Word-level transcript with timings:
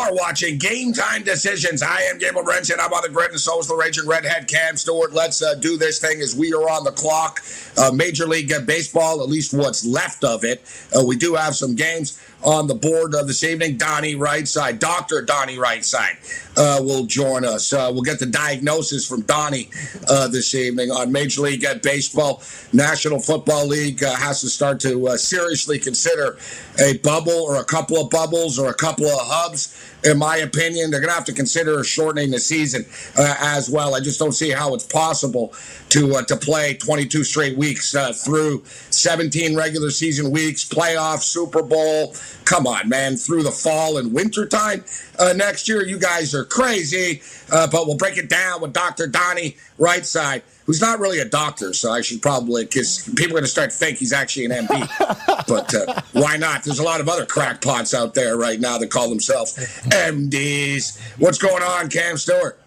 are 0.00 0.14
watching 0.14 0.56
Game 0.56 0.94
Time 0.94 1.22
Decisions. 1.22 1.82
I 1.82 2.00
am 2.02 2.18
Morency, 2.18 2.72
and 2.72 2.80
I'm 2.80 2.92
on 2.92 3.02
the 3.02 3.10
grid, 3.10 3.32
and 3.32 3.40
so 3.40 3.58
is 3.60 3.66
the 3.66 3.74
Raging 3.74 4.06
Redhead 4.06 4.48
Cam 4.48 4.76
Stewart. 4.76 5.12
Let's 5.12 5.42
uh, 5.42 5.54
do 5.56 5.76
this 5.76 5.98
thing 5.98 6.22
as 6.22 6.34
we 6.34 6.54
are 6.54 6.70
on 6.70 6.84
the 6.84 6.92
clock. 6.92 7.40
Uh, 7.76 7.90
Major 7.92 8.26
League 8.26 8.50
Baseball, 8.66 9.22
at 9.22 9.28
least 9.28 9.52
what's 9.52 9.84
left 9.84 10.24
of 10.24 10.42
it. 10.42 10.62
Uh, 10.96 11.04
we 11.04 11.16
do 11.16 11.34
have 11.34 11.54
some 11.54 11.74
games 11.74 12.18
on 12.42 12.66
the 12.66 12.74
board 12.74 13.14
uh, 13.14 13.22
this 13.22 13.44
evening. 13.44 13.76
Donnie 13.76 14.14
Rightside, 14.14 14.78
Dr. 14.78 15.22
Donnie 15.22 15.56
Rightside, 15.56 16.16
uh, 16.56 16.82
will 16.82 17.04
join 17.04 17.44
us. 17.44 17.72
Uh, 17.72 17.90
we'll 17.92 18.02
get 18.02 18.18
the 18.18 18.26
diagnosis 18.26 19.06
from 19.06 19.22
Donnie 19.22 19.68
uh, 20.08 20.28
this 20.28 20.54
evening 20.54 20.90
on 20.90 21.12
Major 21.12 21.42
League 21.42 21.64
Baseball. 21.82 22.42
National 22.72 23.20
Football 23.20 23.66
League 23.66 24.02
uh, 24.02 24.14
has 24.16 24.40
to 24.40 24.48
start 24.48 24.80
to 24.80 25.08
uh, 25.08 25.16
seriously 25.16 25.78
consider 25.78 26.36
a 26.82 26.98
bubble 26.98 27.32
or 27.32 27.56
a 27.56 27.64
couple 27.64 27.98
of 27.98 28.10
bubbles 28.10 28.58
or 28.58 28.70
a 28.70 28.74
couple 28.74 29.06
of 29.06 29.18
hubs. 29.22 29.76
In 30.02 30.18
my 30.18 30.38
opinion, 30.38 30.90
they're 30.90 31.00
going 31.00 31.10
to 31.10 31.14
have 31.14 31.26
to 31.26 31.34
consider 31.34 31.84
shortening 31.84 32.30
the 32.30 32.38
season 32.38 32.86
as 33.16 33.68
well. 33.68 33.94
I 33.94 34.00
just 34.00 34.18
don't 34.18 34.32
see 34.32 34.48
how 34.48 34.74
it's 34.74 34.86
possible 34.86 35.52
to 35.90 36.22
to 36.22 36.36
play 36.36 36.72
22 36.74 37.22
straight 37.22 37.58
weeks 37.58 37.94
through 38.24 38.64
17 38.64 39.54
regular 39.54 39.90
season 39.90 40.30
weeks, 40.30 40.66
playoffs, 40.66 41.24
Super 41.24 41.62
Bowl. 41.62 42.14
Come 42.44 42.66
on, 42.66 42.88
man, 42.88 43.16
through 43.16 43.42
the 43.42 43.50
fall 43.50 43.98
and 43.98 44.12
winter 44.12 44.46
time 44.46 44.84
uh, 45.18 45.32
next 45.34 45.68
year. 45.68 45.86
You 45.86 45.98
guys 45.98 46.34
are 46.34 46.44
crazy, 46.44 47.22
uh, 47.52 47.68
but 47.70 47.86
we'll 47.86 47.96
break 47.96 48.16
it 48.16 48.28
down 48.28 48.60
with 48.60 48.72
Dr. 48.72 49.06
Donnie 49.06 49.56
Rightside, 49.78 50.42
who's 50.66 50.80
not 50.80 50.98
really 50.98 51.20
a 51.20 51.24
doctor, 51.24 51.72
so 51.72 51.90
I 51.92 52.00
should 52.00 52.22
probably, 52.22 52.64
because 52.64 53.08
people 53.16 53.28
are 53.28 53.40
going 53.40 53.44
to 53.44 53.48
start 53.48 53.70
to 53.70 53.76
think 53.76 53.98
he's 53.98 54.12
actually 54.12 54.46
an 54.46 54.66
MD. 54.66 55.46
but 55.48 55.74
uh, 55.74 56.00
why 56.12 56.36
not? 56.36 56.64
There's 56.64 56.78
a 56.78 56.84
lot 56.84 57.00
of 57.00 57.08
other 57.08 57.24
crackpots 57.26 57.94
out 57.94 58.14
there 58.14 58.36
right 58.36 58.60
now 58.60 58.78
that 58.78 58.90
call 58.90 59.08
themselves 59.08 59.56
MDs. 59.88 61.00
What's 61.18 61.38
going 61.38 61.62
on, 61.62 61.88
Cam 61.88 62.16
Stewart? 62.16 62.60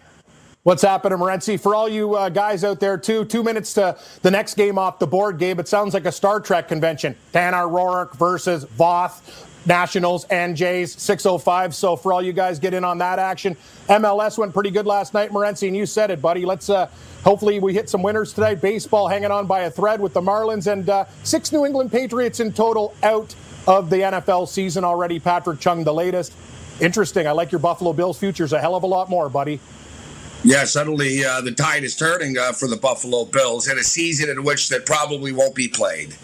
What's 0.64 0.80
happening, 0.80 1.18
Morency? 1.18 1.60
For 1.60 1.74
all 1.74 1.90
you 1.90 2.14
uh, 2.14 2.30
guys 2.30 2.64
out 2.64 2.80
there, 2.80 2.96
too, 2.96 3.26
two 3.26 3.42
minutes 3.42 3.74
to 3.74 3.98
the 4.22 4.30
next 4.30 4.54
game 4.54 4.78
off 4.78 4.98
the 4.98 5.06
board, 5.06 5.38
Gabe. 5.38 5.60
It 5.60 5.68
sounds 5.68 5.92
like 5.92 6.06
a 6.06 6.12
Star 6.12 6.40
Trek 6.40 6.68
convention. 6.68 7.14
Tanner 7.34 7.66
Roark 7.66 8.16
versus 8.16 8.64
Voth. 8.64 9.20
Nationals 9.66 10.24
and 10.24 10.56
Jays 10.56 10.92
605. 11.00 11.74
So 11.74 11.96
for 11.96 12.12
all 12.12 12.22
you 12.22 12.32
guys 12.32 12.58
get 12.58 12.74
in 12.74 12.84
on 12.84 12.98
that 12.98 13.18
action, 13.18 13.56
MLS 13.88 14.38
went 14.38 14.52
pretty 14.52 14.70
good 14.70 14.86
last 14.86 15.14
night, 15.14 15.30
Morency, 15.30 15.68
and 15.68 15.76
you 15.76 15.86
said 15.86 16.10
it, 16.10 16.20
buddy. 16.20 16.44
Let's 16.44 16.70
uh, 16.70 16.88
hopefully 17.22 17.58
we 17.58 17.74
hit 17.74 17.88
some 17.88 18.02
winners 18.02 18.32
today. 18.32 18.54
Baseball 18.54 19.08
hanging 19.08 19.30
on 19.30 19.46
by 19.46 19.60
a 19.60 19.70
thread 19.70 20.00
with 20.00 20.12
the 20.12 20.20
Marlins 20.20 20.70
and 20.70 20.88
uh, 20.88 21.04
six 21.22 21.52
New 21.52 21.64
England 21.64 21.90
Patriots 21.90 22.40
in 22.40 22.52
total 22.52 22.94
out 23.02 23.34
of 23.66 23.90
the 23.90 23.96
NFL 23.96 24.48
season 24.48 24.84
already. 24.84 25.18
Patrick 25.18 25.60
Chung, 25.60 25.84
the 25.84 25.94
latest. 25.94 26.34
Interesting. 26.80 27.26
I 27.26 27.32
like 27.32 27.52
your 27.52 27.60
Buffalo 27.60 27.92
Bills 27.92 28.18
futures 28.18 28.52
a 28.52 28.60
hell 28.60 28.74
of 28.74 28.82
a 28.82 28.86
lot 28.86 29.08
more, 29.08 29.28
buddy. 29.28 29.60
Yeah, 30.42 30.64
suddenly 30.64 31.24
uh, 31.24 31.40
the 31.40 31.52
tide 31.52 31.84
is 31.84 31.96
turning 31.96 32.36
uh, 32.36 32.52
for 32.52 32.68
the 32.68 32.76
Buffalo 32.76 33.24
Bills 33.24 33.66
in 33.66 33.78
a 33.78 33.82
season 33.82 34.28
in 34.28 34.44
which 34.44 34.68
that 34.68 34.84
probably 34.84 35.32
won't 35.32 35.54
be 35.54 35.68
played. 35.68 36.14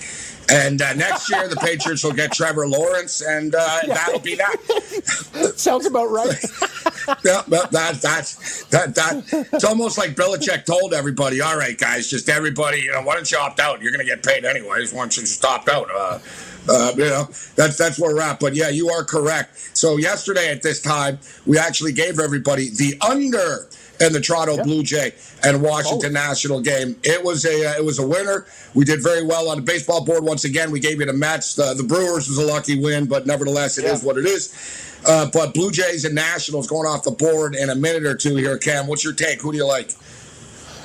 And 0.50 0.82
uh, 0.82 0.94
next 0.94 1.30
year, 1.30 1.46
the 1.48 1.56
Patriots 1.56 2.02
will 2.02 2.12
get 2.12 2.32
Trevor 2.32 2.66
Lawrence, 2.66 3.22
and 3.22 3.54
uh, 3.54 3.78
yeah. 3.86 3.94
that'll 3.94 4.20
be 4.20 4.34
that. 4.36 5.52
Sounds 5.56 5.86
about 5.86 6.10
right. 6.10 6.26
yeah, 7.24 7.42
that, 7.48 7.70
that, 7.70 8.66
that, 8.70 8.94
that, 8.94 9.48
it's 9.52 9.64
almost 9.64 9.96
like 9.96 10.16
Belichick 10.16 10.64
told 10.64 10.92
everybody, 10.92 11.40
all 11.40 11.56
right, 11.56 11.78
guys, 11.78 12.08
just 12.08 12.28
everybody, 12.28 12.80
you 12.80 12.92
know, 12.92 13.02
why 13.02 13.14
don't 13.14 13.30
you 13.30 13.38
opt 13.38 13.60
out? 13.60 13.80
You're 13.80 13.92
going 13.92 14.04
to 14.04 14.10
get 14.10 14.24
paid 14.24 14.44
anyways 14.44 14.92
once 14.92 15.16
you 15.16 15.22
just 15.22 15.44
opt 15.44 15.68
out. 15.68 15.88
Uh, 15.94 16.18
uh, 16.68 16.92
you 16.96 17.04
know, 17.04 17.24
that's 17.56 17.78
that's 17.78 17.98
where 17.98 18.14
we're 18.14 18.20
at. 18.20 18.38
But 18.38 18.54
yeah, 18.54 18.68
you 18.68 18.90
are 18.90 19.02
correct. 19.02 19.76
So 19.76 19.96
yesterday 19.96 20.50
at 20.50 20.62
this 20.62 20.80
time, 20.80 21.18
we 21.46 21.58
actually 21.58 21.92
gave 21.92 22.18
everybody 22.18 22.70
the 22.70 22.96
under 23.00 23.66
and 24.00 24.14
the 24.14 24.20
Toronto 24.20 24.56
yep. 24.56 24.64
Blue 24.64 24.82
Jay 24.82 25.12
and 25.44 25.62
Washington 25.62 26.16
oh. 26.16 26.20
National 26.20 26.60
game. 26.60 26.96
It 27.02 27.22
was 27.22 27.44
a 27.44 27.66
uh, 27.66 27.78
it 27.78 27.84
was 27.84 27.98
a 27.98 28.06
winner. 28.06 28.46
We 28.74 28.84
did 28.84 29.02
very 29.02 29.24
well 29.24 29.48
on 29.48 29.58
the 29.58 29.62
baseball 29.62 30.04
board 30.04 30.24
once 30.24 30.44
again. 30.44 30.70
We 30.70 30.80
gave 30.80 31.00
you 31.00 31.06
the 31.06 31.12
Mets. 31.12 31.58
Uh, 31.58 31.74
the 31.74 31.82
Brewers 31.82 32.28
was 32.28 32.38
a 32.38 32.46
lucky 32.46 32.80
win, 32.80 33.06
but 33.06 33.26
nevertheless, 33.26 33.78
it 33.78 33.84
yeah. 33.84 33.92
is 33.92 34.02
what 34.02 34.16
it 34.16 34.26
is. 34.26 34.90
Uh, 35.06 35.30
but 35.32 35.54
Blue 35.54 35.70
Jays 35.70 36.04
and 36.04 36.14
Nationals 36.14 36.66
going 36.66 36.86
off 36.86 37.04
the 37.04 37.10
board 37.10 37.54
in 37.54 37.70
a 37.70 37.74
minute 37.74 38.04
or 38.04 38.14
two 38.14 38.36
here. 38.36 38.58
Cam, 38.58 38.86
what's 38.86 39.04
your 39.04 39.14
take? 39.14 39.40
Who 39.40 39.52
do 39.52 39.58
you 39.58 39.66
like? 39.66 39.94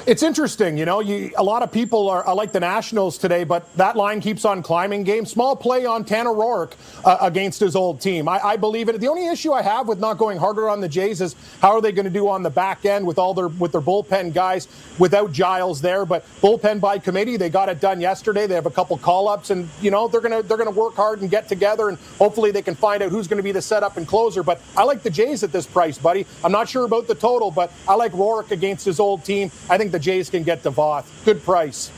It's 0.08 0.22
interesting, 0.22 0.78
you 0.78 0.86
know. 0.86 1.00
You, 1.00 1.32
a 1.36 1.44
lot 1.44 1.64
of 1.64 1.72
people 1.72 2.10
are, 2.10 2.24
are, 2.24 2.36
like 2.36 2.52
the 2.52 2.60
Nationals 2.60 3.18
today, 3.18 3.44
but 3.44 3.76
that 3.76 3.96
line 3.96 4.22
keeps 4.22 4.46
on 4.46 4.62
climbing. 4.62 5.04
Game 5.04 5.26
small 5.26 5.56
play 5.56 5.88
on 5.88 6.06
Tanner 6.06 6.30
Roark 6.30 6.74
uh, 7.04 7.18
against 7.22 7.60
his 7.60 7.76
old 7.76 8.02
team. 8.02 8.30
I, 8.30 8.40
I, 8.40 8.56
believe 8.56 8.88
it. 8.88 9.02
The 9.02 9.08
only 9.08 9.28
issue 9.28 9.52
I 9.52 9.64
have 9.64 9.88
with 9.88 10.00
not 10.00 10.20
going 10.20 10.38
harder 10.38 10.70
on 10.70 10.80
the 10.80 10.88
Jays 10.88 11.22
is 11.22 11.36
how 11.60 11.72
are 11.72 11.82
they 11.82 11.92
going 11.92 12.06
to 12.06 12.12
do 12.12 12.30
on 12.30 12.44
the 12.44 12.52
back 12.52 12.86
end 12.86 13.08
with 13.08 13.18
all 13.18 13.34
their 13.34 13.48
with 13.48 13.72
their 13.72 13.82
bullpen 13.82 14.32
guys 14.32 14.68
without 15.00 15.32
Giles 15.32 15.82
there. 15.82 16.06
But 16.06 16.24
bullpen 16.40 16.80
by 16.80 17.00
committee, 17.00 17.36
they 17.36 17.50
got 17.50 17.70
it 17.70 17.80
done 17.80 18.00
yesterday. 18.00 18.46
They 18.46 18.54
have 18.54 18.68
a 18.68 18.72
couple 18.72 19.00
call 19.00 19.28
ups, 19.28 19.50
and 19.50 19.68
you 19.82 19.90
know 19.90 20.08
they're 20.08 20.22
gonna 20.22 20.44
they're 20.44 20.58
gonna 20.58 20.70
work 20.70 20.94
hard 20.94 21.22
and 21.22 21.32
get 21.32 21.50
together, 21.50 21.90
and 21.90 21.98
hopefully 22.20 22.52
they 22.52 22.62
can 22.62 22.76
find 22.76 23.02
out 23.02 23.10
who's 23.10 23.28
going 23.28 23.38
to 23.38 23.44
be 23.44 23.54
the 23.54 23.62
setup 23.62 23.98
and 23.98 24.08
closer. 24.08 24.44
But 24.44 24.62
I 24.78 24.84
like 24.84 25.02
the 25.02 25.10
Jays 25.10 25.44
at 25.44 25.52
this 25.52 25.66
price, 25.66 25.98
buddy. 25.98 26.28
I'm 26.44 26.52
not 26.52 26.70
sure 26.70 26.86
about 26.86 27.08
the 27.08 27.16
total, 27.16 27.50
but 27.50 27.72
I 27.88 27.96
like 27.96 28.12
Roark 28.12 28.52
against 28.52 28.86
his 28.86 29.00
old 29.00 29.26
team. 29.26 29.50
I 29.68 29.80
think 29.80 29.95
the 29.96 30.00
Jays 30.00 30.30
can 30.30 30.44
get 30.44 30.62
the 30.62 30.72
Voth. 30.72 31.06
Good 31.24 31.42
price. 31.42 31.90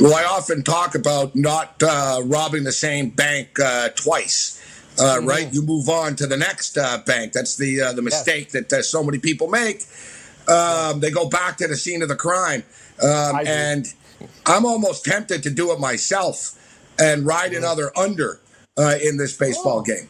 Well, 0.00 0.14
I 0.14 0.24
often 0.24 0.62
talk 0.62 0.94
about 0.94 1.36
not 1.36 1.82
uh, 1.82 2.22
robbing 2.24 2.64
the 2.64 2.72
same 2.72 3.10
bank 3.10 3.60
uh, 3.60 3.90
twice. 3.90 4.54
Uh, 4.98 5.18
mm-hmm. 5.18 5.26
Right, 5.26 5.52
you 5.52 5.60
move 5.60 5.90
on 5.90 6.16
to 6.16 6.26
the 6.26 6.38
next 6.38 6.78
uh, 6.78 6.98
bank. 7.06 7.34
That's 7.34 7.56
the 7.56 7.82
uh, 7.82 7.92
the 7.92 8.00
mistake 8.00 8.50
yes. 8.52 8.52
that 8.52 8.72
uh, 8.72 8.82
so 8.82 9.04
many 9.04 9.18
people 9.18 9.48
make. 9.48 9.84
Um, 10.48 11.00
they 11.00 11.10
go 11.10 11.28
back 11.28 11.58
to 11.58 11.68
the 11.68 11.76
scene 11.76 12.00
of 12.00 12.08
the 12.08 12.16
crime, 12.16 12.64
um, 13.02 13.40
and 13.46 13.86
I'm 14.46 14.64
almost 14.64 15.04
tempted 15.04 15.42
to 15.42 15.50
do 15.50 15.70
it 15.72 15.78
myself 15.78 16.58
and 16.98 17.26
ride 17.26 17.50
mm-hmm. 17.50 17.58
another 17.58 17.92
under 17.96 18.40
in 19.04 19.18
this 19.18 19.36
baseball 19.36 19.80
oh. 19.80 19.82
game. 19.82 20.08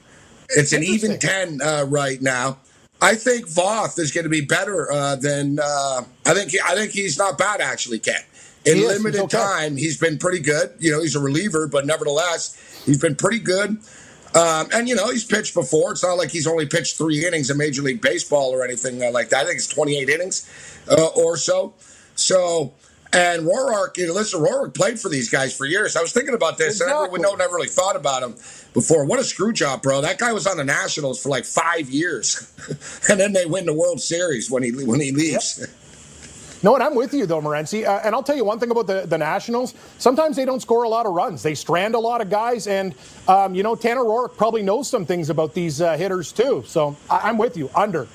It's 0.51 0.73
an 0.73 0.85
even 0.85 1.19
ten 1.19 1.59
right 1.59 2.23
now. 2.23 2.59
I 3.01 3.15
think 3.15 3.47
Voth 3.47 3.99
is 3.99 4.11
going 4.11 4.25
to 4.25 4.31
be 4.31 4.41
better 4.41 4.91
uh, 4.91 5.17
than 5.17 5.59
uh, 5.63 6.03
I 6.27 6.35
think. 6.35 6.51
He, 6.51 6.61
I 6.65 6.75
think 6.75 6.93
he's 6.93 7.17
not 7.17 7.39
bad 7.39 7.61
actually, 7.61 7.99
Ken. 7.99 8.21
In 8.65 8.79
he 8.79 8.87
limited 8.87 9.21
okay. 9.23 9.39
time, 9.39 9.77
he's 9.77 9.99
been 9.99 10.19
pretty 10.19 10.41
good. 10.41 10.75
You 10.79 10.93
know, 10.93 11.01
he's 11.01 11.15
a 11.15 11.21
reliever, 11.21 11.69
but 11.69 11.87
nevertheless, 11.87 12.83
he's 12.85 13.01
been 13.01 13.15
pretty 13.15 13.39
good. 13.39 13.79
Um, 14.35 14.69
and 14.73 14.89
you 14.89 14.95
know, 14.95 15.11
he's 15.11 15.25
pitched 15.25 15.55
before. 15.55 15.93
It's 15.93 16.03
not 16.03 16.15
like 16.15 16.31
he's 16.31 16.47
only 16.47 16.67
pitched 16.67 16.99
three 16.99 17.25
innings 17.25 17.51
in 17.51 17.57
Major 17.57 17.83
League 17.83 18.03
Baseball 18.03 18.51
or 18.51 18.65
anything 18.65 19.03
uh, 19.03 19.11
like 19.11 19.31
that. 19.31 19.43
I 19.43 19.47
think 19.47 19.57
it's 19.57 19.69
28 19.69 20.09
innings 20.09 20.51
uh, 20.91 21.07
or 21.17 21.37
so. 21.37 21.75
So 22.15 22.75
and 23.13 23.43
Roark, 23.47 23.97
you 23.97 24.07
know, 24.07 24.13
listen, 24.13 24.41
Roark 24.41 24.75
played 24.75 25.01
for 25.01 25.09
these 25.09 25.31
guys 25.31 25.57
for 25.57 25.65
years. 25.67 25.97
I 25.97 26.03
was 26.03 26.13
thinking 26.13 26.35
about 26.35 26.59
this. 26.59 26.81
Exactly. 26.81 27.19
I 27.19 27.23
never, 27.23 27.37
never 27.37 27.55
really 27.55 27.69
thought 27.69 27.97
about 27.97 28.23
him 28.23 28.33
before. 28.75 29.05
What 29.05 29.19
a 29.19 29.25
screw 29.25 29.53
job, 29.53 29.83
bro! 29.83 30.01
That 30.01 30.19
guy 30.19 30.33
was 30.33 30.47
on 30.47 30.57
the 30.59 30.65
Nationals 30.65 31.23
for 31.23 31.29
like 31.29 31.45
five 31.45 31.89
years, 31.91 32.53
and 33.09 33.19
then 33.19 33.33
they 33.33 33.47
win 33.47 33.67
the 33.67 33.75
World 33.75 34.01
Series 34.01 34.51
when 34.51 34.63
he 34.63 34.73
when 34.73 35.01
he 35.01 35.13
leaves. 35.13 35.59
Yep. 35.61 35.71
No, 36.61 36.75
and 36.75 36.83
I'm 36.83 36.97
with 36.97 37.15
you 37.15 37.25
though, 37.25 37.41
Morency. 37.41 37.87
Uh, 37.87 38.01
and 38.05 38.15
I'll 38.17 38.23
tell 38.23 38.35
you 38.37 38.45
one 38.45 38.59
thing 38.59 38.73
about 38.73 38.89
the, 38.89 39.07
the 39.07 39.17
Nationals. 39.17 39.75
Sometimes 39.99 40.35
they 40.35 40.45
don't 40.45 40.61
score 40.61 40.83
a 40.83 40.89
lot 40.89 41.07
of 41.07 41.13
runs. 41.13 41.41
They 41.43 41.55
strand 41.55 41.95
a 41.95 42.01
lot 42.01 42.21
of 42.21 42.31
guys, 42.31 42.67
and 42.67 42.95
um, 43.29 43.55
you 43.55 43.63
know 43.63 43.77
Tanner 43.77 44.03
Roark 44.03 44.37
probably 44.37 44.63
knows 44.63 44.91
some 44.91 45.07
things 45.07 45.31
about 45.31 45.55
these 45.55 45.81
uh, 45.81 45.97
hitters 45.97 46.33
too. 46.33 46.65
So 46.67 46.97
I- 47.09 47.21
I'm 47.29 47.39
with 47.39 47.57
you. 47.57 47.71
Under. 47.77 48.09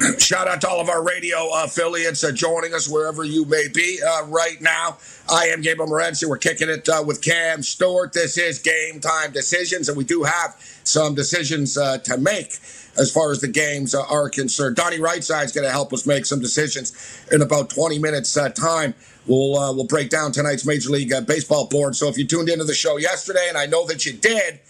Shout 0.18 0.48
out 0.48 0.60
to 0.62 0.68
all 0.68 0.80
of 0.80 0.88
our 0.88 1.02
radio 1.02 1.50
affiliates 1.62 2.24
uh, 2.24 2.32
joining 2.32 2.72
us 2.72 2.88
wherever 2.88 3.22
you 3.22 3.44
may 3.44 3.66
be 3.68 4.00
uh, 4.02 4.24
right 4.26 4.60
now. 4.60 4.96
I 5.30 5.48
am 5.48 5.60
Gabriel 5.60 5.90
Morency. 5.90 6.26
We're 6.26 6.38
kicking 6.38 6.70
it 6.70 6.88
uh, 6.88 7.02
with 7.06 7.22
Cam 7.22 7.62
Stewart. 7.62 8.12
This 8.12 8.38
is 8.38 8.60
game 8.60 9.00
time 9.00 9.32
decisions, 9.32 9.88
and 9.88 9.98
we 9.98 10.04
do 10.04 10.22
have 10.22 10.56
some 10.84 11.14
decisions 11.14 11.76
uh, 11.76 11.98
to 11.98 12.16
make 12.16 12.52
as 12.98 13.12
far 13.12 13.30
as 13.30 13.40
the 13.40 13.48
games 13.48 13.94
uh, 13.94 14.02
are 14.08 14.30
concerned. 14.30 14.76
Donnie 14.76 14.98
Rightside 14.98 15.44
is 15.44 15.52
going 15.52 15.66
to 15.66 15.72
help 15.72 15.92
us 15.92 16.06
make 16.06 16.24
some 16.24 16.40
decisions 16.40 17.22
in 17.30 17.42
about 17.42 17.68
20 17.68 17.98
minutes 17.98 18.36
uh, 18.36 18.48
time. 18.48 18.94
We'll 19.26 19.74
we'll 19.74 19.86
break 19.86 20.08
down 20.08 20.32
tonight's 20.32 20.64
Major 20.64 20.90
League 20.90 21.12
Baseball 21.26 21.66
board. 21.66 21.94
So 21.94 22.08
if 22.08 22.16
you 22.16 22.26
tuned 22.26 22.48
into 22.48 22.64
the 22.64 22.74
show 22.74 22.96
yesterday, 22.96 23.46
and 23.48 23.58
I 23.58 23.66
know 23.66 23.86
that 23.86 24.06
you 24.06 24.14
did 24.14 24.60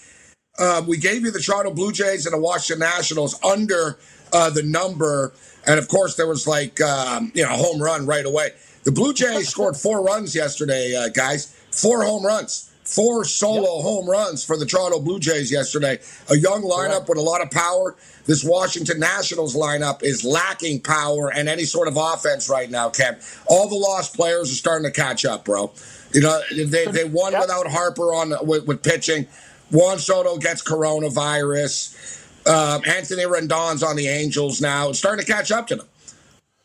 uh, 0.59 0.83
we 0.87 0.99
gave 0.99 1.23
you 1.23 1.31
the 1.31 1.41
Toronto 1.41 1.73
Blue 1.73 1.91
Jays 1.93 2.27
and 2.27 2.35
the 2.35 2.39
Washington 2.39 2.81
Nationals 2.81 3.43
under 3.43 3.99
uh, 4.33 4.51
the 4.51 4.63
number. 4.63 5.33
And 5.67 5.79
of 5.79 5.89
course, 5.89 6.17
there 6.17 6.27
was 6.27 6.47
like, 6.47 6.81
um, 6.81 7.33
you 7.35 7.43
know, 7.43 7.51
home 7.51 7.81
run 7.81 8.07
right 8.07 8.25
away. 8.25 8.51
The 8.85 8.93
Blue 8.93 9.13
Jays 9.13 9.49
scored 9.55 9.77
four 9.77 10.03
runs 10.03 10.35
yesterday, 10.35 10.97
uh, 10.97 11.09
guys. 11.09 11.55
Four 11.71 12.05
home 12.05 12.25
runs. 12.25 12.71
Four 12.85 13.25
solo 13.25 13.77
yep. 13.77 13.85
home 13.85 14.11
runs 14.11 14.45
for 14.45 14.57
the 14.57 14.67
Toronto 14.67 14.99
Blue 14.99 15.21
Jays 15.21 15.53
yesterday. 15.53 16.01
A 16.29 16.37
young 16.37 16.63
lineup 16.63 17.09
with 17.09 17.19
a 17.19 17.23
lot 17.23 17.41
of 17.41 17.51
power. 17.51 17.95
This 18.27 18.43
Washington 18.43 18.99
Nationals 18.99 19.55
lineup 19.55 20.03
is 20.03 20.25
lacking 20.25 20.81
power 20.81 21.33
and 21.33 21.49
any 21.49 21.65
sort 21.65 21.87
of 21.87 21.97
offense 21.97 22.49
right 22.49 22.69
now, 22.69 22.89
Ken. 22.89 23.17
All 23.47 23.69
the 23.69 23.77
lost 23.77 24.17
players 24.17 24.51
are 24.51 24.57
starting 24.57 24.91
to 24.91 24.91
catch 24.91 25.25
up, 25.25 25.45
bro. 25.45 25.73
You 26.13 26.23
know, 26.23 26.41
they, 26.53 26.87
they 26.87 27.05
won 27.05 27.33
yep. 27.33 27.43
without 27.43 27.69
Harper 27.69 28.13
on 28.13 28.35
with, 28.45 28.67
with 28.67 28.83
pitching. 28.83 29.29
Juan 29.71 29.99
Soto 29.99 30.37
gets 30.39 30.63
coronavirus. 30.63 32.20
Uh, 32.47 32.81
Anthony 32.87 33.25
Rendon's 33.25 33.83
on 33.83 33.97
the 33.97 34.09
Angels 34.09 34.61
now. 34.61 34.89
It's 34.91 34.99
starting 34.99 35.25
to 35.25 35.31
catch 35.31 35.53
up 35.53 35.67
to 35.69 35.77
them. 35.77 35.87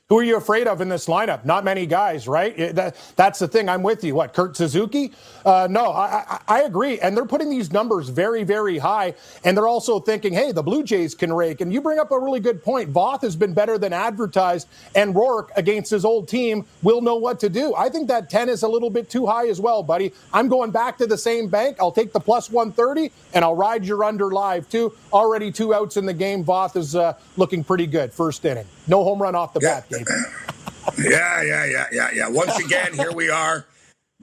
Who 0.10 0.20
are 0.20 0.24
you 0.24 0.38
afraid 0.38 0.68
of 0.68 0.82
in 0.82 0.90
this 0.90 1.08
lineup? 1.08 1.46
Not 1.46 1.64
many 1.64 1.88
guys, 1.88 2.28
right? 2.28 2.56
That, 2.76 2.96
that's 3.16 3.40
the 3.40 3.48
thing. 3.48 3.68
I'm 3.68 3.82
with 3.82 4.04
you. 4.04 4.14
What, 4.14 4.36
Kurt 4.36 4.56
Suzuki? 4.56 5.12
Uh, 5.44 5.68
no, 5.68 5.86
I, 5.86 6.24
I, 6.30 6.42
I, 6.48 6.62
agree. 6.62 7.00
And 7.00 7.18
they're 7.18 7.26
putting 7.26 7.50
these 7.50 7.72
numbers 7.72 8.10
very, 8.10 8.44
very 8.44 8.78
high. 8.78 9.16
And 9.44 9.58
they're 9.58 9.68
also 9.68 10.00
thinking, 10.00 10.32
hey, 10.32 10.52
the 10.52 10.62
Blue 10.62 10.84
Jays 10.84 11.16
can 11.16 11.34
rake. 11.34 11.60
And 11.60 11.74
you 11.74 11.82
bring 11.82 11.98
up 11.98 12.12
a 12.12 12.20
really 12.20 12.40
good 12.40 12.64
point. 12.64 12.94
Voth 12.94 13.24
has 13.24 13.36
been 13.36 13.56
better 13.56 13.80
than 13.80 13.94
advertised. 13.94 14.68
And 14.94 15.16
Roark 15.16 15.48
against 15.56 15.90
his 15.90 16.06
old 16.06 16.28
team 16.28 16.68
will 16.84 17.02
know 17.02 17.16
what 17.16 17.40
to 17.40 17.50
do. 17.50 17.74
I 17.76 17.90
think 17.90 18.08
that 18.10 18.30
10 18.30 18.48
is 18.48 18.62
a 18.62 18.68
little 18.68 18.92
bit 18.92 19.10
too 19.10 19.26
high 19.26 19.48
as 19.48 19.60
well, 19.60 19.82
buddy. 19.82 20.14
I'm 20.32 20.50
going 20.50 20.70
back 20.70 21.00
to 21.00 21.08
the 21.08 21.18
same 21.18 21.48
bank. 21.48 21.78
I'll 21.80 21.92
take 21.92 22.14
the 22.14 22.20
plus 22.20 22.52
130 22.52 23.12
and 23.34 23.44
I'll 23.44 23.56
ride 23.56 23.84
your 23.84 24.04
under 24.04 24.30
live 24.30 24.70
too. 24.70 24.94
Already 25.12 25.52
two 25.52 25.74
outs 25.74 25.98
in 25.98 26.06
the 26.06 26.14
game. 26.14 26.46
Voth 26.46 26.76
is 26.76 26.96
uh, 26.96 27.14
looking 27.38 27.64
pretty 27.64 27.88
good. 27.88 28.14
First 28.14 28.46
inning. 28.46 28.68
No 28.88 29.04
home 29.04 29.22
run 29.22 29.36
off 29.36 29.54
the 29.54 29.60
yeah. 29.62 29.82
bat, 29.82 29.90
Gabe. 29.90 30.08
yeah, 31.12 31.42
yeah, 31.42 31.66
yeah, 31.66 31.86
yeah, 31.92 32.10
yeah. 32.14 32.30
Once 32.30 32.58
again, 32.60 32.94
here 32.94 33.12
we 33.12 33.30
are 33.30 33.66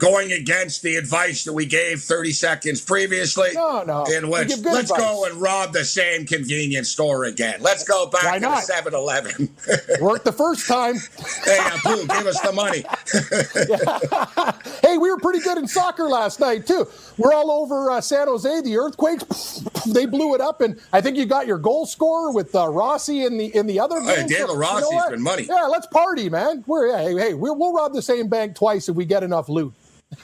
going 0.03 0.33
against 0.33 0.83
the 0.83 0.97
advice 0.97 1.45
that 1.45 1.53
we 1.53 1.65
gave 1.65 2.01
30 2.01 2.33
seconds 2.33 2.81
previously. 2.81 3.51
No, 3.55 3.85
no. 3.85 4.03
In 4.07 4.29
which 4.29 4.49
let's 4.49 4.91
advice. 4.91 4.99
go 4.99 5.25
and 5.27 5.41
rob 5.41 5.73
the 5.73 5.85
same 5.85 6.27
convenience 6.27 6.89
store 6.89 7.23
again. 7.23 7.63
Let's 7.63 7.85
go 7.85 8.07
back 8.07 8.25
Why 8.25 8.41
to 8.41 8.41
not? 8.41 8.65
7 8.65 8.93
Eleven. 8.95 9.49
Worked 10.01 10.25
the 10.25 10.33
first 10.33 10.67
time. 10.67 10.95
hey, 11.45 11.59
Apu, 11.59 12.09
give 12.09 12.27
us 12.27 12.41
the 12.41 12.51
money. 12.53 12.83
hey, 14.83 14.99
we 14.99 15.09
were 15.09 15.19
pretty 15.19 15.39
good 15.39 15.57
in 15.57 15.69
soccer 15.69 16.09
last 16.09 16.41
night, 16.41 16.67
too. 16.67 16.89
We're 17.17 17.33
all 17.33 17.53
over 17.53 17.89
uh, 17.93 18.01
San 18.01 18.27
Jose. 18.27 18.61
The 18.63 18.77
earthquakes, 18.77 19.63
they 19.87 20.07
blew 20.07 20.35
it 20.35 20.41
up. 20.41 20.63
And 20.63 20.81
I 20.93 21.01
think 21.01 21.17
you 21.17 21.27
got 21.27 21.47
your 21.47 21.59
goal 21.59 21.87
scorer 21.87 22.33
with 22.33 22.53
uh, 22.57 22.69
Rossi 22.69 23.25
in 23.25 23.39
the 23.39 23.55
in 23.57 23.69
the 23.69 23.79
other 23.79 24.01
game. 24.01 24.09
Hey, 24.09 24.27
Daniel 24.27 24.49
so, 24.49 24.57
Rossi's 24.57 24.91
you 24.91 24.97
know 24.97 25.11
been 25.11 25.23
money. 25.23 25.45
Yeah, 25.45 25.69
let's 25.71 25.87
party, 25.87 26.29
man. 26.29 26.65
We're, 26.67 26.97
hey, 26.97 27.15
hey 27.15 27.35
we'll, 27.35 27.55
we'll 27.55 27.73
rob 27.73 27.93
the 27.93 28.03
same 28.03 28.27
bank 28.29 28.57
twice 28.57 28.89
if 28.89 28.97
we 28.97 29.05
get 29.05 29.23
enough 29.23 29.49
loot. 29.49 29.73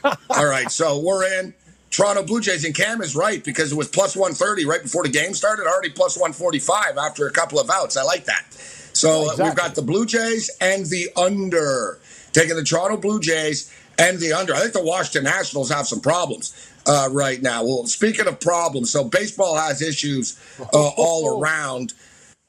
All 0.05 0.47
right, 0.47 0.71
so 0.71 0.99
we're 0.99 1.25
in. 1.41 1.55
Toronto 1.91 2.23
Blue 2.23 2.41
Jays, 2.41 2.65
and 2.65 2.75
Cam 2.75 3.01
is 3.01 3.17
right 3.17 3.43
because 3.43 3.73
it 3.73 3.75
was 3.75 3.89
plus 3.89 4.15
130 4.15 4.67
right 4.67 4.83
before 4.83 5.03
the 5.03 5.09
game 5.09 5.33
started, 5.33 5.67
already 5.67 5.91
plus 5.91 6.17
145 6.17 6.99
after 6.99 7.27
a 7.27 7.31
couple 7.31 7.59
of 7.59 7.71
outs. 7.71 7.97
I 7.97 8.03
like 8.03 8.25
that. 8.27 8.45
So 8.53 9.23
exactly. 9.23 9.45
we've 9.45 9.55
got 9.55 9.75
the 9.75 9.83
Blue 9.83 10.05
Jays 10.05 10.51
and 10.61 10.87
the 10.87 11.09
under. 11.17 11.99
Taking 12.33 12.57
the 12.57 12.63
Toronto 12.63 12.97
Blue 12.97 13.21
Jays 13.21 13.73
and 13.99 14.19
the 14.19 14.33
under. 14.33 14.55
I 14.55 14.61
think 14.61 14.75
the 14.75 14.85
Washington 14.85 15.25
Nationals 15.25 15.71
have 15.71 15.87
some 15.87 16.01
problems 16.01 16.71
uh, 16.87 17.09
right 17.11 17.41
now. 17.41 17.65
Well, 17.65 17.87
speaking 17.87 18.27
of 18.27 18.39
problems, 18.39 18.91
so 18.91 19.05
baseball 19.05 19.57
has 19.57 19.81
issues 19.81 20.39
uh, 20.61 20.91
all 20.97 21.39
around. 21.41 21.95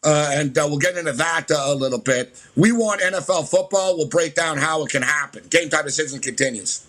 Uh, 0.02 0.30
and 0.32 0.58
uh, 0.58 0.66
we'll 0.66 0.80
get 0.80 0.98
into 0.98 1.12
that 1.12 1.52
uh, 1.52 1.62
a 1.66 1.76
little 1.76 2.00
bit. 2.00 2.42
We 2.56 2.72
want 2.72 3.02
NFL 3.02 3.50
football. 3.50 3.98
We'll 3.98 4.08
break 4.08 4.34
down 4.34 4.58
how 4.58 4.84
it 4.86 4.92
can 4.92 5.02
happen. 5.02 5.44
Game 5.50 5.70
time 5.70 5.84
decision 5.84 6.20
continues. 6.20 6.89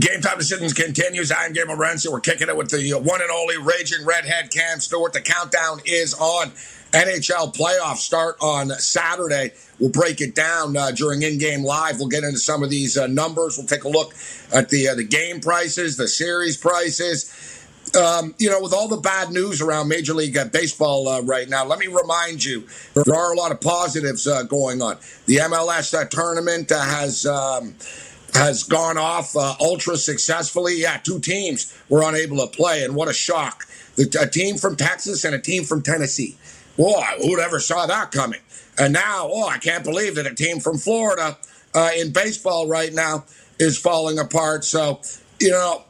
Game 0.00 0.22
time 0.22 0.38
decisions 0.38 0.72
continues. 0.72 1.30
I'm 1.30 1.52
Gabe 1.52 1.66
Morency. 1.66 2.10
We're 2.10 2.20
kicking 2.20 2.48
it 2.48 2.56
with 2.56 2.70
the 2.70 2.94
one 2.94 3.20
and 3.20 3.30
only 3.30 3.58
raging 3.58 4.06
redhead 4.06 4.50
Cam 4.50 4.80
Stewart. 4.80 5.12
The 5.12 5.20
countdown 5.20 5.80
is 5.84 6.14
on. 6.14 6.52
NHL 6.92 7.54
playoffs 7.54 7.98
start 7.98 8.36
on 8.40 8.70
Saturday. 8.70 9.52
We'll 9.78 9.90
break 9.90 10.22
it 10.22 10.34
down 10.34 10.76
uh, 10.76 10.90
during 10.92 11.22
in-game 11.22 11.62
live. 11.62 11.98
We'll 11.98 12.08
get 12.08 12.24
into 12.24 12.38
some 12.38 12.62
of 12.62 12.70
these 12.70 12.96
uh, 12.96 13.08
numbers. 13.08 13.58
We'll 13.58 13.66
take 13.66 13.84
a 13.84 13.88
look 13.88 14.14
at 14.52 14.70
the 14.70 14.88
uh, 14.88 14.94
the 14.94 15.04
game 15.04 15.40
prices, 15.40 15.98
the 15.98 16.08
series 16.08 16.56
prices. 16.56 17.66
Um, 17.94 18.34
you 18.38 18.48
know, 18.48 18.60
with 18.60 18.72
all 18.72 18.88
the 18.88 18.96
bad 18.96 19.30
news 19.30 19.60
around 19.60 19.88
Major 19.88 20.14
League 20.14 20.36
uh, 20.36 20.46
Baseball 20.46 21.08
uh, 21.08 21.20
right 21.22 21.48
now, 21.48 21.66
let 21.66 21.78
me 21.78 21.88
remind 21.88 22.42
you 22.42 22.66
there 22.94 23.14
are 23.14 23.32
a 23.32 23.36
lot 23.36 23.52
of 23.52 23.60
positives 23.60 24.26
uh, 24.26 24.44
going 24.44 24.80
on. 24.80 24.96
The 25.26 25.36
MLS 25.36 26.08
tournament 26.08 26.70
has. 26.70 27.26
Um, 27.26 27.74
has 28.34 28.62
gone 28.62 28.98
off 28.98 29.36
uh, 29.36 29.54
ultra 29.60 29.96
successfully. 29.96 30.80
Yeah, 30.80 30.98
two 30.98 31.20
teams 31.20 31.76
were 31.88 32.02
unable 32.02 32.38
to 32.38 32.46
play, 32.46 32.84
and 32.84 32.94
what 32.94 33.08
a 33.08 33.12
shock! 33.12 33.66
The, 33.96 34.18
a 34.20 34.28
team 34.28 34.56
from 34.56 34.76
Texas 34.76 35.24
and 35.24 35.34
a 35.34 35.38
team 35.38 35.64
from 35.64 35.82
Tennessee. 35.82 36.36
Boy, 36.76 37.02
who'd 37.20 37.40
ever 37.40 37.60
saw 37.60 37.86
that 37.86 38.12
coming? 38.12 38.40
And 38.78 38.92
now, 38.92 39.28
oh, 39.30 39.48
I 39.48 39.58
can't 39.58 39.84
believe 39.84 40.14
that 40.14 40.26
a 40.26 40.34
team 40.34 40.60
from 40.60 40.78
Florida 40.78 41.36
uh, 41.74 41.90
in 41.96 42.12
baseball 42.12 42.66
right 42.66 42.92
now 42.92 43.24
is 43.58 43.78
falling 43.78 44.18
apart. 44.18 44.64
So, 44.64 45.00
you 45.38 45.50
know, 45.50 45.84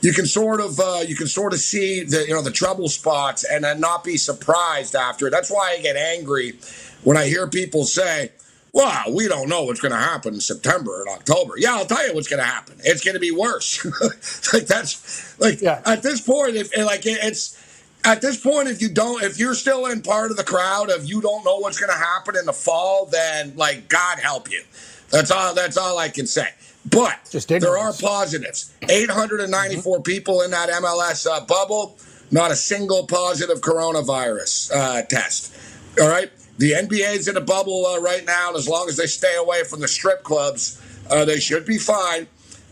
you 0.00 0.12
can 0.12 0.26
sort 0.26 0.60
of 0.60 0.78
uh, 0.78 1.02
you 1.06 1.16
can 1.16 1.26
sort 1.26 1.52
of 1.52 1.60
see 1.60 2.04
the 2.04 2.26
you 2.26 2.34
know 2.34 2.42
the 2.42 2.50
trouble 2.50 2.88
spots 2.88 3.44
and 3.44 3.64
then 3.64 3.80
not 3.80 4.04
be 4.04 4.16
surprised 4.16 4.94
after. 4.94 5.30
That's 5.30 5.50
why 5.50 5.76
I 5.78 5.80
get 5.80 5.96
angry 5.96 6.58
when 7.04 7.16
I 7.16 7.26
hear 7.26 7.46
people 7.48 7.84
say 7.84 8.32
well, 8.74 9.14
we 9.14 9.28
don't 9.28 9.48
know 9.48 9.62
what's 9.62 9.80
going 9.80 9.92
to 9.92 9.98
happen 9.98 10.34
in 10.34 10.40
September 10.40 11.00
and 11.00 11.08
October. 11.08 11.54
Yeah, 11.56 11.76
I'll 11.76 11.86
tell 11.86 12.04
you 12.06 12.12
what's 12.12 12.26
going 12.26 12.42
to 12.42 12.46
happen. 12.46 12.74
It's 12.82 13.04
going 13.04 13.14
to 13.14 13.20
be 13.20 13.30
worse. 13.30 13.84
like 14.52 14.66
that's 14.66 15.38
like 15.40 15.60
yeah. 15.62 15.80
at 15.86 16.02
this 16.02 16.20
point, 16.20 16.56
if 16.56 16.76
like 16.76 17.02
it's 17.06 17.56
at 18.04 18.20
this 18.20 18.36
point, 18.36 18.68
if 18.68 18.82
you 18.82 18.88
don't, 18.88 19.22
if 19.22 19.38
you're 19.38 19.54
still 19.54 19.86
in 19.86 20.02
part 20.02 20.32
of 20.32 20.36
the 20.36 20.42
crowd 20.42 20.90
of 20.90 21.04
you 21.04 21.20
don't 21.20 21.44
know 21.44 21.58
what's 21.58 21.78
going 21.78 21.92
to 21.92 21.96
happen 21.96 22.36
in 22.36 22.46
the 22.46 22.52
fall, 22.52 23.06
then 23.06 23.54
like 23.54 23.88
God 23.88 24.18
help 24.18 24.50
you. 24.50 24.62
That's 25.08 25.30
all. 25.30 25.54
That's 25.54 25.76
all 25.76 25.96
I 25.96 26.08
can 26.08 26.26
say. 26.26 26.48
But 26.90 27.32
there 27.46 27.78
are 27.78 27.92
positives. 27.92 28.74
894 28.82 29.96
mm-hmm. 29.96 30.02
people 30.02 30.42
in 30.42 30.50
that 30.50 30.68
MLS 30.68 31.30
uh, 31.30 31.44
bubble. 31.46 31.96
Not 32.32 32.50
a 32.50 32.56
single 32.56 33.06
positive 33.06 33.60
coronavirus 33.60 34.72
uh, 34.74 35.02
test. 35.02 35.54
All 36.00 36.08
right. 36.08 36.32
The 36.58 36.72
NBA 36.72 37.16
is 37.16 37.28
in 37.28 37.36
a 37.36 37.40
bubble 37.40 37.86
uh, 37.86 38.00
right 38.00 38.24
now, 38.24 38.48
and 38.48 38.56
as 38.56 38.68
long 38.68 38.88
as 38.88 38.96
they 38.96 39.06
stay 39.06 39.34
away 39.36 39.64
from 39.64 39.80
the 39.80 39.88
strip 39.88 40.22
clubs, 40.22 40.80
uh, 41.10 41.24
they 41.24 41.40
should 41.40 41.66
be 41.66 41.78
fine. 41.78 42.26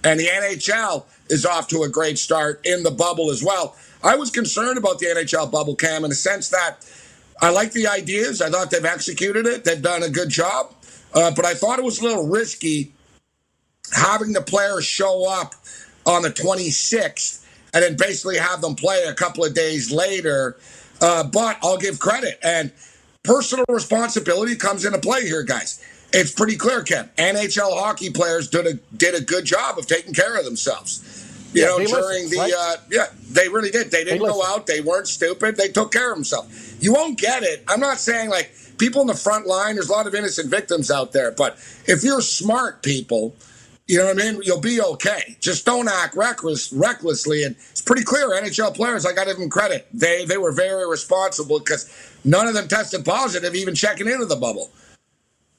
And 0.04 0.18
the 0.18 0.26
NHL 0.26 1.04
is 1.28 1.44
off 1.46 1.68
to 1.68 1.82
a 1.82 1.88
great 1.88 2.18
start 2.18 2.60
in 2.64 2.82
the 2.82 2.90
bubble 2.90 3.30
as 3.30 3.42
well. 3.42 3.76
I 4.02 4.16
was 4.16 4.30
concerned 4.30 4.78
about 4.78 4.98
the 4.98 5.06
NHL 5.06 5.50
bubble, 5.50 5.76
Cam, 5.76 6.04
in 6.04 6.10
the 6.10 6.16
sense 6.16 6.48
that 6.50 6.84
I 7.40 7.50
like 7.50 7.72
the 7.72 7.86
ideas. 7.86 8.40
I 8.40 8.50
thought 8.50 8.70
they've 8.70 8.84
executed 8.84 9.46
it. 9.46 9.64
They've 9.64 9.82
done 9.82 10.02
a 10.02 10.10
good 10.10 10.28
job. 10.28 10.74
Uh, 11.14 11.32
but 11.34 11.44
I 11.44 11.54
thought 11.54 11.78
it 11.78 11.84
was 11.84 12.00
a 12.00 12.04
little 12.04 12.28
risky 12.28 12.92
having 13.92 14.32
the 14.32 14.40
players 14.40 14.84
show 14.84 15.28
up 15.28 15.54
on 16.06 16.22
the 16.22 16.30
26th 16.30 17.44
and 17.74 17.82
then 17.82 17.96
basically 17.96 18.38
have 18.38 18.60
them 18.60 18.74
play 18.74 19.04
a 19.04 19.14
couple 19.14 19.44
of 19.44 19.54
days 19.54 19.92
later. 19.92 20.56
Uh, 21.00 21.24
but 21.24 21.58
I'll 21.62 21.78
give 21.78 21.98
credit. 21.98 22.38
And 22.42 22.72
personal 23.22 23.64
responsibility 23.68 24.56
comes 24.56 24.84
into 24.84 24.98
play 24.98 25.26
here, 25.26 25.42
guys. 25.42 25.82
It's 26.12 26.32
pretty 26.32 26.56
clear, 26.56 26.82
Ken. 26.82 27.08
NHL 27.16 27.78
hockey 27.78 28.10
players 28.10 28.48
did 28.48 28.66
a 28.66 28.74
did 28.96 29.14
a 29.14 29.20
good 29.24 29.44
job 29.44 29.78
of 29.78 29.86
taking 29.86 30.12
care 30.12 30.36
of 30.36 30.44
themselves. 30.44 31.18
You 31.54 31.62
yeah, 31.62 31.68
know, 31.68 31.78
during 31.78 32.30
the 32.30 32.38
right? 32.38 32.52
uh, 32.56 32.76
yeah, 32.90 33.06
they 33.30 33.48
really 33.48 33.70
did. 33.70 33.90
They 33.90 34.04
didn't 34.04 34.20
they 34.22 34.28
go 34.28 34.42
out. 34.42 34.66
They 34.66 34.80
weren't 34.80 35.08
stupid. 35.08 35.56
They 35.56 35.68
took 35.68 35.92
care 35.92 36.10
of 36.10 36.16
themselves. 36.16 36.76
You 36.80 36.92
won't 36.92 37.18
get 37.18 37.42
it. 37.42 37.62
I'm 37.68 37.80
not 37.80 37.98
saying 37.98 38.30
like 38.30 38.54
people 38.78 39.02
in 39.02 39.06
the 39.06 39.14
front 39.14 39.46
line. 39.46 39.74
There's 39.74 39.88
a 39.88 39.92
lot 39.92 40.06
of 40.06 40.14
innocent 40.14 40.50
victims 40.50 40.90
out 40.90 41.12
there, 41.12 41.30
but 41.30 41.54
if 41.86 42.02
you're 42.02 42.22
smart 42.22 42.82
people, 42.82 43.34
you 43.86 43.98
know 43.98 44.06
what 44.06 44.22
I 44.22 44.32
mean. 44.32 44.42
You'll 44.42 44.60
be 44.60 44.80
okay. 44.80 45.36
Just 45.40 45.66
don't 45.66 45.88
act 45.88 46.16
reckless, 46.16 46.72
recklessly. 46.72 47.42
And 47.44 47.56
it's 47.82 47.88
pretty 47.88 48.04
clear. 48.04 48.28
NHL 48.30 48.76
players, 48.76 49.04
I 49.04 49.12
got 49.12 49.24
to 49.24 49.30
give 49.30 49.38
them 49.38 49.50
credit. 49.50 49.88
They 49.92 50.24
they 50.24 50.38
were 50.38 50.52
very 50.52 50.88
responsible 50.88 51.58
because 51.58 51.90
none 52.24 52.46
of 52.46 52.54
them 52.54 52.68
tested 52.68 53.04
positive, 53.04 53.56
even 53.56 53.74
checking 53.74 54.06
into 54.06 54.24
the 54.24 54.36
bubble. 54.36 54.70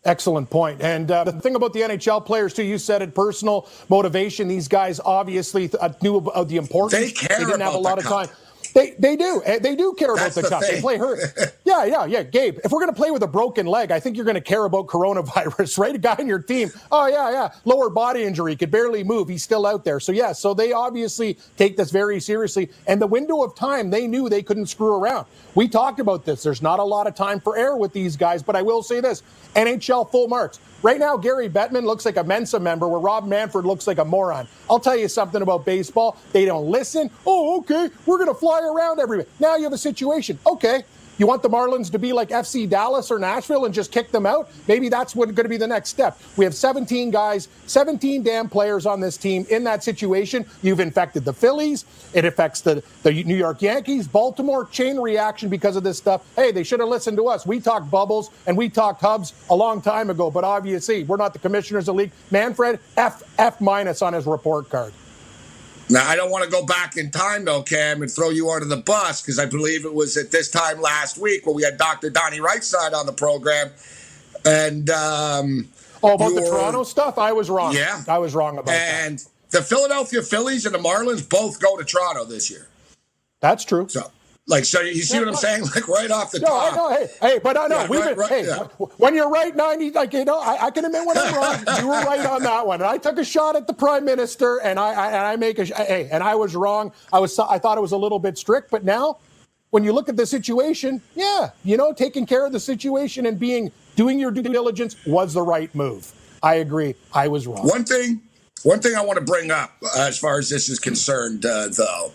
Excellent 0.05 0.49
point. 0.49 0.81
And 0.81 1.11
uh, 1.11 1.25
the 1.25 1.33
thing 1.33 1.55
about 1.55 1.73
the 1.73 1.81
NHL 1.81 2.25
players, 2.25 2.53
too, 2.53 2.63
you 2.63 2.77
said 2.77 3.01
it 3.01 3.13
personal 3.13 3.69
motivation. 3.89 4.47
These 4.47 4.67
guys 4.67 5.01
obviously 5.03 5.69
uh, 5.79 5.89
knew 6.01 6.17
about 6.17 6.47
the 6.47 6.57
importance. 6.57 6.93
They 6.93 7.11
care 7.11 7.39
They 7.39 7.45
didn't 7.45 7.61
have 7.61 7.73
a 7.73 7.77
lot 7.77 7.97
of 7.97 8.05
time. 8.05 8.27
They 8.73 8.91
they 8.97 9.15
do. 9.15 9.41
Eh, 9.45 9.59
they 9.59 9.75
do 9.75 9.93
care 9.93 10.15
That's 10.15 10.35
about 10.35 10.35
the, 10.35 10.41
the 10.41 10.49
cup. 10.49 10.61
They 10.61 10.81
play 10.81 10.97
hurt. 10.97 11.19
yeah, 11.63 11.85
yeah, 11.85 12.05
yeah. 12.05 12.23
Gabe, 12.23 12.59
if 12.63 12.71
we're 12.71 12.79
going 12.79 12.91
to 12.91 12.95
play 12.95 13.11
with 13.11 13.23
a 13.23 13.27
broken 13.27 13.65
leg, 13.67 13.91
I 13.91 13.99
think 13.99 14.15
you're 14.15 14.25
going 14.25 14.35
to 14.35 14.41
care 14.41 14.65
about 14.65 14.87
coronavirus, 14.87 15.77
right? 15.77 15.95
A 15.95 15.97
guy 15.97 16.15
in 16.19 16.27
your 16.27 16.41
team. 16.41 16.71
Oh, 16.91 17.07
yeah, 17.07 17.31
yeah. 17.31 17.49
Lower 17.65 17.89
body 17.89 18.23
injury, 18.23 18.55
could 18.55 18.71
barely 18.71 19.03
move. 19.03 19.29
He's 19.29 19.43
still 19.43 19.65
out 19.65 19.85
there. 19.85 19.99
So, 19.99 20.11
yeah, 20.11 20.31
so 20.31 20.53
they 20.53 20.73
obviously 20.73 21.37
take 21.57 21.77
this 21.77 21.91
very 21.91 22.19
seriously. 22.19 22.71
And 22.87 23.01
the 23.01 23.07
window 23.07 23.43
of 23.43 23.55
time, 23.55 23.89
they 23.89 24.07
knew 24.07 24.29
they 24.29 24.43
couldn't 24.43 24.67
screw 24.67 24.95
around. 24.95 25.27
We 25.55 25.67
talked 25.67 25.99
about 25.99 26.25
this. 26.25 26.43
There's 26.43 26.61
not 26.61 26.79
a 26.79 26.83
lot 26.83 27.05
of 27.05 27.15
time 27.15 27.39
for 27.39 27.57
error 27.57 27.77
with 27.77 27.93
these 27.93 28.17
guys, 28.17 28.41
but 28.41 28.55
I 28.55 28.61
will 28.63 28.81
say 28.81 28.99
this 28.99 29.21
NHL 29.55 30.09
full 30.09 30.27
marks. 30.27 30.59
Right 30.83 30.99
now, 30.99 31.15
Gary 31.15 31.47
Bettman 31.47 31.85
looks 31.85 32.03
like 32.03 32.17
a 32.17 32.23
Mensa 32.25 32.59
member 32.59 32.89
where 32.89 32.99
Rob 32.99 33.25
Manfred 33.25 33.65
looks 33.65 33.87
like 33.87 33.99
a 33.99 34.05
moron. 34.05 34.49
I'll 34.69 34.81
tell 34.81 34.97
you 34.97 35.07
something 35.07 35.41
about 35.41 35.65
baseball. 35.65 36.17
They 36.33 36.43
don't 36.43 36.65
listen. 36.69 37.09
Oh, 37.25 37.59
okay, 37.59 37.89
we're 38.05 38.17
going 38.17 38.27
to 38.27 38.35
fly 38.35 38.59
around 38.59 38.99
everywhere. 38.99 39.25
Now 39.39 39.55
you 39.55 39.63
have 39.63 39.71
a 39.71 39.77
situation. 39.77 40.37
Okay, 40.45 40.83
you 41.17 41.27
want 41.27 41.43
the 41.43 41.49
Marlins 41.49 41.91
to 41.91 41.99
be 41.99 42.13
like 42.13 42.29
FC 42.29 42.67
Dallas 42.67 43.11
or 43.11 43.19
Nashville 43.19 43.65
and 43.65 43.73
just 43.73 43.91
kick 43.91 44.11
them 44.11 44.25
out? 44.25 44.49
Maybe 44.67 44.89
that's 44.89 45.15
what 45.15 45.27
going 45.33 45.45
to 45.45 45.49
be 45.49 45.57
the 45.57 45.67
next 45.67 45.89
step. 45.89 46.19
We 46.37 46.45
have 46.45 46.55
17 46.55 47.11
guys, 47.11 47.47
17 47.67 48.23
damn 48.23 48.49
players 48.49 48.85
on 48.85 48.99
this 48.99 49.17
team 49.17 49.45
in 49.49 49.63
that 49.65 49.83
situation. 49.83 50.45
You've 50.61 50.79
infected 50.79 51.25
the 51.25 51.33
Phillies. 51.33 51.85
It 52.13 52.25
affects 52.25 52.61
the, 52.61 52.83
the 53.03 53.23
New 53.23 53.35
York 53.35 53.61
Yankees, 53.61 54.07
Baltimore, 54.07 54.65
chain 54.65 54.97
reaction 54.97 55.49
because 55.49 55.75
of 55.75 55.83
this 55.83 55.97
stuff. 55.97 56.25
Hey, 56.35 56.51
they 56.51 56.63
should 56.63 56.79
have 56.79 56.89
listened 56.89 57.17
to 57.17 57.27
us. 57.27 57.45
We 57.45 57.59
talked 57.59 57.91
bubbles 57.91 58.31
and 58.47 58.57
we 58.57 58.69
talked 58.69 59.01
hubs 59.01 59.33
a 59.49 59.55
long 59.55 59.81
time 59.81 60.09
ago, 60.09 60.31
but 60.31 60.43
obviously 60.43 61.03
we're 61.03 61.17
not 61.17 61.33
the 61.33 61.39
commissioners 61.39 61.87
of 61.87 61.95
the 61.95 62.03
league. 62.03 62.11
Manfred, 62.31 62.79
F, 62.97 63.23
F 63.37 63.61
minus 63.61 64.01
on 64.01 64.13
his 64.13 64.25
report 64.25 64.69
card. 64.69 64.93
Now, 65.89 66.07
I 66.07 66.15
don't 66.15 66.31
want 66.31 66.45
to 66.45 66.49
go 66.49 66.65
back 66.65 66.97
in 66.97 67.11
time, 67.11 67.45
though, 67.45 67.61
Cam, 67.61 68.01
and 68.01 68.09
throw 68.09 68.29
you 68.29 68.49
under 68.49 68.65
the 68.65 68.77
bus 68.77 69.21
because 69.21 69.37
I 69.37 69.45
believe 69.45 69.85
it 69.85 69.93
was 69.93 70.17
at 70.17 70.31
this 70.31 70.49
time 70.49 70.81
last 70.81 71.17
week 71.17 71.45
when 71.45 71.55
we 71.55 71.63
had 71.63 71.77
Dr. 71.77 72.09
Donnie 72.09 72.39
Rightside 72.39 72.93
on 72.93 73.05
the 73.05 73.13
program. 73.13 73.69
And. 74.45 74.89
Um, 74.89 75.69
oh, 76.01 76.13
about 76.13 76.35
the 76.35 76.41
Toronto 76.41 76.83
stuff? 76.83 77.17
I 77.17 77.33
was 77.33 77.49
wrong. 77.49 77.75
Yeah. 77.75 78.01
I 78.07 78.17
was 78.17 78.33
wrong 78.33 78.57
about 78.57 78.73
and 78.73 79.19
that. 79.19 79.23
And 79.23 79.25
the 79.51 79.61
Philadelphia 79.61 80.21
Phillies 80.21 80.65
and 80.65 80.73
the 80.73 80.79
Marlins 80.79 81.27
both 81.27 81.61
go 81.61 81.77
to 81.77 81.83
Toronto 81.83 82.25
this 82.25 82.49
year. 82.49 82.67
That's 83.39 83.65
true. 83.65 83.87
So 83.89 84.09
like, 84.45 84.65
so 84.65 84.81
you 84.81 85.01
see 85.03 85.19
what 85.19 85.29
I'm 85.29 85.35
saying? 85.35 85.63
Like, 85.73 85.87
right 85.87 86.11
off 86.11 86.31
the 86.31 86.39
no, 86.39 86.47
top. 86.47 86.75
No, 86.75 86.89
hey, 86.89 87.07
hey, 87.21 87.39
but 87.41 87.57
I 87.57 87.67
know. 87.67 87.77
Yeah, 87.77 87.87
we've 87.87 87.99
right, 88.01 88.09
been, 88.09 88.17
right, 88.17 88.29
hey, 88.29 88.45
yeah. 88.45 88.63
when 88.97 89.15
you're 89.15 89.29
right 89.29 89.55
90, 89.55 89.91
like, 89.91 90.13
you 90.13 90.25
know, 90.25 90.39
I, 90.39 90.65
I 90.65 90.71
can 90.71 90.85
admit 90.85 91.05
when 91.05 91.17
I'm 91.17 91.33
wrong. 91.33 91.63
you 91.79 91.87
were 91.87 92.01
right 92.01 92.25
on 92.25 92.43
that 92.43 92.67
one. 92.67 92.81
And 92.81 92.89
I 92.89 92.97
took 92.97 93.17
a 93.17 93.23
shot 93.23 93.55
at 93.55 93.67
the 93.67 93.73
prime 93.73 94.03
minister, 94.03 94.57
and 94.57 94.79
I, 94.79 94.93
I, 94.93 95.07
and 95.07 95.15
I 95.15 95.35
make 95.37 95.59
a, 95.59 95.65
hey, 95.65 96.09
and 96.11 96.21
I 96.21 96.35
was 96.35 96.55
wrong. 96.55 96.91
I 97.13 97.19
was, 97.19 97.37
I 97.39 97.57
thought 97.57 97.77
it 97.77 97.81
was 97.81 97.93
a 97.93 97.97
little 97.97 98.19
bit 98.19 98.37
strict, 98.37 98.69
but 98.69 98.83
now, 98.83 99.17
when 99.69 99.83
you 99.83 99.93
look 99.93 100.09
at 100.09 100.17
the 100.17 100.25
situation, 100.25 101.01
yeah, 101.15 101.49
you 101.63 101.77
know, 101.77 101.93
taking 101.93 102.25
care 102.25 102.45
of 102.45 102.51
the 102.51 102.59
situation 102.59 103.25
and 103.25 103.39
being, 103.39 103.71
doing 103.95 104.19
your 104.19 104.29
due 104.29 104.43
diligence 104.43 104.95
was 105.07 105.33
the 105.33 105.41
right 105.41 105.73
move. 105.73 106.11
I 106.43 106.55
agree. 106.55 106.95
I 107.13 107.29
was 107.29 107.47
wrong. 107.47 107.65
One 107.67 107.85
thing, 107.85 108.21
one 108.63 108.81
thing 108.81 108.95
I 108.95 109.01
want 109.01 109.17
to 109.17 109.25
bring 109.25 109.49
up 109.49 109.71
as 109.97 110.19
far 110.19 110.37
as 110.37 110.49
this 110.49 110.69
is 110.69 110.77
concerned, 110.77 111.45
uh, 111.45 111.69
though, 111.69 112.11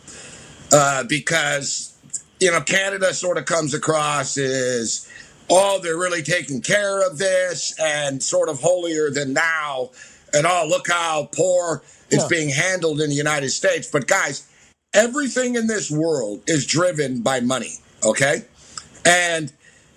uh, 0.72 1.04
because 1.04 1.97
you 2.40 2.50
know, 2.50 2.60
Canada 2.60 3.12
sort 3.14 3.38
of 3.38 3.44
comes 3.44 3.74
across 3.74 4.36
as, 4.36 5.08
oh, 5.50 5.80
they're 5.82 5.98
really 5.98 6.22
taking 6.22 6.60
care 6.60 7.06
of 7.06 7.18
this 7.18 7.78
and 7.80 8.22
sort 8.22 8.48
of 8.48 8.60
holier 8.60 9.10
than 9.10 9.32
now. 9.32 9.90
And 10.32 10.46
oh, 10.46 10.66
look 10.68 10.88
how 10.88 11.28
poor 11.34 11.82
it's 12.10 12.22
yeah. 12.22 12.28
being 12.28 12.50
handled 12.50 13.00
in 13.00 13.10
the 13.10 13.16
United 13.16 13.50
States. 13.50 13.90
But 13.90 14.06
guys, 14.06 14.46
everything 14.94 15.56
in 15.56 15.66
this 15.66 15.90
world 15.90 16.42
is 16.46 16.66
driven 16.66 17.22
by 17.22 17.40
money, 17.40 17.74
okay? 18.04 18.42
And 19.04 19.52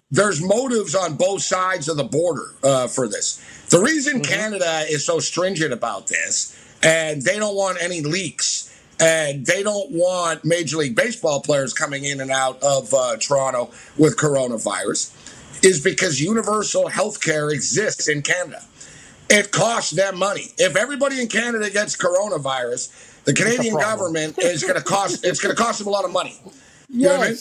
there's 0.09 0.41
motives 0.41 0.95
on 0.95 1.15
both 1.15 1.41
sides 1.41 1.87
of 1.87 1.97
the 1.97 2.03
border 2.03 2.53
uh, 2.63 2.87
for 2.87 3.07
this. 3.07 3.41
The 3.69 3.79
reason 3.79 4.21
mm-hmm. 4.21 4.33
Canada 4.33 4.85
is 4.89 5.05
so 5.05 5.19
stringent 5.19 5.73
about 5.73 6.07
this 6.07 6.57
and 6.83 7.21
they 7.21 7.37
don't 7.37 7.55
want 7.55 7.77
any 7.81 8.01
leaks 8.01 8.70
and 9.01 9.45
they 9.45 9.63
don't 9.63 9.91
want 9.91 10.45
Major 10.45 10.77
League 10.77 10.95
Baseball 10.95 11.41
players 11.41 11.73
coming 11.73 12.05
in 12.05 12.21
and 12.21 12.31
out 12.31 12.61
of 12.61 12.93
uh, 12.93 13.17
Toronto 13.17 13.71
with 13.97 14.15
coronavirus, 14.15 15.17
is 15.65 15.83
because 15.83 16.21
universal 16.21 16.87
health 16.87 17.21
care 17.21 17.49
exists 17.49 18.07
in 18.07 18.21
Canada. 18.21 18.63
It 19.29 19.51
costs 19.51 19.91
them 19.91 20.19
money. 20.19 20.53
If 20.57 20.75
everybody 20.75 21.19
in 21.19 21.27
Canada 21.27 21.69
gets 21.69 21.97
coronavirus, 21.97 23.23
the 23.23 23.33
Canadian 23.33 23.75
government 23.75 24.37
is 24.39 24.63
going 24.63 24.75
to 24.75 24.83
cost 24.83 25.25
it's 25.25 25.41
going 25.41 25.55
to 25.55 25.61
cost 25.61 25.79
them 25.79 25.87
a 25.87 25.91
lot 25.91 26.05
of 26.05 26.11
money. 26.11 26.39
You 26.89 27.01
yes. 27.01 27.09
know 27.09 27.25
I 27.25 27.29
mean? 27.29 27.37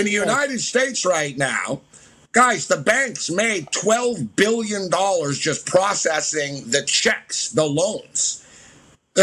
In 0.00 0.04
the 0.04 0.12
United 0.12 0.52
yes. 0.52 0.64
States 0.64 1.04
right 1.04 1.36
now, 1.36 1.80
guys, 2.32 2.68
the 2.68 2.76
banks 2.76 3.30
made 3.30 3.70
twelve 3.72 4.36
billion 4.36 4.90
dollars 4.90 5.38
just 5.38 5.66
processing 5.66 6.70
the 6.70 6.82
checks, 6.82 7.50
the 7.50 7.64
loans. 7.64 8.39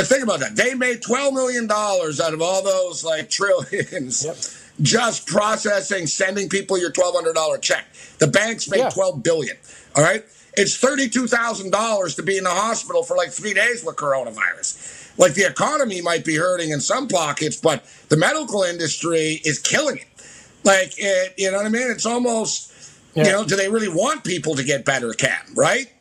Think 0.05 0.23
about 0.23 0.39
that. 0.41 0.55
They 0.55 0.73
made 0.73 1.01
$12 1.01 1.33
million 1.33 1.69
out 1.71 2.33
of 2.33 2.41
all 2.41 2.63
those 2.63 3.03
like 3.03 3.29
trillions 3.29 4.25
yep. 4.25 4.35
just 4.81 5.27
processing, 5.27 6.07
sending 6.07 6.49
people 6.49 6.77
your 6.77 6.91
$1,200 6.91 7.61
check. 7.61 7.85
The 8.19 8.27
banks 8.27 8.69
made 8.69 8.79
yeah. 8.79 8.89
12 8.89 9.23
billion. 9.23 9.57
All 9.95 10.03
right. 10.03 10.23
It's 10.55 10.81
$32,000 10.81 12.15
to 12.15 12.23
be 12.23 12.37
in 12.37 12.43
the 12.43 12.49
hospital 12.49 13.03
for 13.03 13.15
like 13.15 13.29
three 13.29 13.53
days 13.53 13.83
with 13.85 13.95
coronavirus. 13.95 15.17
Like 15.19 15.35
the 15.35 15.43
economy 15.43 16.01
might 16.01 16.25
be 16.25 16.35
hurting 16.35 16.71
in 16.71 16.79
some 16.81 17.07
pockets, 17.07 17.57
but 17.57 17.85
the 18.09 18.17
medical 18.17 18.63
industry 18.63 19.41
is 19.45 19.59
killing 19.59 19.97
it. 19.97 20.07
Like, 20.63 20.93
it, 20.97 21.33
you 21.37 21.51
know 21.51 21.57
what 21.57 21.65
I 21.65 21.69
mean? 21.69 21.89
It's 21.89 22.05
almost, 22.05 22.73
yeah. 23.13 23.25
you 23.25 23.31
know, 23.31 23.45
do 23.45 23.55
they 23.55 23.69
really 23.69 23.87
want 23.87 24.23
people 24.23 24.55
to 24.55 24.63
get 24.63 24.83
better, 24.83 25.13
Cam, 25.13 25.53
right? 25.55 25.91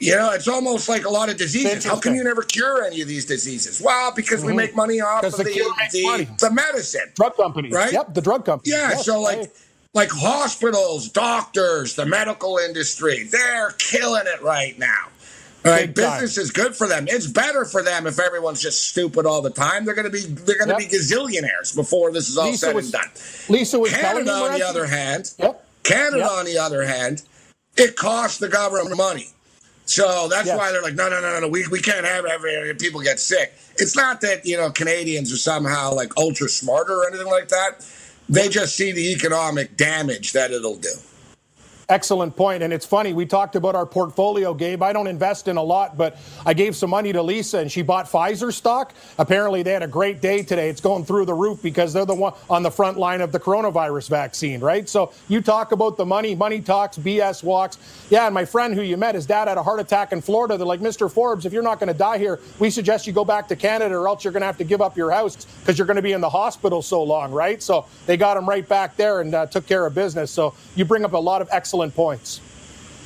You 0.00 0.16
know, 0.16 0.32
it's 0.32 0.48
almost 0.48 0.88
like 0.88 1.04
a 1.04 1.10
lot 1.10 1.28
of 1.28 1.36
diseases. 1.36 1.84
How 1.84 2.00
come 2.00 2.14
you 2.14 2.24
never 2.24 2.42
cure 2.42 2.82
any 2.84 3.02
of 3.02 3.08
these 3.08 3.26
diseases? 3.26 3.82
Well, 3.84 4.12
because 4.16 4.40
mm-hmm. 4.40 4.46
we 4.48 4.54
make 4.54 4.74
money 4.74 5.00
off 5.02 5.24
of 5.24 5.32
the, 5.36 5.44
the, 5.44 6.26
the, 6.40 6.50
medicine. 6.50 7.12
Drug 7.14 7.36
companies. 7.36 7.72
Right? 7.72 7.92
Yep, 7.92 8.14
the 8.14 8.22
drug 8.22 8.46
companies. 8.46 8.72
Yeah, 8.72 8.90
yes, 8.90 9.04
so 9.04 9.20
like 9.20 9.36
right. 9.36 9.48
like 9.92 10.10
hospitals, 10.10 11.10
doctors, 11.10 11.96
the 11.96 12.06
medical 12.06 12.56
industry, 12.56 13.24
they're 13.24 13.72
killing 13.72 14.24
it 14.26 14.42
right 14.42 14.78
now. 14.78 15.08
All 15.66 15.72
right, 15.72 15.94
business 15.94 16.38
is 16.38 16.50
good 16.50 16.74
for 16.74 16.86
them. 16.86 17.04
It's 17.06 17.26
better 17.26 17.66
for 17.66 17.82
them 17.82 18.06
if 18.06 18.18
everyone's 18.18 18.62
just 18.62 18.88
stupid 18.88 19.26
all 19.26 19.42
the 19.42 19.50
time. 19.50 19.84
They're 19.84 19.94
going 19.94 20.10
to 20.10 20.10
be 20.10 20.20
they're 20.20 20.56
going 20.56 20.74
to 20.74 20.82
yep. 20.82 20.90
be 20.90 20.96
gazillionaires 20.96 21.76
before 21.76 22.10
this 22.10 22.30
is 22.30 22.38
all 22.38 22.46
Lisa 22.46 22.66
said 22.66 22.74
was, 22.74 22.86
and 22.86 22.92
done. 22.94 23.10
Lisa 23.50 23.78
was 23.78 23.92
Canada, 23.92 24.32
on 24.32 24.58
the 24.58 24.66
other 24.66 24.86
hand, 24.86 25.34
yep. 25.38 25.62
Canada, 25.82 26.18
yep. 26.20 26.30
on 26.30 26.46
the 26.46 26.56
other 26.56 26.86
hand, 26.86 27.22
it 27.76 27.96
costs 27.96 28.38
the 28.38 28.48
government 28.48 28.96
money. 28.96 29.26
So 29.90 30.28
that's 30.28 30.46
yes. 30.46 30.56
why 30.56 30.70
they're 30.70 30.82
like, 30.82 30.94
no, 30.94 31.08
no, 31.08 31.20
no, 31.20 31.40
no, 31.40 31.48
we, 31.48 31.66
we 31.66 31.80
can't 31.80 32.06
have 32.06 32.24
every 32.24 32.72
people 32.76 33.00
get 33.00 33.18
sick. 33.18 33.52
It's 33.76 33.96
not 33.96 34.20
that, 34.20 34.46
you 34.46 34.56
know, 34.56 34.70
Canadians 34.70 35.32
are 35.32 35.36
somehow 35.36 35.92
like 35.92 36.16
ultra 36.16 36.48
smarter 36.48 36.92
or 36.92 37.08
anything 37.08 37.26
like 37.26 37.48
that. 37.48 37.84
They 38.28 38.48
just 38.48 38.76
see 38.76 38.92
the 38.92 39.12
economic 39.12 39.76
damage 39.76 40.32
that 40.32 40.52
it'll 40.52 40.76
do. 40.76 40.92
Excellent 41.90 42.36
point. 42.36 42.62
And 42.62 42.72
it's 42.72 42.86
funny, 42.86 43.12
we 43.12 43.26
talked 43.26 43.56
about 43.56 43.74
our 43.74 43.84
portfolio, 43.84 44.54
Gabe. 44.54 44.80
I 44.80 44.92
don't 44.92 45.08
invest 45.08 45.48
in 45.48 45.56
a 45.56 45.62
lot, 45.62 45.98
but 45.98 46.18
I 46.46 46.54
gave 46.54 46.76
some 46.76 46.88
money 46.88 47.12
to 47.12 47.20
Lisa 47.20 47.58
and 47.58 47.70
she 47.70 47.82
bought 47.82 48.06
Pfizer 48.06 48.52
stock. 48.52 48.94
Apparently, 49.18 49.64
they 49.64 49.72
had 49.72 49.82
a 49.82 49.88
great 49.88 50.20
day 50.20 50.44
today. 50.44 50.68
It's 50.68 50.80
going 50.80 51.04
through 51.04 51.24
the 51.24 51.34
roof 51.34 51.60
because 51.60 51.92
they're 51.92 52.06
the 52.06 52.14
one 52.14 52.34
on 52.48 52.62
the 52.62 52.70
front 52.70 52.96
line 52.96 53.20
of 53.20 53.32
the 53.32 53.40
coronavirus 53.40 54.08
vaccine, 54.08 54.60
right? 54.60 54.88
So 54.88 55.12
you 55.26 55.40
talk 55.40 55.72
about 55.72 55.96
the 55.96 56.06
money, 56.06 56.36
money 56.36 56.60
talks, 56.60 56.96
BS 56.96 57.42
walks. 57.42 57.78
Yeah, 58.08 58.26
and 58.26 58.34
my 58.34 58.44
friend 58.44 58.72
who 58.72 58.82
you 58.82 58.96
met, 58.96 59.16
his 59.16 59.26
dad 59.26 59.48
had 59.48 59.58
a 59.58 59.62
heart 59.64 59.80
attack 59.80 60.12
in 60.12 60.20
Florida. 60.20 60.56
They're 60.56 60.66
like, 60.68 60.78
Mr. 60.78 61.10
Forbes, 61.10 61.44
if 61.44 61.52
you're 61.52 61.60
not 61.60 61.80
going 61.80 61.92
to 61.92 61.98
die 61.98 62.18
here, 62.18 62.38
we 62.60 62.70
suggest 62.70 63.08
you 63.08 63.12
go 63.12 63.24
back 63.24 63.48
to 63.48 63.56
Canada 63.56 63.96
or 63.96 64.06
else 64.06 64.22
you're 64.22 64.32
going 64.32 64.42
to 64.42 64.46
have 64.46 64.58
to 64.58 64.64
give 64.64 64.80
up 64.80 64.96
your 64.96 65.10
house 65.10 65.44
because 65.44 65.76
you're 65.76 65.88
going 65.88 65.96
to 65.96 66.02
be 66.02 66.12
in 66.12 66.20
the 66.20 66.30
hospital 66.30 66.82
so 66.82 67.02
long, 67.02 67.32
right? 67.32 67.60
So 67.60 67.86
they 68.06 68.16
got 68.16 68.36
him 68.36 68.48
right 68.48 68.68
back 68.68 68.96
there 68.96 69.22
and 69.22 69.34
uh, 69.34 69.46
took 69.46 69.66
care 69.66 69.86
of 69.86 69.94
business. 69.96 70.30
So 70.30 70.54
you 70.76 70.84
bring 70.84 71.04
up 71.04 71.14
a 71.14 71.18
lot 71.18 71.42
of 71.42 71.48
excellent 71.50 71.79
points. 71.88 72.40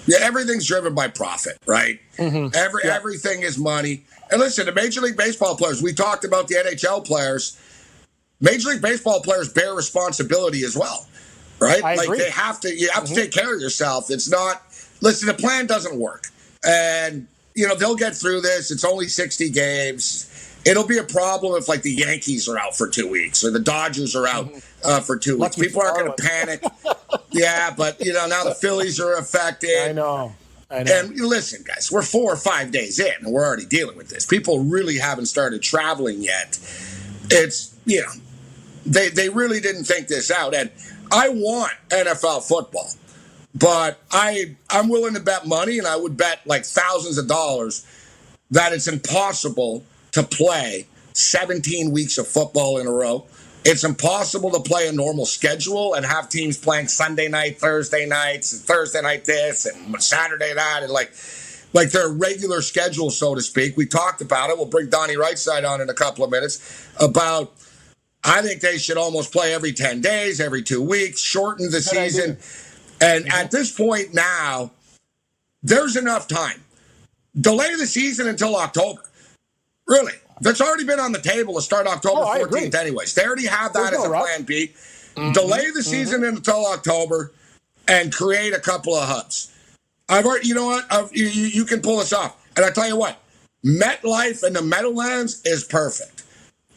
Yeah, 0.07 0.19
everything's 0.21 0.66
driven 0.66 0.95
by 0.95 1.09
profit, 1.09 1.59
right? 1.66 1.99
Mm-hmm. 2.19 2.54
Every 2.54 2.83
yeah. 2.85 2.95
everything 2.95 3.43
is 3.43 3.59
money. 3.59 4.04
And 4.31 4.40
listen, 4.40 4.66
the 4.66 4.73
Major 4.73 5.00
League 5.00 5.16
Baseball 5.16 5.57
players. 5.57 5.83
We 5.83 5.93
talked 5.93 6.25
about 6.25 6.49
the 6.49 6.57
NHL 6.57 7.04
players. 7.07 7.59
Major 8.40 8.71
League 8.71 8.83
Baseball 8.83 9.21
players 9.21 9.52
bear 9.52 9.75
responsibility 9.75 10.64
as 10.64 10.76
well, 10.76 11.07
right? 11.61 11.83
I 11.83 11.95
like 11.95 12.07
agree. 12.07 12.19
they 12.19 12.31
have 12.31 12.61
to. 12.61 12.75
You 12.75 12.90
have 12.90 13.04
mm-hmm. 13.04 13.14
to 13.14 13.21
take 13.21 13.33
care 13.33 13.54
of 13.54 13.61
yourself. 13.61 14.11
It's 14.11 14.28
not. 14.28 14.62
Listen, 15.00 15.28
the 15.28 15.35
plan 15.35 15.66
doesn't 15.66 15.97
work, 15.97 16.26
and 16.66 17.26
you 17.54 17.66
know 17.69 17.75
they'll 17.75 17.97
get 17.97 18.14
through 18.14 18.40
this. 18.43 18.71
It's 18.71 18.85
only 18.85 19.09
sixty 19.09 19.50
games. 19.50 20.31
It'll 20.64 20.87
be 20.87 20.99
a 20.99 21.04
problem 21.04 21.56
if 21.56 21.68
like 21.68 21.83
the 21.83 21.92
Yankees 21.92 22.49
are 22.49 22.59
out 22.59 22.76
for 22.76 22.88
two 22.88 23.09
weeks 23.09 23.44
or 23.44 23.50
the 23.50 23.61
Dodgers 23.61 24.16
are 24.16 24.26
out 24.26 24.47
mm-hmm. 24.47 24.59
uh, 24.85 25.00
for 25.00 25.16
two 25.18 25.38
weeks. 25.38 25.56
People 25.56 25.83
aren't 25.83 25.99
going 25.99 26.12
to 26.16 26.23
panic. 26.23 26.64
yeah, 27.30 27.75
but 27.76 28.04
you 28.04 28.12
know 28.12 28.26
now 28.26 28.44
the 28.44 28.54
Phillies 28.54 28.99
are 28.99 29.16
affected. 29.16 29.90
I 29.90 29.92
know. 29.92 30.35
I 30.71 30.83
know. 30.83 30.92
And 30.92 31.21
listen, 31.21 31.64
guys, 31.66 31.90
we're 31.92 32.02
four 32.02 32.33
or 32.33 32.37
five 32.37 32.73
days 32.73 32.99
in, 32.99 33.12
and 33.21 33.33
we're 33.33 33.47
already 33.47 33.66
dealing 33.66 33.97
with 33.97 34.09
this. 34.09 34.25
People 34.25 34.61
really 34.61 34.99
haven't 34.99 35.26
started 35.26 35.62
traveling 35.62 36.23
yet. 36.23 36.59
It's 37.30 37.76
you 37.85 38.00
know, 38.00 38.12
they 38.87 39.11
they 39.11 39.28
really 39.28 39.61
didn't 39.61 39.85
think 39.85 40.09
this 40.09 40.30
out, 40.30 40.54
and 40.54 40.71
I 41.12 41.28
want 41.28 41.73
NFL 41.90 42.49
football, 42.49 42.90
but 43.54 44.00
I 44.11 44.56
I'm 44.71 44.88
willing 44.88 45.14
to 45.14 45.21
bet 45.21 45.47
money, 45.47 45.78
and 45.78 45.87
I 45.87 45.97
would 45.97 46.16
bet 46.16 46.40
like 46.47 46.64
thousands 46.64 47.18
of 47.18 47.28
dollars 47.28 47.87
that 48.50 48.73
it's 48.73 48.88
impossible 48.88 49.85
to 50.14 50.23
play 50.23 50.87
17 51.12 51.90
weeks 51.90 52.18
of 52.18 52.26
football 52.26 52.78
in 52.78 52.87
a 52.87 52.90
row. 52.90 53.26
It's 53.64 53.83
impossible 53.83 54.50
to 54.50 54.61
play 54.61 54.88
a 54.88 54.92
normal 54.92 55.26
schedule 55.26 55.94
and 55.94 56.04
have 56.04 56.28
teams 56.28 56.56
playing 56.56 56.88
Sunday 56.88 57.28
night, 57.28 57.59
Thursday 57.59 58.06
nights, 58.06 58.52
and 58.52 58.62
Thursday 58.62 59.02
night 59.02 59.25
this, 59.25 59.66
and 59.66 60.02
Saturday 60.02 60.52
that, 60.54 60.83
and 60.83 60.92
like 60.92 61.12
like 61.73 61.90
their 61.90 62.09
regular 62.09 62.62
schedule, 62.62 63.11
so 63.11 63.35
to 63.35 63.40
speak. 63.40 63.76
We 63.76 63.87
talked 63.87 64.21
about 64.21 64.50
it. 64.50 64.56
We'll 64.56 64.66
bring 64.66 64.90
Donnie 64.90 65.16
Rightside 65.16 65.68
on 65.68 65.80
in 65.80 65.88
a 65.90 65.94
couple 65.94 66.25
of 66.25 66.30
minutes 66.30 66.88
about. 67.00 67.52
I 68.26 68.40
think 68.40 68.62
they 68.62 68.78
should 68.78 68.97
almost 68.97 69.33
play 69.33 69.52
every 69.52 69.75
10 69.75 70.00
days, 70.00 70.40
every 70.40 70.62
two 70.62 70.80
weeks, 70.80 71.21
shorten 71.21 71.71
the 71.71 71.83
season. 71.83 72.38
And 72.99 73.30
at 73.30 73.50
this 73.50 73.71
point 73.71 74.14
now, 74.14 74.71
there's 75.62 75.94
enough 75.94 76.26
time. 76.26 76.64
Delay 77.38 77.75
the 77.75 77.87
season 77.87 78.26
until 78.26 78.56
October. 78.56 79.02
Really? 79.87 80.12
That's 80.41 80.61
already 80.61 80.85
been 80.85 81.00
on 81.00 81.12
the 81.12 81.21
table 81.21 81.55
to 81.55 81.62
start 81.62 81.87
October 81.87 82.23
oh, 82.23 82.47
14th, 82.47 82.75
anyways. 82.75 83.14
They 83.14 83.25
already 83.25 83.47
have 83.47 83.73
that 83.75 83.91
There's 83.91 84.05
as 84.05 84.11
no 84.11 84.14
a 84.14 84.21
plan 84.21 84.43
B. 84.43 84.73
Mm-hmm. 85.14 85.33
Delay 85.33 85.71
the 85.73 85.83
season 85.83 86.23
mm-hmm. 86.23 86.37
until 86.37 86.67
October 86.67 87.33
and 87.87 88.12
create 88.12 88.53
a 88.53 88.59
couple 88.59 88.95
of 88.95 89.09
hubs. 89.09 89.53
I've 90.09 90.26
already, 90.26 90.49
you 90.49 90.55
know 90.55 90.67
what? 90.67 90.87
I've, 90.91 91.14
you, 91.14 91.26
you 91.26 91.64
can 91.64 91.81
pull 91.81 91.99
this 91.99 92.12
off. 92.12 92.41
And 92.57 92.64
I 92.64 92.71
tell 92.71 92.88
you 92.88 92.97
what, 92.97 93.19
MetLife 93.64 94.43
and 94.43 94.55
the 94.55 94.62
Meadowlands 94.62 95.43
is 95.45 95.64
perfect. 95.64 96.25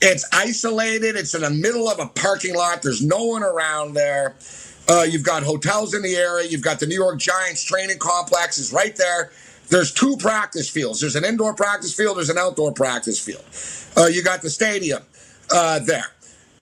It's 0.02 0.28
isolated. 0.32 1.16
It's 1.16 1.34
in 1.34 1.42
the 1.42 1.50
middle 1.50 1.90
of 1.90 2.00
a 2.00 2.08
parking 2.08 2.56
lot. 2.56 2.82
There's 2.82 3.04
no 3.04 3.26
one 3.26 3.44
around 3.44 3.94
there. 3.94 4.36
Uh, 4.88 5.06
you've 5.10 5.24
got 5.24 5.44
hotels 5.44 5.94
in 5.94 6.02
the 6.02 6.16
area. 6.16 6.48
You've 6.48 6.62
got 6.62 6.80
the 6.80 6.86
New 6.86 6.96
York 6.96 7.20
Giants 7.20 7.64
training 7.64 7.98
complex 7.98 8.58
is 8.58 8.72
right 8.72 8.96
there. 8.96 9.32
There's 9.70 9.92
two 9.92 10.16
practice 10.18 10.70
fields. 10.70 11.02
There's 11.02 11.16
an 11.16 11.26
indoor 11.26 11.54
practice 11.54 11.94
field. 11.94 12.18
There's 12.18 12.30
an 12.30 12.38
outdoor 12.38 12.72
practice 12.72 13.20
field. 13.20 13.44
Uh, 13.98 14.08
you 14.08 14.24
got 14.24 14.42
the 14.42 14.50
stadium 14.50 15.04
uh, 15.54 15.80
there. 15.80 16.06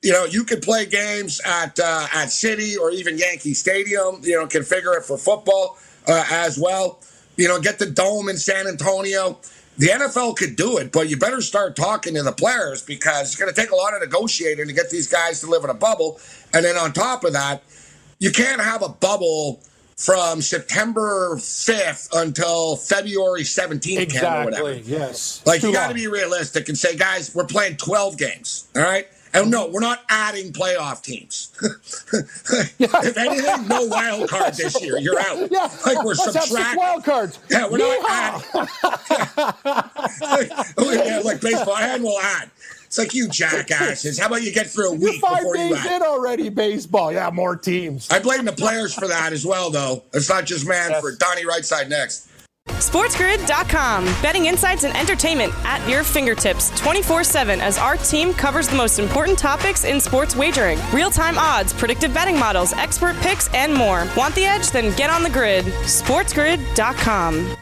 You 0.02 0.12
know, 0.12 0.26
you 0.26 0.44
could 0.44 0.62
play 0.62 0.86
games 0.86 1.42
at 1.46 1.80
uh, 1.80 2.08
at 2.14 2.28
Citi 2.28 2.78
or 2.78 2.92
even 2.92 3.18
Yankee 3.18 3.54
Stadium. 3.54 4.22
You 4.22 4.40
know, 4.40 4.48
configure 4.48 4.96
it 4.98 5.04
for 5.04 5.18
football 5.18 5.78
uh, 6.08 6.26
as 6.30 6.60
well. 6.60 7.00
You 7.38 7.48
know, 7.48 7.60
get 7.60 7.80
the 7.80 7.90
dome 7.90 8.30
in 8.30 8.38
San 8.38 8.68
Antonio. 8.68 9.40
The 9.78 9.88
NFL 9.88 10.38
could 10.38 10.56
do 10.56 10.78
it, 10.78 10.94
but 10.94 11.10
you 11.10 11.18
better 11.18 11.42
start 11.42 11.76
talking 11.76 12.14
to 12.14 12.24
the 12.24 12.32
players 12.32 12.82
because 12.82 13.24
it's 13.24 13.36
going 13.36 13.54
to 13.54 13.62
take 13.62 13.72
a 13.72 13.76
lot 13.76 13.94
of 13.94 14.00
negotiating 14.00 14.68
to 14.68 14.74
get 14.74 14.90
these 14.90 15.08
guys 15.08 15.42
to 15.42 15.48
live 15.48 15.66
in 15.66 15.70
a 15.70 15.74
bubble. 15.74 16.18
And 16.54 16.64
then 16.64 16.78
on 16.78 16.94
top 16.94 17.26
of 17.26 17.34
that, 17.34 17.62
you 18.20 18.32
can't 18.32 18.62
have 18.62 18.82
a 18.82 18.88
bubble 18.88 19.60
from 19.96 20.42
September 20.42 21.36
5th 21.38 22.10
until 22.14 22.76
February 22.76 23.44
17th. 23.44 24.00
Exactly. 24.00 24.82
Yes. 24.86 25.42
Like 25.46 25.64
you 25.64 25.72
got 25.72 25.88
to 25.88 25.94
be 25.94 26.08
realistic 26.08 26.68
and 26.70 26.78
say, 26.78 26.96
guys, 26.98 27.34
we're 27.34 27.46
playing 27.46 27.78
12 27.78 28.18
games. 28.18 28.68
All 28.76 28.82
right. 28.82 29.08
And 29.34 29.52
no, 29.52 29.68
we're 29.68 29.82
not 29.82 30.02
adding 30.08 30.54
playoff 30.54 31.02
teams. 31.04 31.52
if 32.80 33.18
anything, 33.18 33.68
no 33.68 33.86
wild 33.88 34.30
card 34.30 34.54
this 34.54 34.82
year. 34.82 34.98
You're 34.98 35.20
out. 35.20 35.52
Yeah. 35.52 35.70
Like 35.86 36.06
we're 36.06 36.16
subtracting 36.16 36.78
wild 36.80 37.04
cards. 37.04 37.38
Yeah, 37.50 37.68
we're 37.70 37.80
Yeehaw. 37.80 38.54
not 38.54 38.70
adding. 38.80 40.62
Oh, 40.78 40.92
yeah, 40.92 41.20
like 41.20 41.42
baseball, 41.42 41.76
and 41.78 42.04
we'll 42.04 42.20
add. 42.20 42.50
It's 42.86 42.98
like 42.98 43.14
you 43.14 43.28
jackasses. 43.30 44.20
How 44.20 44.28
about 44.28 44.44
you 44.44 44.52
get 44.54 44.68
through 44.68 44.90
a 44.90 44.94
week 44.94 45.02
You're 45.02 45.20
five 45.20 45.40
before 45.40 45.56
days 45.56 45.70
you 45.72 45.76
act? 45.76 45.92
in 45.92 46.02
already, 46.02 46.50
baseball. 46.50 47.12
Yeah, 47.12 47.30
more 47.32 47.56
teams. 47.56 48.10
I 48.10 48.20
blame 48.20 48.46
the 48.46 48.52
players 48.54 48.94
for 48.94 49.08
that 49.08 49.34
as 49.34 49.46
well, 49.46 49.70
though. 49.70 50.04
It's 50.14 50.30
not 50.30 50.46
just 50.46 50.68
man 50.68 51.00
for 51.02 51.16
Donnie 51.16 51.46
Rightside 51.46 51.90
next. 51.90 52.30
SportsGrid.com. 52.68 54.06
Betting 54.24 54.46
insights 54.48 54.86
and 54.86 54.96
entertainment 54.98 55.54
at 55.66 55.88
your 55.88 56.04
fingertips 56.04 56.72
24 56.80 57.24
7 57.24 57.62
as 57.62 57.78
our 57.78 57.96
team 57.98 58.34
covers 58.34 58.68
the 58.68 58.76
most 58.76 58.98
important 59.00 59.38
topics 59.38 59.84
in 59.84 60.00
sports 60.00 60.36
wagering 60.36 60.80
real 60.92 61.12
time 61.12 61.38
odds, 61.38 61.74
predictive 61.74 62.14
betting 62.14 62.40
models, 62.40 62.74
expert 62.74 63.16
picks, 63.18 63.54
and 63.54 63.74
more. 63.74 64.08
Want 64.18 64.34
the 64.34 64.46
edge? 64.46 64.72
Then 64.72 64.96
get 64.96 65.10
on 65.10 65.22
the 65.24 65.30
grid. 65.30 65.66
SportsGrid.com. 65.66 67.56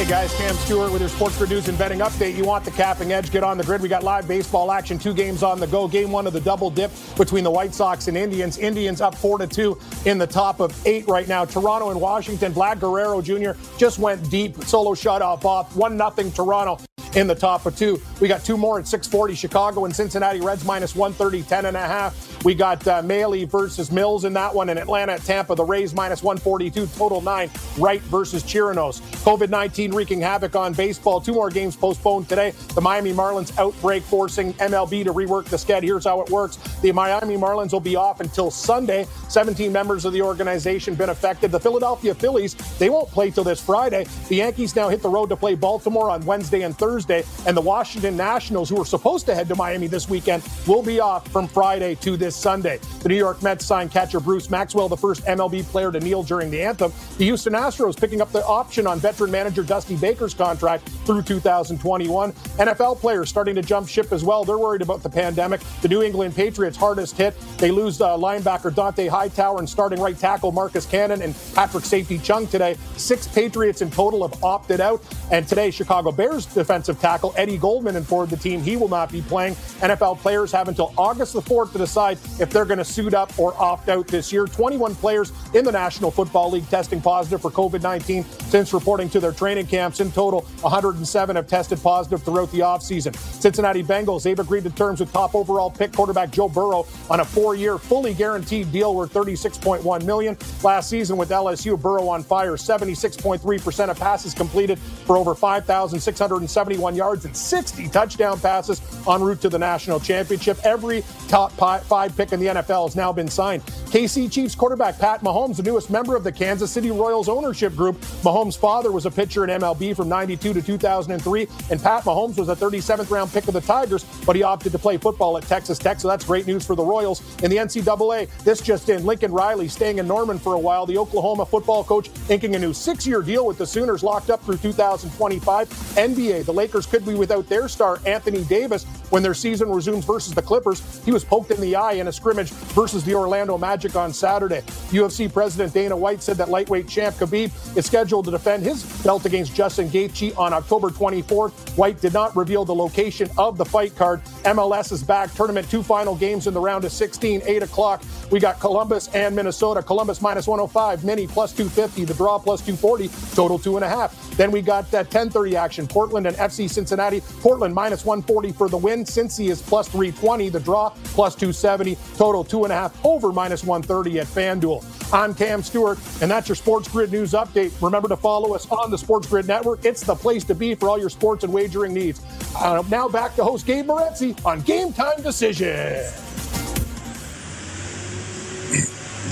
Hey 0.00 0.08
guys, 0.08 0.34
Cam 0.36 0.54
Stewart 0.54 0.90
with 0.90 1.02
your 1.02 1.10
Sports 1.10 1.36
Grid 1.36 1.50
News 1.50 1.68
and 1.68 1.76
Betting 1.76 1.98
Update. 1.98 2.34
You 2.34 2.46
want 2.46 2.64
the 2.64 2.70
capping 2.70 3.12
edge? 3.12 3.30
Get 3.30 3.44
on 3.44 3.58
the 3.58 3.64
grid. 3.64 3.82
We 3.82 3.88
got 3.90 4.02
live 4.02 4.26
baseball 4.26 4.72
action, 4.72 4.98
two 4.98 5.12
games 5.12 5.42
on 5.42 5.60
the 5.60 5.66
go. 5.66 5.86
Game 5.86 6.10
one 6.10 6.26
of 6.26 6.32
the 6.32 6.40
double 6.40 6.70
dip 6.70 6.90
between 7.18 7.44
the 7.44 7.50
White 7.50 7.74
Sox 7.74 8.08
and 8.08 8.16
Indians. 8.16 8.56
Indians 8.56 9.02
up 9.02 9.14
four 9.14 9.36
to 9.36 9.46
two 9.46 9.78
in 10.06 10.16
the 10.16 10.26
top 10.26 10.58
of 10.58 10.74
eight 10.86 11.06
right 11.06 11.28
now. 11.28 11.44
Toronto 11.44 11.90
and 11.90 12.00
Washington. 12.00 12.54
Vlad 12.54 12.80
Guerrero 12.80 13.20
Jr. 13.20 13.50
just 13.76 13.98
went 13.98 14.30
deep, 14.30 14.64
solo 14.64 14.92
shutout 14.92 15.44
off 15.44 15.76
one 15.76 15.98
nothing 15.98 16.32
Toronto 16.32 16.82
in 17.14 17.26
the 17.26 17.34
top 17.34 17.66
of 17.66 17.76
two. 17.76 18.00
We 18.20 18.28
got 18.28 18.44
two 18.44 18.56
more 18.56 18.78
at 18.78 18.86
640. 18.86 19.34
Chicago 19.34 19.84
and 19.84 19.94
Cincinnati 19.94 20.40
Reds 20.40 20.64
minus 20.64 20.94
130, 20.94 21.42
10 21.42 21.66
and 21.66 21.76
a 21.76 21.80
half. 21.80 22.44
We 22.44 22.54
got 22.54 22.86
uh, 22.86 23.02
Mahle 23.02 23.46
versus 23.46 23.90
Mills 23.90 24.24
in 24.24 24.32
that 24.34 24.54
one. 24.54 24.68
And 24.70 24.78
Atlanta 24.78 25.12
at 25.12 25.22
Tampa, 25.22 25.54
the 25.54 25.64
Rays 25.64 25.94
minus 25.94 26.22
142, 26.22 26.86
total 26.96 27.20
nine. 27.20 27.50
Wright 27.78 28.00
versus 28.02 28.42
Chirinos. 28.42 29.00
COVID 29.24 29.50
19 29.50 29.92
wreaking 29.92 30.20
havoc 30.20 30.56
on 30.56 30.72
baseball. 30.72 31.20
Two 31.20 31.34
more 31.34 31.50
games 31.50 31.76
postponed 31.76 32.28
today. 32.28 32.52
The 32.74 32.80
Miami 32.80 33.12
Marlins 33.12 33.56
outbreak 33.58 34.02
forcing 34.02 34.54
MLB 34.54 35.04
to 35.04 35.12
rework 35.12 35.46
the 35.46 35.58
schedule. 35.58 35.80
Here's 35.80 36.04
how 36.04 36.20
it 36.20 36.30
works 36.30 36.56
the 36.82 36.92
Miami 36.92 37.36
Marlins 37.36 37.72
will 37.72 37.80
be 37.80 37.96
off 37.96 38.20
until 38.20 38.50
Sunday. 38.50 39.06
17 39.28 39.72
members 39.72 40.04
of 40.04 40.12
the 40.12 40.22
organization 40.22 40.94
been 40.94 41.10
affected. 41.10 41.50
The 41.50 41.60
Philadelphia 41.60 42.14
Phillies, 42.14 42.54
they 42.78 42.90
won't 42.90 43.08
play 43.10 43.30
till 43.30 43.44
this 43.44 43.60
Friday. 43.60 44.06
The 44.28 44.36
Yankees 44.36 44.76
now 44.76 44.88
hit 44.88 45.02
the 45.02 45.08
road 45.08 45.28
to 45.28 45.36
play 45.36 45.54
Baltimore 45.54 46.10
on 46.10 46.24
Wednesday 46.24 46.62
and 46.62 46.76
Thursday. 46.76 46.99
And 47.08 47.56
the 47.56 47.60
Washington 47.60 48.16
Nationals, 48.16 48.68
who 48.68 48.80
are 48.80 48.84
supposed 48.84 49.26
to 49.26 49.34
head 49.34 49.48
to 49.48 49.54
Miami 49.54 49.86
this 49.86 50.08
weekend, 50.08 50.42
will 50.66 50.82
be 50.82 51.00
off 51.00 51.26
from 51.28 51.48
Friday 51.48 51.94
to 51.96 52.16
this 52.16 52.36
Sunday. 52.36 52.78
The 53.02 53.08
New 53.08 53.16
York 53.16 53.42
Mets 53.42 53.64
signed 53.64 53.90
catcher 53.90 54.20
Bruce 54.20 54.50
Maxwell, 54.50 54.88
the 54.88 54.96
first 54.96 55.24
MLB 55.24 55.64
player 55.64 55.90
to 55.92 56.00
kneel 56.00 56.22
during 56.22 56.50
the 56.50 56.62
anthem. 56.62 56.92
The 57.18 57.24
Houston 57.24 57.54
Astros 57.54 57.98
picking 57.98 58.20
up 58.20 58.32
the 58.32 58.44
option 58.44 58.86
on 58.86 58.98
veteran 58.98 59.30
manager 59.30 59.62
Dusty 59.62 59.96
Baker's 59.96 60.34
contract 60.34 60.88
through 61.06 61.22
2021. 61.22 62.32
NFL 62.32 62.98
players 62.98 63.28
starting 63.28 63.54
to 63.54 63.62
jump 63.62 63.88
ship 63.88 64.12
as 64.12 64.24
well. 64.24 64.44
They're 64.44 64.58
worried 64.58 64.82
about 64.82 65.02
the 65.02 65.10
pandemic. 65.10 65.60
The 65.82 65.88
New 65.88 66.02
England 66.02 66.34
Patriots 66.34 66.76
hardest 66.76 67.16
hit. 67.16 67.38
They 67.58 67.70
lose 67.70 68.00
uh, 68.00 68.16
linebacker 68.16 68.70
Dont'a 68.70 69.08
Hightower 69.08 69.58
and 69.58 69.68
starting 69.68 70.00
right 70.00 70.18
tackle 70.18 70.52
Marcus 70.52 70.86
Cannon 70.86 71.22
and 71.22 71.34
Patrick 71.54 71.84
Safety 71.84 72.18
Chung 72.18 72.46
today. 72.46 72.76
Six 72.96 73.28
Patriots 73.28 73.82
in 73.82 73.90
total 73.90 74.26
have 74.26 74.42
opted 74.42 74.80
out. 74.80 75.02
And 75.30 75.46
today, 75.46 75.70
Chicago 75.70 76.12
Bears 76.12 76.46
defensive 76.46 76.89
tackle 76.94 77.34
Eddie 77.36 77.58
Goldman 77.58 77.96
informed 77.96 78.30
the 78.30 78.36
team 78.36 78.62
he 78.62 78.76
will 78.76 78.88
not 78.88 79.10
be 79.10 79.22
playing. 79.22 79.54
NFL 79.80 80.18
players 80.18 80.52
have 80.52 80.68
until 80.68 80.92
August 80.96 81.32
the 81.32 81.42
4th 81.42 81.72
to 81.72 81.78
decide 81.78 82.18
if 82.38 82.50
they're 82.50 82.64
going 82.64 82.78
to 82.78 82.84
suit 82.84 83.14
up 83.14 83.36
or 83.38 83.54
opt 83.60 83.88
out 83.88 84.06
this 84.06 84.32
year. 84.32 84.46
21 84.46 84.94
players 84.94 85.32
in 85.54 85.64
the 85.64 85.72
National 85.72 86.10
Football 86.10 86.50
League 86.50 86.68
testing 86.68 87.00
positive 87.00 87.40
for 87.40 87.50
COVID 87.50 87.82
19 87.82 88.24
since 88.24 88.72
reporting 88.72 89.08
to 89.10 89.20
their 89.20 89.32
training 89.32 89.66
camps. 89.66 90.00
In 90.00 90.10
total, 90.12 90.42
107 90.62 91.36
have 91.36 91.46
tested 91.46 91.82
positive 91.82 92.22
throughout 92.22 92.50
the 92.52 92.60
offseason. 92.60 93.14
Cincinnati 93.16 93.82
Bengals, 93.82 94.22
they've 94.22 94.38
agreed 94.38 94.64
to 94.64 94.70
terms 94.70 95.00
with 95.00 95.12
top 95.12 95.34
overall 95.34 95.70
pick 95.70 95.92
quarterback 95.92 96.30
Joe 96.30 96.48
Burrow 96.48 96.86
on 97.08 97.20
a 97.20 97.24
four 97.24 97.54
year, 97.54 97.78
fully 97.78 98.14
guaranteed 98.14 98.72
deal 98.72 98.94
worth 98.94 99.12
36.1 99.12 100.04
million. 100.04 100.36
Last 100.62 100.88
season 100.88 101.16
with 101.16 101.30
LSU, 101.30 101.80
Burrow 101.80 102.08
on 102.08 102.22
fire, 102.22 102.52
76.3% 102.52 103.88
of 103.88 103.98
passes 103.98 104.34
completed 104.34 104.78
for 104.78 105.16
over 105.16 105.34
5,671 105.34 106.79
241 106.80 106.96
yards 106.96 107.24
and 107.26 107.36
60 107.36 107.88
touchdown 107.88 108.40
passes 108.40 108.80
en 109.06 109.20
route 109.20 109.40
to 109.40 109.48
the 109.48 109.58
national 109.58 110.00
championship. 110.00 110.58
Every 110.64 111.02
top 111.28 111.52
five 111.52 112.16
pick 112.16 112.32
in 112.32 112.40
the 112.40 112.46
NFL 112.46 112.86
has 112.86 112.96
now 112.96 113.12
been 113.12 113.28
signed. 113.28 113.64
KC 113.90 114.30
Chiefs 114.30 114.54
quarterback 114.54 114.98
Pat 114.98 115.20
Mahomes, 115.22 115.56
the 115.56 115.62
newest 115.62 115.90
member 115.90 116.16
of 116.16 116.24
the 116.24 116.32
Kansas 116.32 116.70
City 116.70 116.90
Royals 116.90 117.28
ownership 117.28 117.74
group. 117.76 117.96
Mahomes' 118.22 118.56
father 118.56 118.92
was 118.92 119.04
a 119.04 119.10
pitcher 119.10 119.44
in 119.44 119.50
MLB 119.60 119.94
from 119.94 120.08
92 120.08 120.54
to 120.54 120.62
2003, 120.62 121.48
and 121.70 121.82
Pat 121.82 122.04
Mahomes 122.04 122.36
was 122.36 122.48
a 122.48 122.56
37th 122.56 123.10
round 123.10 123.30
pick 123.32 123.46
of 123.48 123.54
the 123.54 123.60
Tigers, 123.60 124.04
but 124.24 124.36
he 124.36 124.42
opted 124.42 124.72
to 124.72 124.78
play 124.78 124.96
football 124.96 125.36
at 125.36 125.44
Texas 125.44 125.78
Tech, 125.78 126.00
so 126.00 126.08
that's 126.08 126.24
great 126.24 126.46
news 126.46 126.64
for 126.64 126.74
the 126.74 126.84
Royals. 126.84 127.20
In 127.42 127.50
the 127.50 127.56
NCAA, 127.56 128.28
this 128.44 128.60
just 128.60 128.88
in 128.88 129.04
Lincoln 129.04 129.32
Riley 129.32 129.68
staying 129.68 129.98
in 129.98 130.06
Norman 130.06 130.38
for 130.38 130.54
a 130.54 130.58
while. 130.58 130.86
The 130.86 130.98
Oklahoma 130.98 131.44
football 131.44 131.84
coach 131.84 132.10
inking 132.28 132.54
a 132.54 132.58
new 132.58 132.72
six 132.72 133.06
year 133.06 133.22
deal 133.22 133.44
with 133.46 133.58
the 133.58 133.66
Sooners 133.66 134.02
locked 134.02 134.30
up 134.30 134.42
through 134.44 134.58
2025. 134.58 135.68
NBA, 135.68 136.44
the 136.44 136.52
Lakers 136.52 136.69
could 136.70 137.04
be 137.04 137.14
without 137.14 137.48
their 137.48 137.68
star, 137.68 138.00
Anthony 138.06 138.44
Davis, 138.44 138.84
when 139.10 139.22
their 139.22 139.34
season 139.34 139.70
resumes 139.70 140.04
versus 140.04 140.34
the 140.34 140.42
Clippers. 140.42 141.04
He 141.04 141.12
was 141.12 141.24
poked 141.24 141.50
in 141.50 141.60
the 141.60 141.76
eye 141.76 141.94
in 141.94 142.08
a 142.08 142.12
scrimmage 142.12 142.50
versus 142.50 143.04
the 143.04 143.14
Orlando 143.14 143.58
Magic 143.58 143.96
on 143.96 144.12
Saturday. 144.12 144.60
UFC 144.90 145.32
President 145.32 145.72
Dana 145.72 145.96
White 145.96 146.22
said 146.22 146.36
that 146.36 146.48
lightweight 146.48 146.88
champ 146.88 147.16
Khabib 147.16 147.50
is 147.76 147.86
scheduled 147.86 148.24
to 148.26 148.30
defend 148.30 148.62
his 148.62 148.84
belt 149.02 149.26
against 149.26 149.54
Justin 149.54 149.88
Gaethje 149.88 150.36
on 150.38 150.52
October 150.52 150.90
24th. 150.90 151.52
White 151.76 152.00
did 152.00 152.12
not 152.12 152.34
reveal 152.36 152.64
the 152.64 152.74
location 152.74 153.28
of 153.38 153.58
the 153.58 153.64
fight 153.64 153.94
card. 153.96 154.22
MLS 154.44 154.92
is 154.92 155.02
back. 155.02 155.32
Tournament 155.34 155.68
two 155.70 155.82
final 155.82 156.14
games 156.14 156.46
in 156.46 156.54
the 156.54 156.60
round 156.60 156.84
of 156.84 156.92
16, 156.92 157.42
8 157.44 157.62
o'clock. 157.62 158.02
We 158.30 158.38
got 158.38 158.60
Columbus 158.60 159.08
and 159.08 159.34
Minnesota. 159.34 159.82
Columbus 159.82 160.22
minus 160.22 160.46
105, 160.46 161.04
Mini 161.04 161.26
plus 161.26 161.52
250, 161.52 162.04
the 162.04 162.14
draw 162.14 162.38
plus 162.38 162.60
240, 162.60 163.08
total 163.34 163.58
two 163.58 163.76
and 163.76 163.84
a 163.84 163.88
half. 163.88 164.36
Then 164.36 164.50
we 164.50 164.62
got 164.62 164.90
that 164.90 165.10
10:30 165.10 165.54
action. 165.54 165.86
Portland 165.86 166.26
and 166.26 166.36
FC 166.36 166.59
Cincinnati. 166.68 167.20
Portland 167.40 167.74
minus 167.74 168.04
140 168.04 168.52
for 168.52 168.68
the 168.68 168.76
win. 168.76 169.04
Cincy 169.04 169.50
is 169.50 169.62
plus 169.62 169.88
320. 169.88 170.48
The 170.48 170.60
draw 170.60 170.90
plus 171.04 171.34
270. 171.34 171.96
Total 172.16 172.44
two 172.44 172.64
and 172.64 172.72
a 172.72 172.76
half 172.76 173.04
over 173.04 173.32
minus 173.32 173.64
130 173.64 174.20
at 174.20 174.26
FanDuel. 174.26 174.84
I'm 175.12 175.34
Cam 175.34 175.62
Stewart, 175.62 175.98
and 176.22 176.30
that's 176.30 176.48
your 176.48 176.56
Sports 176.56 176.88
Grid 176.88 177.10
news 177.10 177.32
update. 177.32 177.72
Remember 177.82 178.08
to 178.08 178.16
follow 178.16 178.54
us 178.54 178.70
on 178.70 178.90
the 178.90 178.98
Sports 178.98 179.26
Grid 179.26 179.46
Network. 179.46 179.84
It's 179.84 180.02
the 180.02 180.14
place 180.14 180.44
to 180.44 180.54
be 180.54 180.74
for 180.74 180.88
all 180.88 180.98
your 180.98 181.10
sports 181.10 181.42
and 181.42 181.52
wagering 181.52 181.92
needs. 181.92 182.20
Uh, 182.56 182.82
now 182.88 183.08
back 183.08 183.34
to 183.36 183.44
host 183.44 183.66
Gabe 183.66 183.86
Morency 183.86 184.36
on 184.46 184.60
Game 184.60 184.92
Time 184.92 185.20
Decision. 185.22 186.04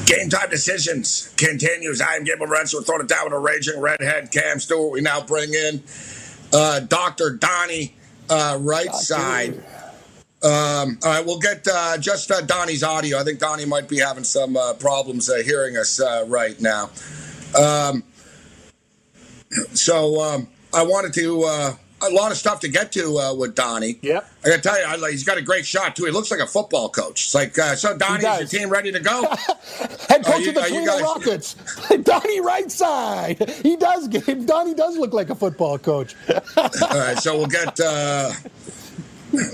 Game 0.08 0.30
time 0.30 0.48
decisions 0.48 1.34
continues. 1.36 2.00
I 2.00 2.14
am 2.14 2.24
Gabriel. 2.24 2.50
We're 2.50 2.64
throwing 2.64 3.02
it 3.02 3.08
down 3.08 3.24
with 3.24 3.34
a 3.34 3.38
raging 3.38 3.78
redhead 3.78 4.32
Cam 4.32 4.58
Stewart. 4.58 4.90
We 4.90 5.02
now 5.02 5.20
bring 5.20 5.52
in 5.52 5.82
uh, 6.52 6.80
Dr. 6.80 7.36
Donnie 7.36 7.94
uh, 8.30 8.58
Rightside. 8.58 9.62
Um, 10.40 10.98
all 11.02 11.10
right, 11.10 11.26
we'll 11.26 11.40
get 11.40 11.66
uh, 11.66 11.98
just 11.98 12.30
uh, 12.30 12.40
Donnie's 12.42 12.84
audio. 12.84 13.18
I 13.18 13.24
think 13.24 13.40
Donnie 13.40 13.64
might 13.64 13.88
be 13.88 13.98
having 13.98 14.22
some 14.22 14.56
uh, 14.56 14.74
problems 14.74 15.28
uh, 15.28 15.42
hearing 15.44 15.76
us 15.76 16.00
uh, 16.00 16.24
right 16.28 16.60
now. 16.60 16.90
Um, 17.58 18.04
so 19.74 20.20
um, 20.20 20.48
I 20.72 20.84
wanted 20.84 21.12
to 21.14 21.42
uh, 21.42 21.72
a 22.02 22.10
lot 22.10 22.30
of 22.30 22.38
stuff 22.38 22.60
to 22.60 22.68
get 22.68 22.92
to 22.92 23.18
uh, 23.18 23.34
with 23.34 23.54
Donnie. 23.54 23.98
Yep. 24.02 24.30
I 24.44 24.48
got 24.48 24.56
to 24.56 24.62
tell 24.62 24.78
you, 24.78 25.04
I, 25.06 25.10
he's 25.10 25.24
got 25.24 25.38
a 25.38 25.42
great 25.42 25.66
shot 25.66 25.96
too. 25.96 26.04
He 26.04 26.10
looks 26.10 26.30
like 26.30 26.40
a 26.40 26.46
football 26.46 26.88
coach. 26.88 27.24
It's 27.24 27.34
like, 27.34 27.58
uh, 27.58 27.74
so 27.74 27.96
Donnie, 27.96 28.24
is 28.24 28.52
your 28.52 28.60
team 28.60 28.70
ready 28.70 28.92
to 28.92 29.00
go? 29.00 29.22
Head 30.08 30.24
coach 30.24 30.42
you, 30.42 30.50
of 30.50 30.54
the 30.54 30.82
guys... 30.86 31.02
Rockets, 31.02 31.54
Donnie 32.02 32.40
Rightside. 32.40 33.62
He 33.62 33.76
does. 33.76 34.08
Donnie 34.46 34.74
does 34.74 34.96
look 34.96 35.12
like 35.12 35.30
a 35.30 35.34
football 35.34 35.78
coach. 35.78 36.14
All 36.56 36.70
right, 36.90 37.18
so 37.18 37.36
we'll 37.36 37.46
get. 37.46 37.78
Uh, 37.80 38.32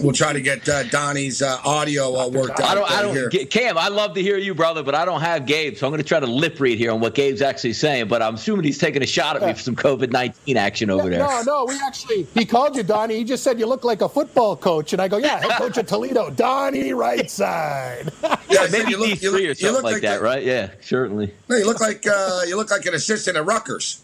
we'll 0.00 0.12
try 0.12 0.32
to 0.32 0.40
get 0.40 0.68
uh, 0.68 0.84
Donnie's 0.84 1.42
uh, 1.42 1.58
audio 1.64 2.14
uh, 2.16 2.28
worked 2.28 2.60
out. 2.60 2.70
I 2.70 2.74
don't. 2.74 2.90
I 2.90 3.02
don't. 3.02 3.14
Here. 3.14 3.46
Cam, 3.46 3.76
I 3.78 3.88
love 3.88 4.14
to 4.14 4.22
hear 4.22 4.38
you, 4.38 4.54
brother, 4.54 4.82
but 4.82 4.94
I 4.94 5.04
don't 5.04 5.20
have 5.20 5.46
Gabe, 5.46 5.76
so 5.76 5.86
I'm 5.86 5.90
going 5.90 6.02
to 6.02 6.06
try 6.06 6.20
to 6.20 6.26
lip 6.26 6.60
read 6.60 6.78
here 6.78 6.92
on 6.92 7.00
what 7.00 7.14
Gabe's 7.14 7.42
actually 7.42 7.72
saying. 7.72 8.08
But 8.08 8.22
I'm 8.22 8.34
assuming 8.34 8.64
he's 8.64 8.78
taking 8.78 9.02
a 9.02 9.06
shot 9.06 9.36
at 9.36 9.42
me 9.42 9.52
for 9.52 9.60
some 9.60 9.76
COVID 9.76 10.10
nineteen 10.10 10.56
action 10.56 10.90
over 10.90 11.08
there. 11.08 11.20
No, 11.20 11.42
no, 11.42 11.64
we 11.66 11.78
actually 11.84 12.24
he 12.34 12.44
called 12.44 12.76
you 12.76 12.82
Donnie. 12.82 13.16
He 13.16 13.24
just 13.24 13.42
said 13.42 13.58
you 13.58 13.66
look 13.66 13.84
like 13.84 14.00
a 14.00 14.08
football 14.08 14.56
coach, 14.56 14.92
and 14.92 15.02
I 15.02 15.08
go, 15.08 15.16
yeah, 15.16 15.40
head 15.40 15.52
coach 15.52 15.78
of 15.78 15.86
Toledo, 15.86 16.30
Donnie, 16.30 16.90
Rightside. 16.90 18.12
yeah, 18.50 18.66
maybe 18.70 18.90
you 18.90 18.98
look, 18.98 19.22
you 19.22 19.30
look, 19.30 19.42
or 19.42 19.54
something 19.54 19.82
like, 19.82 19.94
like, 19.94 20.02
that, 20.02 20.22
right? 20.22 20.42
Yeah, 20.42 20.70
certainly. 20.80 21.32
No, 21.48 21.56
you 21.56 21.66
look 21.66 21.80
like 21.80 22.06
uh, 22.06 22.42
you 22.46 22.56
look 22.56 22.70
like 22.70 22.86
an 22.86 22.94
assistant 22.94 23.36
at 23.36 23.44
Rutgers. 23.44 24.02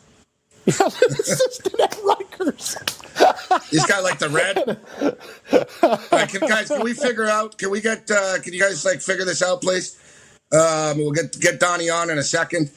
Yeah, 0.67 0.87
assistant 0.87 1.81
at 1.81 1.99
Rutgers. 2.05 2.77
He's 3.71 3.87
got 3.87 4.03
like 4.03 4.19
the 4.19 4.29
red. 4.29 4.79
Right, 6.13 6.29
can, 6.29 6.41
guys, 6.41 6.69
can 6.69 6.83
we 6.83 6.95
figure 6.95 7.27
out? 7.27 7.59
Can 7.59 7.71
we 7.71 7.81
get? 7.81 8.11
Uh, 8.11 8.41
can 8.41 8.53
you 8.53 8.61
guys 8.61 8.85
like 8.85 9.01
figure 9.01 9.25
this 9.25 9.43
out, 9.43 9.61
please? 9.61 9.99
Um, 10.53 10.99
we'll 10.99 11.13
get 11.13 11.39
get 11.41 11.61
Donnie 11.61 11.91
on 11.91 12.11
in 12.11 12.19
a 12.19 12.23
second. 12.23 12.71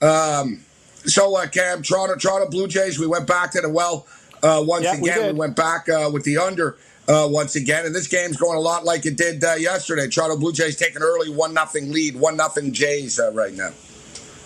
Um, 0.00 0.60
so, 1.04 1.36
uh, 1.36 1.46
Cam, 1.46 1.82
Toronto, 1.82 2.16
Toronto 2.16 2.50
Blue 2.50 2.66
Jays. 2.68 2.98
We 2.98 3.06
went 3.06 3.26
back 3.26 3.52
to 3.52 3.60
the 3.60 3.68
well 3.68 4.06
uh, 4.42 4.62
once 4.64 4.84
yeah, 4.84 4.96
again. 4.96 5.26
We, 5.26 5.32
we, 5.32 5.38
went 5.38 5.56
back 5.56 5.88
uh, 5.88 6.10
with 6.12 6.24
the 6.24 6.38
under 6.38 6.76
uh, 7.08 7.26
once 7.30 7.56
again, 7.56 7.86
and 7.86 7.94
this 7.94 8.08
game's 8.08 8.36
going 8.36 8.56
a 8.56 8.60
lot 8.60 8.84
like 8.84 9.06
it 9.06 9.16
did 9.16 9.42
uh, 9.44 9.54
yesterday. 9.54 10.08
Toronto 10.08 10.36
Blue 10.36 10.52
Jays 10.52 10.76
taking 10.76 11.02
early 11.02 11.30
one 11.30 11.54
nothing 11.54 11.92
lead, 11.92 12.16
one 12.16 12.36
nothing 12.36 12.72
Jays 12.72 13.18
uh, 13.18 13.32
right 13.32 13.54
now. 13.54 13.70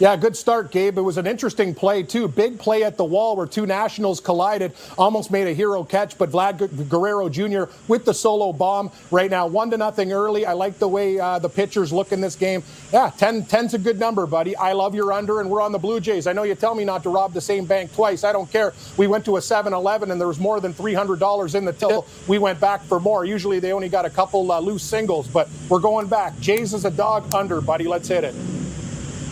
Yeah, 0.01 0.17
good 0.17 0.35
start, 0.35 0.71
Gabe. 0.71 0.97
It 0.97 1.03
was 1.03 1.19
an 1.19 1.27
interesting 1.27 1.75
play, 1.75 2.03
too. 2.03 2.27
Big 2.27 2.59
play 2.59 2.85
at 2.85 2.97
the 2.97 3.05
wall 3.05 3.37
where 3.37 3.47
two 3.47 3.67
Nationals 3.67 4.19
collided. 4.19 4.73
Almost 4.97 5.31
made 5.31 5.47
a 5.47 5.53
hero 5.53 5.85
catch, 5.85 6.17
but 6.17 6.31
Vlad 6.31 6.89
Guerrero 6.89 7.29
Jr. 7.29 7.65
with 7.87 8.07
the 8.07 8.15
solo 8.15 8.51
bomb 8.55 8.91
right 9.11 9.31
now. 9.31 9.47
One 9.47 9.71
to 9.73 9.77
nothing 9.77 10.11
early. 10.11 10.47
I 10.47 10.55
like 10.55 10.79
the 10.79 10.89
way 10.89 11.21
uh, 11.21 11.39
the 11.39 11.51
pitchers 11.51 11.93
look 11.93 12.13
in 12.13 12.23
this 12.23 12.35
game. 12.35 12.63
Yeah, 12.95 13.11
10, 13.19 13.43
10's 13.43 13.75
a 13.75 13.79
good 13.79 14.01
number, 14.01 14.27
buddy. 14.27 14.57
I 14.57 14.73
love 14.73 14.95
your 14.95 15.13
under, 15.13 15.39
and 15.43 15.51
we're 15.51 15.61
on 15.61 15.71
the 15.71 15.79
Blue 15.79 16.01
Jays. 16.01 16.27
I 16.27 16.33
know 16.33 16.45
you 16.45 16.55
tell 16.55 16.75
me 16.75 16.87
not 16.87 17.03
to 17.03 17.11
rob 17.11 17.35
the 17.35 17.41
same 17.43 17.67
bank 17.67 17.93
twice. 17.93 18.25
I 18.25 18.33
don't 18.33 18.51
care. 18.51 18.73
We 18.97 19.07
went 19.07 19.27
to 19.27 19.37
a 19.37 19.43
7 19.43 19.75
Eleven, 19.75 20.13
and 20.13 20.19
there 20.19 20.29
was 20.29 20.41
more 20.41 20.61
than 20.61 20.73
$300 20.73 21.55
in 21.55 21.67
the 21.67 21.75
till. 21.75 22.07
We 22.27 22.39
went 22.39 22.59
back 22.59 22.83
for 22.85 23.01
more. 23.01 23.27
Usually 23.27 23.61
they 23.61 23.73
only 23.75 23.91
got 23.91 24.07
a 24.07 24.11
couple 24.11 24.51
uh, 24.51 24.61
loose 24.61 24.83
singles, 24.83 25.29
but 25.29 25.51
we're 25.69 25.79
going 25.79 26.07
back. 26.07 26.41
Jays 26.41 26.73
is 26.73 26.87
a 26.87 26.91
dog 26.91 27.35
under, 27.35 27.61
buddy. 27.61 27.87
Let's 27.87 28.09
hit 28.09 28.25
it. 28.25 28.35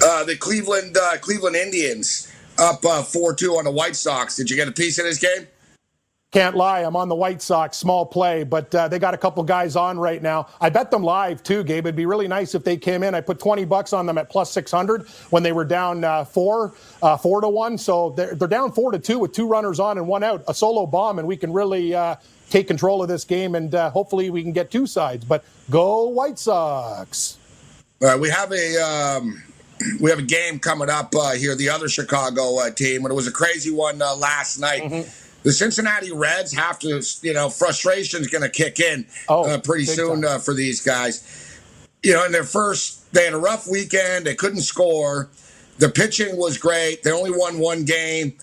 Uh, 0.02 0.24
the 0.24 0.36
Cleveland 0.36 0.96
uh, 0.96 1.18
Cleveland 1.18 1.56
Indians 1.56 2.32
up 2.58 2.84
uh, 2.84 3.02
four 3.02 3.34
two 3.34 3.52
on 3.56 3.64
the 3.64 3.70
White 3.70 3.96
Sox. 3.96 4.36
Did 4.36 4.50
you 4.50 4.56
get 4.56 4.68
a 4.68 4.72
piece 4.72 4.98
of 4.98 5.04
this 5.04 5.18
game? 5.18 5.46
Can't 6.30 6.54
lie, 6.54 6.80
I'm 6.80 6.94
on 6.94 7.08
the 7.08 7.14
White 7.14 7.40
Sox, 7.40 7.78
small 7.78 8.04
play, 8.04 8.44
but 8.44 8.72
uh, 8.74 8.86
they 8.86 8.98
got 8.98 9.14
a 9.14 9.16
couple 9.16 9.42
guys 9.44 9.76
on 9.76 9.98
right 9.98 10.20
now. 10.20 10.46
I 10.60 10.68
bet 10.68 10.90
them 10.90 11.02
live 11.02 11.42
too, 11.42 11.64
Gabe. 11.64 11.86
It'd 11.86 11.96
be 11.96 12.04
really 12.04 12.28
nice 12.28 12.54
if 12.54 12.64
they 12.64 12.76
came 12.76 13.02
in. 13.02 13.14
I 13.14 13.22
put 13.22 13.38
20 13.38 13.64
bucks 13.64 13.94
on 13.94 14.04
them 14.04 14.18
at 14.18 14.28
plus 14.28 14.52
600 14.52 15.08
when 15.30 15.42
they 15.42 15.52
were 15.52 15.64
down 15.64 16.04
uh, 16.04 16.26
four, 16.26 16.74
uh, 17.00 17.16
four 17.16 17.40
to 17.40 17.48
one. 17.48 17.78
So 17.78 18.10
they're, 18.10 18.34
they're 18.34 18.46
down 18.46 18.72
four 18.72 18.92
to 18.92 18.98
two 18.98 19.18
with 19.18 19.32
two 19.32 19.48
runners 19.48 19.80
on 19.80 19.96
and 19.96 20.06
one 20.06 20.22
out, 20.22 20.44
a 20.48 20.52
solo 20.52 20.84
bomb, 20.84 21.18
and 21.18 21.26
we 21.26 21.36
can 21.36 21.50
really 21.50 21.94
uh, 21.94 22.16
take 22.50 22.68
control 22.68 23.00
of 23.00 23.08
this 23.08 23.24
game 23.24 23.54
and 23.54 23.74
uh, 23.74 23.88
hopefully 23.88 24.28
we 24.28 24.42
can 24.42 24.52
get 24.52 24.70
two 24.70 24.86
sides. 24.86 25.24
But 25.24 25.46
go 25.70 26.08
White 26.08 26.38
Sox! 26.38 27.38
All 28.02 28.08
right, 28.08 28.20
we 28.20 28.28
have 28.28 28.52
a. 28.52 28.76
Um 28.76 29.42
we 30.00 30.10
have 30.10 30.18
a 30.18 30.22
game 30.22 30.58
coming 30.58 30.90
up 30.90 31.14
uh, 31.14 31.32
here, 31.32 31.54
the 31.54 31.68
other 31.68 31.88
Chicago 31.88 32.58
uh, 32.58 32.70
team, 32.70 33.04
and 33.04 33.12
it 33.12 33.14
was 33.14 33.26
a 33.26 33.32
crazy 33.32 33.70
one 33.70 34.00
uh, 34.00 34.14
last 34.16 34.58
night. 34.58 34.82
Mm-hmm. 34.82 35.08
The 35.42 35.52
Cincinnati 35.52 36.12
Reds 36.12 36.52
have 36.52 36.78
to, 36.80 37.00
you 37.22 37.32
know, 37.32 37.48
frustration's 37.48 38.26
going 38.26 38.42
to 38.42 38.50
kick 38.50 38.80
in 38.80 39.06
oh, 39.28 39.48
uh, 39.48 39.60
pretty 39.60 39.84
soon 39.84 40.24
uh, 40.24 40.38
for 40.38 40.52
these 40.52 40.82
guys. 40.82 41.24
You 42.02 42.14
know, 42.14 42.24
in 42.26 42.32
their 42.32 42.44
first, 42.44 43.12
they 43.12 43.24
had 43.24 43.34
a 43.34 43.38
rough 43.38 43.66
weekend. 43.68 44.26
They 44.26 44.34
couldn't 44.34 44.62
score. 44.62 45.30
The 45.78 45.88
pitching 45.88 46.36
was 46.36 46.58
great. 46.58 47.02
They 47.02 47.12
only 47.12 47.30
won 47.30 47.60
one 47.60 47.84
game, 47.84 48.34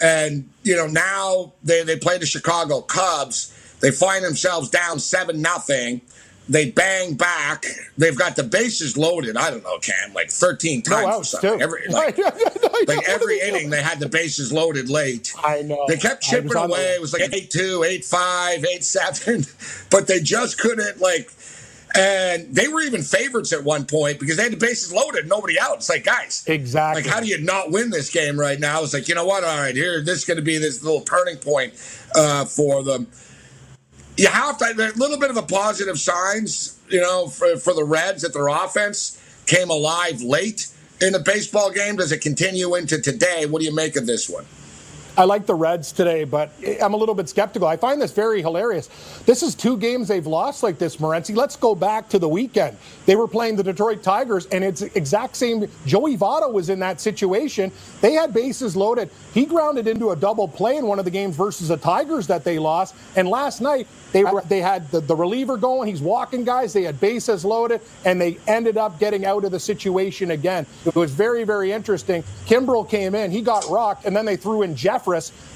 and 0.00 0.48
you 0.64 0.74
know 0.74 0.88
now 0.88 1.52
they 1.62 1.84
they 1.84 1.96
play 1.96 2.18
the 2.18 2.26
Chicago 2.26 2.80
Cubs. 2.80 3.56
They 3.80 3.92
find 3.92 4.24
themselves 4.24 4.68
down 4.68 4.98
seven 4.98 5.40
nothing 5.40 6.02
they 6.50 6.68
bang 6.72 7.14
back. 7.14 7.64
They've 7.96 8.18
got 8.18 8.34
the 8.34 8.42
bases 8.42 8.96
loaded. 8.96 9.36
I 9.36 9.50
don't 9.50 9.62
know, 9.62 9.78
Cam, 9.78 10.12
like 10.14 10.30
13 10.30 10.82
times 10.82 11.06
no 11.06 11.18
or 11.18 11.24
something. 11.24 11.62
Every, 11.62 11.82
like, 11.88 12.18
like 12.18 13.08
every 13.08 13.40
inning, 13.40 13.70
they 13.70 13.80
had 13.80 14.00
the 14.00 14.08
bases 14.08 14.52
loaded 14.52 14.90
late. 14.90 15.32
I 15.44 15.62
know. 15.62 15.84
They 15.86 15.96
kept 15.96 16.24
chipping 16.24 16.54
away. 16.56 16.82
The- 16.82 16.94
it 16.96 17.00
was 17.00 17.12
like 17.12 17.32
8 17.32 17.50
2, 17.50 17.84
8 17.84 18.04
5, 18.04 18.64
8 18.64 18.84
7, 18.84 19.44
but 19.90 20.08
they 20.08 20.18
just 20.20 20.58
couldn't, 20.58 21.00
like, 21.00 21.30
and 21.96 22.52
they 22.52 22.66
were 22.66 22.80
even 22.80 23.02
favorites 23.02 23.52
at 23.52 23.62
one 23.62 23.84
point 23.84 24.18
because 24.18 24.36
they 24.36 24.42
had 24.44 24.52
the 24.52 24.56
bases 24.56 24.92
loaded, 24.92 25.28
nobody 25.28 25.58
out. 25.58 25.76
It's 25.76 25.88
like, 25.88 26.04
guys, 26.04 26.42
exactly. 26.48 27.02
Like, 27.02 27.10
how 27.10 27.20
do 27.20 27.26
you 27.26 27.38
not 27.38 27.70
win 27.70 27.90
this 27.90 28.10
game 28.10 28.38
right 28.38 28.58
now? 28.58 28.82
It's 28.82 28.92
like, 28.92 29.08
you 29.08 29.14
know 29.14 29.24
what? 29.24 29.44
All 29.44 29.56
right, 29.56 29.74
here, 29.74 30.02
this 30.02 30.18
is 30.18 30.24
going 30.24 30.36
to 30.36 30.42
be 30.42 30.58
this 30.58 30.82
little 30.82 31.02
turning 31.02 31.36
point 31.36 31.74
uh, 32.16 32.44
for 32.44 32.82
them 32.82 33.06
you 34.20 34.28
have 34.28 34.58
to 34.58 34.66
a 34.66 34.92
little 34.98 35.18
bit 35.18 35.30
of 35.30 35.38
a 35.38 35.42
positive 35.42 35.98
signs, 35.98 36.78
you 36.90 37.00
know, 37.00 37.26
for, 37.28 37.56
for 37.56 37.72
the 37.72 37.84
Reds 37.84 38.20
that 38.20 38.34
their 38.34 38.48
offense 38.48 39.18
came 39.46 39.70
alive 39.70 40.20
late 40.20 40.66
in 41.00 41.14
the 41.14 41.20
baseball 41.20 41.70
game. 41.70 41.96
Does 41.96 42.12
it 42.12 42.20
continue 42.20 42.74
into 42.74 43.00
today? 43.00 43.46
What 43.46 43.60
do 43.60 43.64
you 43.64 43.74
make 43.74 43.96
of 43.96 44.04
this 44.04 44.28
one? 44.28 44.44
I 45.20 45.24
like 45.24 45.44
the 45.44 45.54
Reds 45.54 45.92
today, 45.92 46.24
but 46.24 46.50
I'm 46.82 46.94
a 46.94 46.96
little 46.96 47.14
bit 47.14 47.28
skeptical. 47.28 47.68
I 47.68 47.76
find 47.76 48.00
this 48.00 48.10
very 48.10 48.40
hilarious. 48.40 48.88
This 49.26 49.42
is 49.42 49.54
two 49.54 49.76
games 49.76 50.08
they've 50.08 50.26
lost 50.26 50.62
like 50.62 50.78
this, 50.78 50.96
Morency. 50.96 51.36
Let's 51.36 51.56
go 51.56 51.74
back 51.74 52.08
to 52.08 52.18
the 52.18 52.26
weekend. 52.26 52.78
They 53.04 53.16
were 53.16 53.28
playing 53.28 53.56
the 53.56 53.62
Detroit 53.62 54.02
Tigers, 54.02 54.46
and 54.46 54.64
it's 54.64 54.80
exact 54.80 55.36
same. 55.36 55.68
Joey 55.84 56.16
Votto 56.16 56.50
was 56.50 56.70
in 56.70 56.78
that 56.78 57.02
situation. 57.02 57.70
They 58.00 58.14
had 58.14 58.32
bases 58.32 58.74
loaded. 58.74 59.10
He 59.34 59.44
grounded 59.44 59.86
into 59.86 60.12
a 60.12 60.16
double 60.16 60.48
play 60.48 60.78
in 60.78 60.86
one 60.86 60.98
of 60.98 61.04
the 61.04 61.10
games 61.10 61.36
versus 61.36 61.68
the 61.68 61.76
Tigers 61.76 62.26
that 62.28 62.42
they 62.42 62.58
lost. 62.58 62.94
And 63.14 63.28
last 63.28 63.60
night, 63.60 63.88
they 64.12 64.24
were 64.24 64.42
they 64.48 64.60
had 64.60 64.90
the, 64.90 65.00
the 65.00 65.14
reliever 65.14 65.56
going. 65.56 65.88
He's 65.88 66.00
walking 66.00 66.44
guys. 66.44 66.72
They 66.72 66.82
had 66.82 66.98
bases 66.98 67.44
loaded, 67.44 67.80
and 68.04 68.20
they 68.20 68.38
ended 68.48 68.76
up 68.76 68.98
getting 68.98 69.24
out 69.24 69.44
of 69.44 69.52
the 69.52 69.60
situation 69.60 70.32
again. 70.32 70.66
It 70.84 70.94
was 70.94 71.12
very 71.12 71.44
very 71.44 71.72
interesting. 71.72 72.24
Kimbrel 72.46 72.88
came 72.88 73.14
in. 73.14 73.30
He 73.30 73.42
got 73.42 73.68
rocked, 73.68 74.06
and 74.06 74.16
then 74.16 74.24
they 74.24 74.36
threw 74.36 74.62
in 74.62 74.74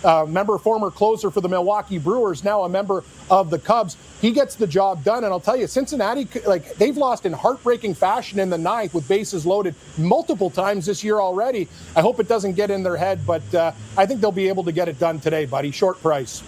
Uh, 0.05 0.27
member 0.27 0.59
former 0.59 0.91
closer 0.91 1.31
for 1.31 1.41
the 1.41 1.49
Milwaukee 1.49 1.99
Brewers, 1.99 2.45
now 2.45 2.65
a 2.65 2.69
member 2.69 3.05
of 3.31 3.51
the 3.51 3.59
Cubs. 3.59 3.97
He 4.21 4.31
gets 4.31 4.55
the 4.55 4.67
job 4.67 5.05
done, 5.05 5.25
and 5.25 5.33
I'll 5.33 5.41
tell 5.41 5.57
you, 5.57 5.67
Cincinnati 5.67 6.27
like 6.47 6.75
they've 6.77 6.97
lost 6.97 7.27
in 7.27 7.33
heartbreaking 7.33 7.95
fashion 7.95 8.39
in 8.39 8.51
the 8.51 8.59
ninth 8.59 8.95
with 8.95 9.07
bases 9.09 9.47
loaded 9.47 9.75
multiple 9.99 10.51
times 10.51 10.87
this 10.87 11.05
year 11.05 11.21
already. 11.21 11.69
I 11.97 12.01
hope 12.01 12.21
it 12.21 12.29
doesn't 12.29 12.53
get 12.55 12.71
in 12.71 12.83
their 12.83 12.97
head, 12.97 13.27
but 13.27 13.55
uh, 13.55 13.73
I 13.97 14.07
think 14.07 14.21
they'll 14.21 14.33
be 14.33 14.49
able 14.49 14.65
to 14.65 14.73
get 14.73 14.89
it 14.89 14.99
done 14.99 15.21
today, 15.21 15.47
buddy. 15.47 15.71
Short 15.71 16.01
price. 16.01 16.43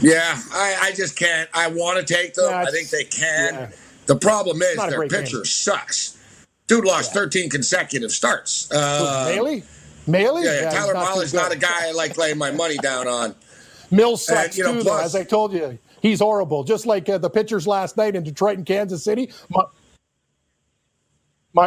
Yeah, 0.00 0.40
I, 0.52 0.76
I 0.82 0.92
just 0.92 1.16
can't. 1.16 1.48
I 1.54 1.68
want 1.68 1.98
to 2.06 2.14
take 2.14 2.34
them. 2.34 2.50
Yeah, 2.50 2.60
I 2.60 2.70
think 2.70 2.90
they 2.90 3.04
can. 3.04 3.54
Yeah. 3.54 3.70
The 4.06 4.16
problem 4.16 4.62
is 4.62 4.76
their 4.76 5.08
pitcher 5.08 5.38
game. 5.38 5.44
sucks. 5.44 6.16
Dude 6.66 6.84
lost 6.84 7.14
yeah. 7.14 7.22
13 7.22 7.50
consecutive 7.50 8.12
starts. 8.12 8.70
Uh? 8.70 9.56
Mahle? 10.08 10.44
Yeah, 10.44 10.62
yeah 10.62 10.70
Tyler 10.70 10.94
Mahle's 10.94 11.34
not 11.34 11.52
a 11.52 11.58
guy 11.58 11.88
I 11.88 11.92
like 11.92 12.16
laying 12.16 12.38
my 12.38 12.50
money 12.50 12.76
down 12.78 13.06
on. 13.06 13.34
Mills 13.90 14.26
sucks 14.26 14.46
and, 14.46 14.56
you 14.56 14.64
know, 14.64 14.74
too, 14.74 14.82
plus, 14.82 15.04
as 15.04 15.14
I 15.14 15.24
told 15.24 15.52
you. 15.52 15.78
He's 16.00 16.20
horrible, 16.20 16.62
just 16.62 16.86
like 16.86 17.08
uh, 17.08 17.18
the 17.18 17.30
pitchers 17.30 17.66
last 17.66 17.96
night 17.96 18.14
in 18.14 18.22
Detroit 18.22 18.56
and 18.56 18.66
Kansas 18.66 19.02
City. 19.02 19.32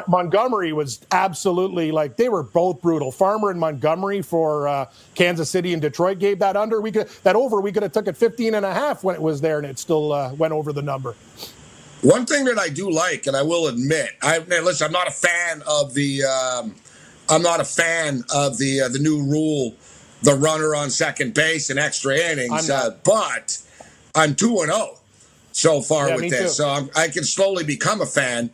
Montgomery 0.07 0.71
was 0.71 1.01
absolutely 1.11 1.91
like 1.91 2.15
they 2.15 2.29
were 2.29 2.43
both 2.43 2.81
brutal. 2.81 3.11
Farmer 3.11 3.49
and 3.49 3.59
Montgomery 3.59 4.21
for 4.21 4.67
uh, 4.67 4.85
Kansas 5.15 5.49
City 5.49 5.73
and 5.73 5.81
Detroit 5.81 6.19
gave 6.19 6.39
that 6.39 6.55
under. 6.55 6.79
We 6.79 6.91
could 6.91 7.09
that 7.23 7.35
over. 7.35 7.59
We 7.59 7.71
could 7.71 7.83
have 7.83 7.91
took 7.91 8.07
it 8.07 8.15
15 8.15 8.55
and 8.55 8.65
a 8.65 8.73
half 8.73 9.03
when 9.03 9.15
it 9.15 9.21
was 9.21 9.41
there, 9.41 9.57
and 9.57 9.67
it 9.67 9.79
still 9.79 10.13
uh, 10.13 10.33
went 10.35 10.53
over 10.53 10.71
the 10.71 10.81
number. 10.81 11.15
One 12.03 12.25
thing 12.25 12.45
that 12.45 12.57
I 12.57 12.69
do 12.69 12.89
like, 12.89 13.27
and 13.27 13.35
I 13.35 13.41
will 13.41 13.67
admit, 13.67 14.11
I 14.21 14.39
listen. 14.39 14.85
I'm 14.85 14.93
not 14.93 15.07
a 15.07 15.11
fan 15.11 15.61
of 15.67 15.93
the. 15.93 16.23
Um, 16.23 16.75
I'm 17.31 17.41
not 17.41 17.61
a 17.61 17.65
fan 17.65 18.23
of 18.33 18.57
the 18.57 18.81
uh, 18.81 18.89
the 18.89 18.99
new 18.99 19.23
rule, 19.23 19.73
the 20.21 20.35
runner 20.35 20.75
on 20.75 20.89
second 20.89 21.33
base 21.33 21.69
and 21.69 21.79
extra 21.79 22.15
innings. 22.15 22.69
Uh, 22.69 22.97
but 23.03 23.57
I'm 24.13 24.35
two 24.35 24.59
and 24.59 24.71
zero 24.71 24.89
oh 24.91 24.97
so 25.53 25.81
far 25.81 26.09
yeah, 26.09 26.15
with 26.15 26.29
this, 26.29 26.57
too. 26.57 26.63
so 26.63 26.69
I'm, 26.69 26.89
i 26.95 27.07
can 27.07 27.23
slowly 27.23 27.63
become 27.63 28.01
a 28.01 28.05
fan. 28.05 28.49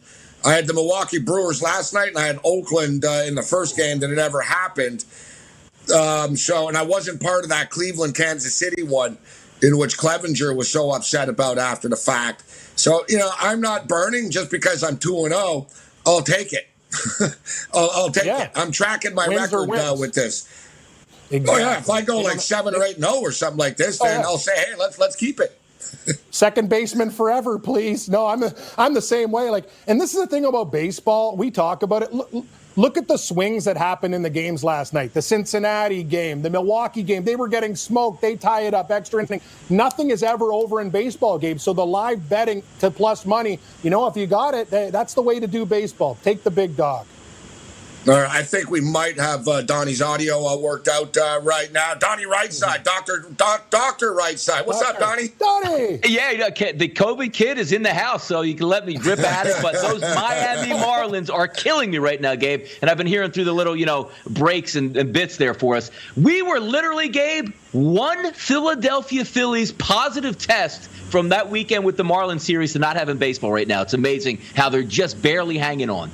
I 0.46 0.54
had 0.54 0.68
the 0.68 0.74
Milwaukee 0.74 1.20
Brewers 1.20 1.62
last 1.62 1.94
night, 1.94 2.10
and 2.10 2.18
I 2.18 2.28
had 2.28 2.40
Oakland 2.44 3.04
uh, 3.06 3.24
in 3.26 3.36
the 3.36 3.42
first 3.42 3.76
game 3.76 4.00
that 4.00 4.12
it 4.12 4.18
ever 4.18 4.42
happened. 4.42 5.06
Um, 5.94 6.36
so, 6.36 6.68
and 6.68 6.78
I 6.78 6.84
wasn't 6.84 7.22
part 7.22 7.44
of 7.44 7.50
that 7.50 7.70
Cleveland 7.70 8.16
Kansas 8.16 8.54
City 8.54 8.84
one, 8.84 9.18
in 9.62 9.78
which 9.78 9.98
Clevinger 9.98 10.56
was 10.56 10.70
so 10.70 10.92
upset 10.92 11.30
about 11.30 11.58
after 11.58 11.90
the 11.90 11.96
fact. 11.96 12.44
So, 12.76 13.04
you 13.10 13.18
know, 13.18 13.30
I'm 13.40 13.62
not 13.62 13.88
burning 13.88 14.30
just 14.30 14.52
because 14.52 14.84
I'm 14.84 14.98
two 14.98 15.18
and 15.26 15.34
zero. 15.34 15.42
Oh. 15.42 15.68
I'll 16.06 16.22
take 16.22 16.54
it. 16.54 16.68
I'll, 17.74 17.90
I'll, 17.94 18.10
take 18.10 18.26
yeah. 18.26 18.44
it. 18.44 18.52
I'm 18.56 18.72
tracking 18.72 19.14
my 19.14 19.28
wins 19.28 19.52
record 19.52 19.70
uh, 19.72 19.96
with 19.98 20.14
this. 20.14 20.48
Exactly. 21.30 21.64
Oh 21.64 21.68
yeah, 21.68 21.78
if 21.78 21.90
I 21.90 22.02
go 22.02 22.20
like 22.20 22.40
seven 22.40 22.74
or 22.74 22.84
eight 22.84 22.98
zero 22.98 23.12
oh 23.16 23.22
or 23.22 23.32
something 23.32 23.58
like 23.58 23.76
this, 23.76 24.00
then 24.00 24.18
oh, 24.18 24.20
yeah. 24.20 24.26
I'll 24.26 24.38
say, 24.38 24.56
hey, 24.56 24.76
let's 24.78 24.98
let's 24.98 25.16
keep 25.16 25.40
it. 25.40 25.57
Second 26.32 26.70
baseman 26.70 27.10
forever, 27.10 27.60
please. 27.60 28.10
No, 28.10 28.28
I'm 28.28 28.40
the, 28.40 28.74
I'm 28.78 28.94
the 28.94 29.02
same 29.02 29.32
way. 29.32 29.50
Like, 29.50 29.70
and 29.88 30.00
this 30.00 30.14
is 30.14 30.20
the 30.20 30.28
thing 30.28 30.46
about 30.46 30.72
baseball. 30.72 31.36
We 31.36 31.52
talk 31.52 31.84
about 31.84 32.04
it. 32.04 32.14
Look, 32.14 32.32
look 32.76 32.98
at 32.98 33.08
the 33.08 33.18
swings 33.18 33.66
that 33.66 33.76
happened 33.78 34.14
in 34.14 34.22
the 34.22 34.30
games 34.30 34.64
last 34.64 34.94
night. 34.94 35.14
The 35.14 35.22
Cincinnati 35.22 36.04
game, 36.04 36.42
the 36.42 36.50
Milwaukee 36.50 37.04
game. 37.04 37.24
They 37.24 37.36
were 37.36 37.48
getting 37.48 37.76
smoked. 37.76 38.22
They 38.22 38.36
tie 38.36 38.62
it 38.62 38.74
up, 38.74 38.92
extra 38.92 39.24
inning. 39.24 39.42
Nothing 39.70 40.12
is 40.12 40.24
ever 40.24 40.54
over 40.54 40.82
in 40.82 40.90
baseball 40.90 41.38
games. 41.40 41.64
So 41.64 41.74
the 41.74 41.86
live 41.86 42.30
betting 42.30 42.64
to 42.80 42.92
plus 42.92 43.26
money. 43.26 43.60
You 43.84 43.90
know, 43.90 44.08
if 44.08 44.16
you 44.16 44.28
got 44.28 44.54
it, 44.54 44.70
that's 44.70 45.14
the 45.14 45.22
way 45.22 45.40
to 45.40 45.48
do 45.48 45.66
baseball. 45.66 46.18
Take 46.24 46.44
the 46.44 46.52
big 46.52 46.78
dog. 46.78 47.08
I 48.16 48.44
think 48.44 48.70
we 48.70 48.82
might 48.82 49.20
have 49.20 49.48
uh, 49.48 49.62
Donnie's 49.62 50.02
audio 50.02 50.46
uh, 50.46 50.58
worked 50.58 50.88
out 50.88 51.16
uh, 51.18 51.40
right 51.44 51.72
now. 51.72 51.94
Donnie 51.96 52.26
Rightside, 52.26 52.84
Doctor 52.84 53.26
doc, 53.36 53.70
Doctor 53.70 54.14
right 54.14 54.40
side. 54.40 54.66
What's 54.66 54.82
Doctor. 54.82 55.04
up, 55.04 55.10
Donnie? 55.10 55.28
Donnie. 55.40 56.00
Yeah, 56.06 56.32
you 56.32 56.38
know, 56.38 56.50
the 56.50 56.90
COVID 56.90 57.34
kid 57.34 57.58
is 57.58 57.72
in 57.72 57.84
the 57.84 57.94
house, 57.94 58.24
so 58.24 58.42
you 58.42 58.56
can 58.56 58.68
let 58.68 58.86
me 58.86 58.98
rip 58.98 59.20
at 59.20 59.48
it. 59.48 59.56
But 59.62 59.74
those 59.74 60.02
Miami 60.16 60.72
Marlins 60.72 61.34
are 61.34 61.48
killing 61.48 61.92
me 61.92 61.98
right 61.98 62.20
now, 62.20 62.36
Gabe. 62.36 62.66
And 62.82 62.90
I've 62.90 62.98
been 62.98 63.08
hearing 63.08 63.32
through 63.32 63.46
the 63.46 63.54
little, 63.54 63.76
you 63.76 63.86
know, 63.86 64.12
breaks 64.30 64.76
and, 64.76 64.96
and 64.96 65.12
bits 65.12 65.38
there 65.38 65.54
for 65.54 65.76
us. 65.76 65.92
We 66.16 66.42
were 66.42 66.60
literally, 66.60 67.10
Gabe, 67.10 67.54
one 67.72 68.34
Philadelphia 68.34 69.26
Phillies 69.26 69.72
positive 69.72 70.38
test 70.38 70.90
from 71.10 71.30
that 71.30 71.50
weekend 71.50 71.86
with 71.86 71.98
the 71.98 72.04
Marlins 72.04 72.42
series 72.42 72.74
to 72.74 72.80
not 72.80 72.96
having 72.98 73.18
baseball 73.18 73.52
right 73.52 73.68
now. 73.68 73.82
It's 73.82 73.94
amazing 73.94 74.42
how 74.56 74.70
they're 74.70 74.84
just 74.84 75.22
barely 75.22 75.58
hanging 75.58 75.90
on. 75.90 76.12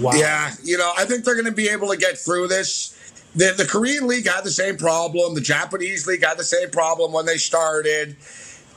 Wow. 0.00 0.12
Yeah, 0.14 0.52
you 0.62 0.76
know, 0.76 0.92
I 0.96 1.04
think 1.04 1.24
they're 1.24 1.34
going 1.34 1.46
to 1.46 1.52
be 1.52 1.68
able 1.68 1.88
to 1.88 1.96
get 1.96 2.18
through 2.18 2.48
this. 2.48 2.92
The, 3.34 3.54
the 3.56 3.66
Korean 3.66 4.06
League 4.06 4.26
had 4.26 4.44
the 4.44 4.50
same 4.50 4.76
problem. 4.76 5.34
The 5.34 5.40
Japanese 5.40 6.06
League 6.06 6.24
had 6.24 6.38
the 6.38 6.44
same 6.44 6.70
problem 6.70 7.12
when 7.12 7.26
they 7.26 7.36
started. 7.36 8.16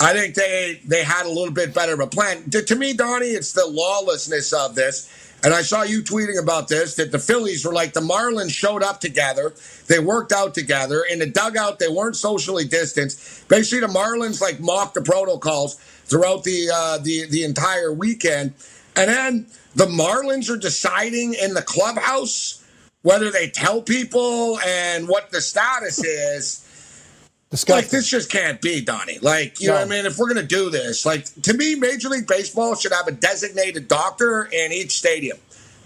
I 0.01 0.13
think 0.13 0.35
they 0.35 0.81
they 0.85 1.03
had 1.03 1.25
a 1.25 1.29
little 1.29 1.53
bit 1.53 1.73
better 1.73 1.93
of 1.93 1.99
a 1.99 2.07
plan. 2.07 2.49
To, 2.51 2.61
to 2.63 2.75
me, 2.75 2.93
Donnie, 2.93 3.27
it's 3.27 3.51
the 3.51 3.67
lawlessness 3.67 4.53
of 4.53 4.75
this. 4.75 5.09
And 5.43 5.53
I 5.53 5.61
saw 5.61 5.83
you 5.83 6.01
tweeting 6.01 6.41
about 6.41 6.67
this 6.67 6.95
that 6.95 7.11
the 7.11 7.19
Phillies 7.19 7.65
were 7.65 7.73
like 7.73 7.93
the 7.93 8.01
Marlins 8.01 8.51
showed 8.51 8.83
up 8.83 8.99
together. 8.99 9.53
They 9.87 9.99
worked 9.99 10.33
out 10.33 10.53
together. 10.53 11.03
In 11.09 11.19
the 11.19 11.27
dugout, 11.27 11.79
they 11.79 11.87
weren't 11.87 12.17
socially 12.17 12.65
distanced. 12.65 13.47
Basically, 13.47 13.79
the 13.79 13.93
Marlins 13.93 14.41
like 14.41 14.59
mocked 14.59 14.95
the 14.95 15.01
protocols 15.01 15.75
throughout 16.05 16.43
the 16.43 16.69
uh, 16.73 16.97
the 16.97 17.25
the 17.27 17.43
entire 17.43 17.93
weekend. 17.93 18.53
And 18.99 19.09
then 19.09 19.47
the 19.75 19.85
Marlins 19.85 20.49
are 20.49 20.57
deciding 20.57 21.33
in 21.33 21.53
the 21.53 21.61
clubhouse 21.61 22.63
whether 23.01 23.31
they 23.31 23.49
tell 23.49 23.81
people 23.81 24.59
and 24.59 25.07
what 25.07 25.31
the 25.31 25.41
status 25.41 26.03
is. 26.03 26.65
Disgusting. 27.49 27.83
Like 27.83 27.89
this 27.89 28.07
just 28.07 28.31
can't 28.31 28.61
be, 28.61 28.79
Donnie. 28.81 29.17
Like, 29.19 29.59
you 29.59 29.67
no. 29.67 29.73
know 29.73 29.79
what 29.79 29.87
I 29.87 29.89
mean? 29.89 30.05
If 30.05 30.19
we're 30.19 30.27
gonna 30.27 30.43
do 30.43 30.69
this, 30.69 31.03
like 31.03 31.25
to 31.41 31.53
me, 31.55 31.73
Major 31.73 32.09
League 32.09 32.27
Baseball 32.27 32.75
should 32.75 32.93
have 32.93 33.07
a 33.07 33.11
designated 33.11 33.87
doctor 33.87 34.43
in 34.51 34.71
each 34.71 34.91
stadium 34.91 35.39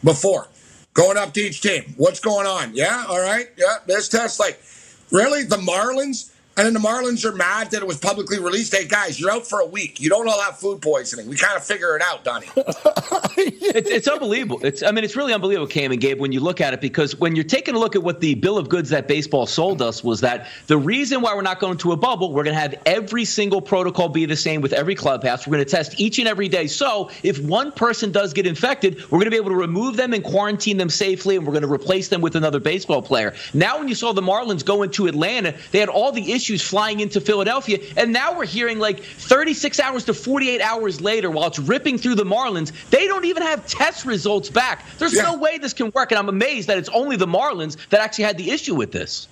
before 0.04 0.48
going 0.94 1.18
up 1.18 1.34
to 1.34 1.40
each 1.40 1.62
team. 1.62 1.94
What's 1.96 2.20
going 2.20 2.48
on? 2.48 2.76
Yeah, 2.76 3.06
all 3.08 3.22
right, 3.22 3.48
yeah, 3.58 3.78
this 3.86 4.10
test. 4.10 4.42
Like, 4.42 4.62
really, 5.10 5.44
the 5.44 5.56
Marlins 5.56 6.32
and 6.56 6.68
then 6.68 6.74
the 6.74 6.80
Marlins 6.80 7.26
are 7.26 7.32
mad 7.32 7.72
that 7.72 7.82
it 7.82 7.88
was 7.88 7.98
publicly 7.98 8.38
released. 8.38 8.76
Hey, 8.76 8.86
guys, 8.86 9.20
you're 9.20 9.32
out 9.32 9.48
for 9.48 9.60
a 9.60 9.66
week. 9.66 10.00
You 10.00 10.10
don't 10.10 10.28
all 10.28 10.40
have 10.40 10.60
food 10.60 10.84
poisoning. 10.84 11.28
We 11.28 11.36
kind 11.36 11.58
of 11.58 11.64
figure 11.64 11.96
it 11.96 12.04
out, 12.04 12.24
Donnie. 12.24 12.46
it's, 12.56 13.90
it's, 13.90 14.08
unbelievable. 14.08 14.64
It's, 14.64 14.84
I 14.84 14.92
mean, 14.92 15.04
it's 15.04 15.16
really 15.16 15.34
unbelievable, 15.34 15.66
Cam 15.66 15.92
and 15.92 16.00
Gabe, 16.00 16.20
when 16.20 16.32
you 16.32 16.42
look 16.42 16.62
at 16.62 16.72
it, 16.72 16.80
because 16.80 17.16
when 17.20 17.36
you're 17.36 17.44
taking 17.44 17.74
a 17.74 17.80
look 17.80 17.96
at 17.96 18.04
what 18.04 18.20
the 18.22 18.36
bill 18.36 18.60
of 18.60 18.70
goods 18.70 18.92
that 18.92 19.08
baseball 19.08 19.48
sold 19.48 19.82
us 19.82 20.04
was 20.04 20.22
that 20.22 20.48
the 20.68 20.78
reason 20.78 21.22
why 21.22 21.34
we're 21.34 21.42
not 21.42 21.60
going 21.60 21.76
to 21.78 21.92
a 21.92 21.98
bubble, 21.98 22.32
we're 22.32 22.44
going 22.44 22.56
to 22.56 22.62
have 22.62 22.76
every 22.86 23.26
single 23.26 23.60
protocol 23.60 24.08
be 24.08 24.28
the 24.28 24.36
same 24.36 24.62
with 24.62 24.74
every 24.74 24.94
clubhouse. 24.94 25.48
We're 25.48 25.56
going 25.56 25.66
to 25.66 25.72
test 25.72 26.00
each 26.00 26.20
and 26.20 26.28
every 26.28 26.50
day. 26.50 26.68
So 26.68 27.10
if 27.24 27.40
one 27.40 27.72
person 27.72 28.12
does 28.12 28.32
get 28.32 28.46
infected, 28.46 29.02
we're 29.06 29.18
going 29.18 29.26
to 29.26 29.32
be 29.32 29.38
able 29.38 29.50
to 29.50 29.56
remove 29.56 29.98
them 29.98 30.14
and 30.14 30.24
quarantine 30.24 30.78
them 30.78 30.90
safely, 30.90 31.36
and 31.36 31.48
we're 31.48 31.54
going 31.54 31.64
to 31.64 31.72
replace 31.72 32.10
them 32.10 32.22
with 32.22 32.36
another 32.36 32.60
baseball 32.60 33.02
player. 33.02 33.34
Now, 33.56 33.80
when 33.80 33.88
you 33.88 33.96
saw 33.96 34.14
the 34.14 34.22
Marlins 34.22 34.64
go 34.64 34.84
into 34.84 35.08
Atlanta, 35.08 35.56
they 35.72 35.80
had 35.80 35.90
all 35.90 36.12
the 36.12 36.32
issues 36.32 36.43
issues 36.44 36.62
flying 36.62 37.00
into 37.00 37.22
Philadelphia. 37.22 37.80
And 37.96 38.12
now 38.12 38.38
we're 38.38 38.46
hearing 38.46 38.78
like 38.78 39.02
36 39.02 39.80
hours 39.80 40.04
to 40.06 40.14
48 40.14 40.60
hours 40.60 41.00
later, 41.00 41.32
while 41.32 41.48
it's 41.48 41.60
ripping 41.60 41.98
through 41.98 42.16
the 42.16 42.26
Marlins, 42.26 42.74
they 42.90 43.08
don't 43.08 43.24
even 43.24 43.44
have 43.44 43.66
test 43.66 44.06
results 44.06 44.50
back. 44.50 44.86
There's 44.98 45.16
yeah. 45.16 45.24
no 45.24 45.38
way 45.38 45.58
this 45.58 45.74
can 45.74 45.90
work. 45.92 46.12
And 46.12 46.20
I'm 46.20 46.28
amazed 46.28 46.68
that 46.68 46.78
it's 46.78 46.90
only 46.90 47.16
the 47.16 47.28
Marlins 47.28 47.78
that 47.90 48.02
actually 48.02 48.26
had 48.26 48.38
the 48.38 48.52
issue 48.52 48.76
with 48.76 48.92
this. 48.92 49.30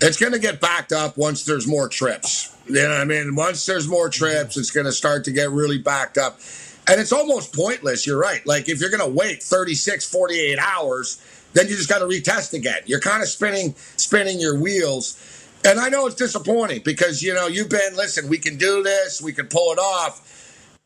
It's 0.00 0.16
going 0.16 0.32
to 0.32 0.38
get 0.40 0.60
backed 0.60 0.92
up 0.92 1.16
once 1.16 1.44
there's 1.44 1.66
more 1.66 1.88
trips. 1.88 2.56
You 2.66 2.74
know 2.74 2.88
what 2.88 3.00
I 3.00 3.04
mean? 3.04 3.36
Once 3.36 3.64
there's 3.64 3.86
more 3.86 4.08
trips, 4.08 4.56
it's 4.56 4.70
going 4.70 4.86
to 4.86 4.92
start 4.92 5.24
to 5.24 5.32
get 5.32 5.50
really 5.50 5.78
backed 5.78 6.18
up. 6.18 6.40
And 6.88 7.00
it's 7.00 7.12
almost 7.12 7.54
pointless. 7.54 8.06
You're 8.06 8.18
right. 8.18 8.44
Like 8.46 8.68
if 8.68 8.80
you're 8.80 8.90
going 8.90 9.08
to 9.08 9.08
wait 9.08 9.42
36, 9.42 10.10
48 10.10 10.58
hours, 10.58 11.22
then 11.52 11.68
you 11.68 11.76
just 11.76 11.88
got 11.88 11.98
to 11.98 12.04
retest 12.04 12.52
again. 12.52 12.80
You're 12.86 13.00
kind 13.00 13.22
of 13.22 13.28
spinning, 13.28 13.74
spinning 13.96 14.40
your 14.40 14.58
wheels. 14.58 15.37
And 15.64 15.80
I 15.80 15.88
know 15.88 16.06
it's 16.06 16.16
disappointing 16.16 16.82
because, 16.84 17.22
you 17.22 17.34
know, 17.34 17.46
you've 17.46 17.68
been, 17.68 17.96
listen, 17.96 18.28
we 18.28 18.38
can 18.38 18.56
do 18.56 18.82
this, 18.82 19.20
we 19.20 19.32
can 19.32 19.46
pull 19.46 19.72
it 19.72 19.78
off. 19.78 20.24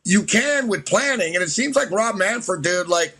You 0.04 0.24
can 0.24 0.66
with 0.68 0.86
planning. 0.86 1.34
And 1.34 1.42
it 1.42 1.50
seems 1.50 1.76
like 1.76 1.90
Rob 1.90 2.16
Manfred, 2.16 2.62
dude, 2.62 2.88
like, 2.88 3.16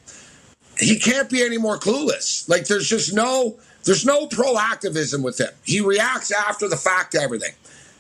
he 0.79 0.99
can't 0.99 1.29
be 1.31 1.45
any 1.45 1.59
more 1.59 1.79
clueless. 1.79 2.49
Like, 2.49 2.67
there's 2.67 2.89
just 2.89 3.15
no 3.15 3.57
there's 3.85 4.07
no 4.07 4.27
proactivism 4.27 5.23
with 5.23 5.39
him. 5.41 5.51
He 5.65 5.81
reacts 5.81 6.31
after 6.31 6.69
the 6.69 6.77
fact 6.77 7.13
to 7.13 7.21
everything. 7.21 7.53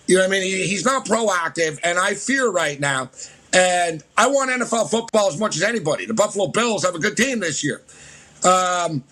You 0.07 0.17
know 0.17 0.23
what 0.23 0.29
I 0.29 0.31
mean? 0.31 0.43
He, 0.43 0.67
he's 0.67 0.85
not 0.85 1.05
proactive, 1.05 1.79
and 1.83 1.99
I 1.99 2.15
fear 2.15 2.51
right 2.51 2.79
now. 2.79 3.11
And 3.53 4.03
I 4.17 4.29
want 4.29 4.51
NFL 4.51 4.91
football 4.91 5.29
as 5.29 5.39
much 5.39 5.57
as 5.57 5.63
anybody. 5.63 6.07
The 6.07 6.15
Buffalo 6.15 6.49
Bills 6.49 6.85
have 6.85 6.95
a 6.95 6.99
good 6.99 7.17
team 7.17 7.41
this 7.41 7.63
year. 7.63 7.83
Um, 8.45 9.05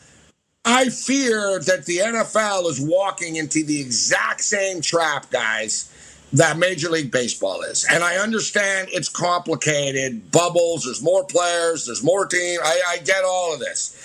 I 0.64 0.90
fear 0.90 1.58
that 1.60 1.86
the 1.86 1.98
NFL 1.98 2.68
is 2.68 2.80
walking 2.80 3.36
into 3.36 3.64
the 3.64 3.80
exact 3.80 4.42
same 4.42 4.82
trap, 4.82 5.30
guys, 5.30 5.90
that 6.34 6.58
Major 6.58 6.90
League 6.90 7.10
Baseball 7.10 7.62
is. 7.62 7.86
And 7.90 8.04
I 8.04 8.16
understand 8.16 8.88
it's 8.92 9.08
complicated. 9.08 10.30
Bubbles, 10.30 10.84
there's 10.84 11.02
more 11.02 11.24
players, 11.24 11.86
there's 11.86 12.04
more 12.04 12.26
teams. 12.26 12.60
I, 12.62 12.80
I 12.88 12.98
get 12.98 13.24
all 13.24 13.54
of 13.54 13.60
this. 13.60 13.96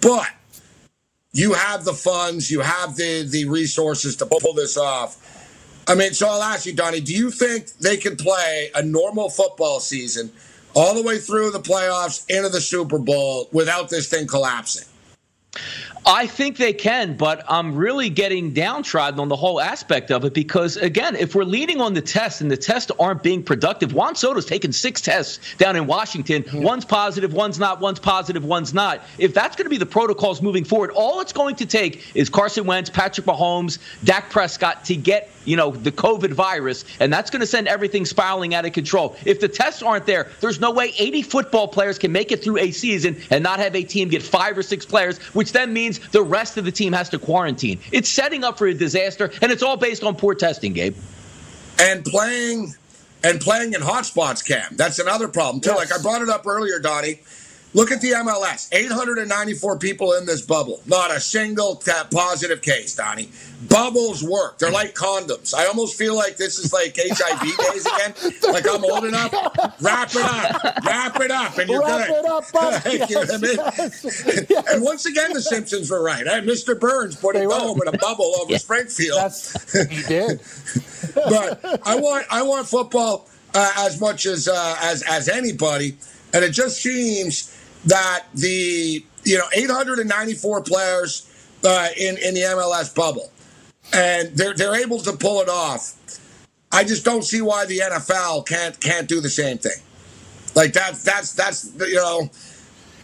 But 0.00 0.28
you 1.32 1.54
have 1.54 1.84
the 1.84 1.92
funds, 1.92 2.50
you 2.50 2.60
have 2.60 2.96
the, 2.96 3.26
the 3.28 3.46
resources 3.46 4.16
to 4.16 4.26
pull 4.26 4.54
this 4.54 4.76
off. 4.76 5.16
I 5.88 5.96
mean, 5.96 6.12
so 6.12 6.28
I'll 6.28 6.42
ask 6.42 6.66
you, 6.66 6.72
Donnie, 6.74 7.00
do 7.00 7.12
you 7.12 7.30
think 7.30 7.66
they 7.78 7.96
can 7.96 8.16
play 8.16 8.70
a 8.76 8.82
normal 8.82 9.28
football 9.28 9.80
season 9.80 10.30
all 10.74 10.94
the 10.94 11.02
way 11.02 11.18
through 11.18 11.50
the 11.50 11.58
playoffs 11.60 12.24
into 12.28 12.48
the 12.48 12.60
Super 12.60 12.98
Bowl 12.98 13.48
without 13.52 13.90
this 13.90 14.08
thing 14.08 14.28
collapsing? 14.28 14.86
I 16.06 16.26
think 16.26 16.56
they 16.56 16.72
can, 16.72 17.16
but 17.16 17.44
I'm 17.48 17.74
really 17.74 18.08
getting 18.08 18.52
downtrodden 18.52 19.20
on 19.20 19.28
the 19.28 19.36
whole 19.36 19.60
aspect 19.60 20.10
of 20.10 20.24
it 20.24 20.32
because, 20.32 20.76
again, 20.76 21.14
if 21.14 21.34
we're 21.34 21.44
leaning 21.44 21.80
on 21.80 21.92
the 21.92 22.00
tests 22.00 22.40
and 22.40 22.50
the 22.50 22.56
tests 22.56 22.90
aren't 22.98 23.22
being 23.22 23.42
productive, 23.42 23.92
Juan 23.92 24.14
Soto's 24.14 24.46
taken 24.46 24.72
six 24.72 25.00
tests 25.00 25.40
down 25.56 25.76
in 25.76 25.86
Washington. 25.86 26.42
Mm-hmm. 26.42 26.62
One's 26.62 26.84
positive, 26.84 27.34
one's 27.34 27.58
not, 27.58 27.80
one's 27.80 28.00
positive, 28.00 28.44
one's 28.44 28.72
not. 28.72 29.02
If 29.18 29.34
that's 29.34 29.56
going 29.56 29.66
to 29.66 29.70
be 29.70 29.76
the 29.76 29.86
protocols 29.86 30.40
moving 30.40 30.64
forward, 30.64 30.90
all 30.92 31.20
it's 31.20 31.32
going 31.32 31.56
to 31.56 31.66
take 31.66 32.16
is 32.16 32.30
Carson 32.30 32.64
Wentz, 32.64 32.88
Patrick 32.88 33.26
Mahomes, 33.26 33.78
Dak 34.04 34.30
Prescott 34.30 34.84
to 34.86 34.96
get 34.96 35.30
you 35.44 35.56
know, 35.56 35.70
the 35.70 35.92
COVID 35.92 36.32
virus, 36.32 36.84
and 37.00 37.12
that's 37.12 37.30
going 37.30 37.40
to 37.40 37.46
send 37.46 37.68
everything 37.68 38.04
spiraling 38.04 38.54
out 38.54 38.66
of 38.66 38.72
control. 38.72 39.16
If 39.24 39.40
the 39.40 39.48
tests 39.48 39.82
aren't 39.82 40.06
there, 40.06 40.28
there's 40.40 40.60
no 40.60 40.70
way 40.70 40.92
80 40.98 41.22
football 41.22 41.68
players 41.68 41.98
can 41.98 42.12
make 42.12 42.32
it 42.32 42.42
through 42.42 42.58
a 42.58 42.70
season 42.70 43.16
and 43.30 43.42
not 43.42 43.58
have 43.58 43.74
a 43.74 43.82
team 43.82 44.08
get 44.08 44.22
five 44.22 44.56
or 44.56 44.62
six 44.62 44.84
players, 44.84 45.18
which 45.34 45.52
then 45.52 45.72
means 45.72 45.98
the 46.10 46.22
rest 46.22 46.56
of 46.56 46.64
the 46.64 46.72
team 46.72 46.92
has 46.92 47.08
to 47.10 47.18
quarantine. 47.18 47.78
It's 47.92 48.08
setting 48.08 48.44
up 48.44 48.58
for 48.58 48.66
a 48.66 48.74
disaster, 48.74 49.30
and 49.42 49.50
it's 49.52 49.62
all 49.62 49.76
based 49.76 50.04
on 50.04 50.16
poor 50.16 50.34
testing, 50.34 50.72
Gabe. 50.72 50.96
And 51.80 52.04
playing 52.04 52.74
and 53.22 53.40
playing 53.40 53.74
in 53.74 53.80
hotspots, 53.80 54.44
Cam. 54.46 54.76
That's 54.76 54.98
another 54.98 55.28
problem 55.28 55.60
too. 55.60 55.70
Yes. 55.70 55.90
Like 55.90 55.98
I 55.98 56.02
brought 56.02 56.22
it 56.22 56.28
up 56.28 56.46
earlier, 56.46 56.78
Donnie. 56.78 57.20
Look 57.72 57.92
at 57.92 58.00
the 58.00 58.10
MLS 58.10 58.68
894 58.72 59.78
people 59.78 60.14
in 60.14 60.26
this 60.26 60.42
bubble. 60.42 60.80
Not 60.86 61.12
a 61.12 61.20
single 61.20 61.76
t- 61.76 61.92
positive 62.10 62.62
case, 62.62 62.96
Donnie. 62.96 63.28
Bubbles 63.68 64.24
work. 64.24 64.58
They're 64.58 64.72
like 64.72 64.94
condoms. 64.96 65.54
I 65.54 65.66
almost 65.66 65.96
feel 65.96 66.16
like 66.16 66.36
this 66.36 66.58
is 66.58 66.72
like 66.72 66.98
HIV 66.98 67.56
days 67.56 67.86
again. 67.86 68.14
Like 68.50 68.66
I'm 68.68 68.84
old 68.84 69.04
enough. 69.04 69.32
Wrap 69.80 70.10
it 70.10 70.16
up. 70.16 70.84
Wrap 70.84 71.20
it 71.20 71.30
up. 71.30 71.56
And 71.58 71.70
you're 71.70 71.80
Wrap 71.80 72.08
good. 72.08 72.24
it 72.24 72.24
up, 72.24 72.52
bud. 72.52 72.84
you 73.08 73.14
know 73.14 73.22
I 73.22 73.36
mean? 73.36 73.56
yes, 73.56 74.46
yes. 74.50 74.74
And 74.74 74.82
once 74.82 75.06
again, 75.06 75.32
the 75.32 75.40
Simpsons 75.40 75.88
were 75.90 76.02
right. 76.02 76.26
Mr. 76.26 76.78
Burns 76.78 77.14
put 77.14 77.36
a 77.36 77.46
dome 77.46 77.80
in 77.82 77.94
a 77.94 77.96
bubble 77.98 78.34
over 78.40 78.52
yeah. 78.52 78.58
Springfield. 78.58 79.18
That's, 79.18 79.72
he 79.88 80.02
did. 80.02 80.40
but 81.14 81.86
I 81.86 81.94
want 81.94 82.26
I 82.30 82.42
want 82.42 82.66
football 82.66 83.28
uh, 83.54 83.72
as 83.78 84.00
much 84.00 84.26
as 84.26 84.48
uh, 84.48 84.76
as 84.82 85.02
as 85.02 85.28
anybody. 85.28 85.96
And 86.32 86.44
it 86.44 86.50
just 86.50 86.80
seems 86.82 87.56
that 87.86 88.26
the 88.34 89.04
you 89.24 89.38
know 89.38 89.46
894 89.54 90.62
players 90.62 91.26
uh, 91.64 91.88
in 91.96 92.16
in 92.18 92.34
the 92.34 92.40
MLS 92.40 92.94
bubble, 92.94 93.30
and 93.92 94.28
they're 94.36 94.54
they're 94.54 94.76
able 94.76 94.98
to 95.00 95.12
pull 95.12 95.40
it 95.40 95.48
off. 95.48 95.96
I 96.72 96.84
just 96.84 97.04
don't 97.04 97.22
see 97.22 97.42
why 97.42 97.66
the 97.66 97.78
NFL 97.78 98.46
can't 98.46 98.78
can't 98.80 99.08
do 99.08 99.20
the 99.20 99.30
same 99.30 99.58
thing. 99.58 99.80
Like 100.54 100.72
that's 100.72 101.02
that's 101.02 101.32
that's 101.32 101.72
you 101.78 101.96
know. 101.96 102.30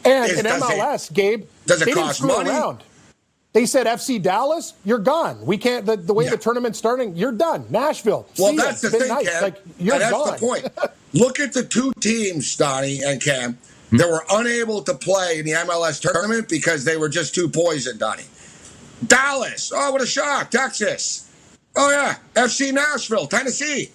And 0.04 0.30
in 0.30 0.44
MLS, 0.44 1.10
it, 1.10 1.14
Gabe, 1.14 1.46
does 1.66 1.82
it 1.82 1.86
they 1.86 1.92
cost 1.92 2.22
money? 2.22 2.48
Around. 2.48 2.84
They 3.56 3.64
said 3.64 3.86
FC 3.86 4.20
Dallas, 4.20 4.74
you're 4.84 4.98
gone. 4.98 5.44
We 5.44 5.56
can't. 5.56 5.86
The, 5.86 5.96
the 5.96 6.12
way 6.12 6.24
yeah. 6.24 6.32
the 6.32 6.36
tournament's 6.36 6.78
starting, 6.78 7.16
you're 7.16 7.32
done. 7.32 7.64
Nashville. 7.70 8.26
Well, 8.38 8.54
that's 8.54 8.82
the 8.82 8.90
thing, 8.90 9.08
nice. 9.08 9.30
Cam. 9.30 9.42
Like, 9.42 9.62
you're 9.78 9.98
that's 9.98 10.12
gone. 10.12 10.32
the 10.32 10.38
point. 10.38 10.68
Look 11.14 11.40
at 11.40 11.54
the 11.54 11.62
two 11.62 11.90
teams, 12.00 12.54
Donnie 12.54 13.00
and 13.02 13.18
Cam, 13.18 13.56
that 13.92 14.08
were 14.08 14.24
unable 14.30 14.82
to 14.82 14.94
play 14.94 15.38
in 15.38 15.44
the 15.44 15.52
MLS 15.52 16.00
tournament 16.00 16.48
because 16.48 16.84
they 16.84 16.96
were 16.96 17.08
just 17.08 17.34
too 17.34 17.48
poisoned, 17.48 18.00
Donnie. 18.00 18.24
Dallas, 19.06 19.72
oh, 19.74 19.92
what 19.92 20.02
a 20.02 20.06
shock. 20.06 20.50
Texas, 20.50 21.30
oh, 21.76 21.90
yeah. 21.90 22.16
FC 22.34 22.72
Nashville, 22.72 23.26
Tennessee. 23.26 23.90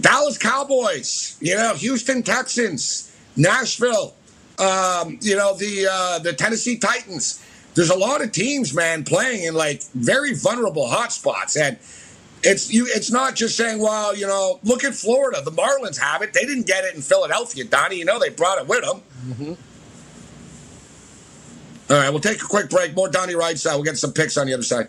Dallas 0.00 0.38
Cowboys, 0.38 1.36
you 1.40 1.56
know, 1.56 1.74
Houston 1.74 2.22
Texans, 2.22 3.14
Nashville, 3.36 4.14
um, 4.58 5.18
you 5.20 5.36
know, 5.36 5.54
the 5.54 5.88
uh, 5.90 6.18
the 6.20 6.32
Tennessee 6.32 6.78
Titans. 6.78 7.44
There's 7.74 7.90
a 7.90 7.98
lot 7.98 8.22
of 8.22 8.32
teams, 8.32 8.74
man, 8.74 9.04
playing 9.04 9.44
in 9.44 9.54
like 9.54 9.82
very 9.94 10.34
vulnerable 10.34 10.86
hotspots. 10.88 11.60
And 11.60 11.78
it's 12.42 12.72
you. 12.72 12.86
It's 12.88 13.10
not 13.10 13.34
just 13.34 13.56
saying, 13.56 13.80
well, 13.80 14.14
you 14.16 14.26
know, 14.26 14.60
look 14.62 14.84
at 14.84 14.94
Florida. 14.94 15.42
The 15.42 15.52
Marlins 15.52 15.98
have 15.98 16.22
it. 16.22 16.32
They 16.32 16.44
didn't 16.44 16.66
get 16.66 16.84
it 16.84 16.94
in 16.94 17.02
Philadelphia, 17.02 17.64
Donnie. 17.64 17.96
You 17.96 18.04
know, 18.04 18.18
they 18.18 18.30
brought 18.30 18.58
it 18.58 18.66
with 18.66 18.84
them. 18.84 19.02
Mm-hmm. 19.26 19.52
All 21.90 21.98
right, 21.98 22.10
we'll 22.10 22.20
take 22.20 22.42
a 22.42 22.46
quick 22.46 22.68
break. 22.68 22.94
More 22.94 23.08
Donnie 23.08 23.34
Rightside. 23.34 23.74
We'll 23.74 23.82
get 23.82 23.96
some 23.96 24.12
picks 24.12 24.36
on 24.36 24.46
the 24.46 24.54
other 24.54 24.62
side. 24.62 24.88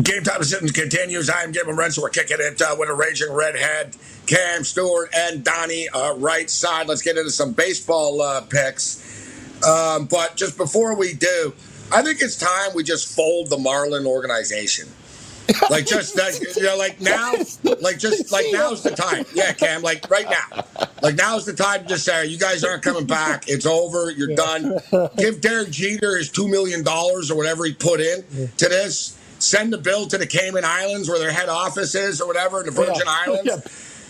Game 0.00 0.22
time 0.22 0.38
decisions 0.38 0.72
continues. 0.72 1.28
I 1.28 1.42
am 1.42 1.52
Gabriel 1.52 1.76
Renzo. 1.76 2.00
We're 2.00 2.08
kicking 2.08 2.38
it 2.40 2.62
uh, 2.62 2.76
with 2.78 2.88
a 2.88 2.94
raging 2.94 3.30
redhead, 3.30 3.94
Cam 4.26 4.64
Stewart 4.64 5.10
and 5.14 5.44
Donnie 5.44 5.88
uh, 5.88 6.14
Rightside. 6.14 6.86
Let's 6.86 7.02
get 7.02 7.18
into 7.18 7.30
some 7.30 7.52
baseball 7.52 8.22
uh, 8.22 8.40
picks. 8.42 9.00
Um, 9.66 10.06
but 10.06 10.36
just 10.36 10.56
before 10.56 10.96
we 10.96 11.12
do, 11.12 11.52
I 11.92 12.02
think 12.02 12.22
it's 12.22 12.36
time 12.36 12.70
we 12.74 12.84
just 12.84 13.14
fold 13.14 13.50
the 13.50 13.58
Marlin 13.58 14.06
organization. 14.06 14.88
Like 15.68 15.84
just 15.84 16.16
like 16.18 16.40
you 16.56 16.62
know, 16.62 16.76
like 16.78 17.00
now, 17.00 17.34
like 17.80 17.98
just 17.98 18.32
like 18.32 18.46
now's 18.50 18.82
the 18.82 18.92
time. 18.92 19.26
Yeah, 19.34 19.52
Cam, 19.52 19.82
like 19.82 20.08
right 20.08 20.26
now, 20.28 20.64
like 21.02 21.16
now's 21.16 21.44
the 21.44 21.52
time 21.52 21.82
to 21.82 21.88
just 21.88 22.04
say 22.04 22.24
you 22.26 22.38
guys 22.38 22.64
aren't 22.64 22.82
coming 22.82 23.06
back. 23.06 23.44
It's 23.46 23.66
over. 23.66 24.10
You're 24.10 24.34
done. 24.34 24.78
Give 25.18 25.40
Derek 25.40 25.70
Jeter 25.70 26.16
his 26.16 26.30
two 26.30 26.48
million 26.48 26.82
dollars 26.82 27.30
or 27.30 27.36
whatever 27.36 27.66
he 27.66 27.74
put 27.74 28.00
in 28.00 28.22
to 28.56 28.68
this 28.68 29.18
send 29.42 29.72
the 29.72 29.78
bill 29.78 30.06
to 30.06 30.18
the 30.18 30.26
Cayman 30.26 30.64
Islands 30.64 31.08
where 31.08 31.18
their 31.18 31.32
head 31.32 31.48
office 31.48 31.94
is 31.94 32.20
or 32.20 32.26
whatever, 32.26 32.62
the 32.62 32.70
Virgin 32.70 33.02
yeah. 33.04 33.16
Islands. 33.26 33.46
Yeah. 33.46 33.56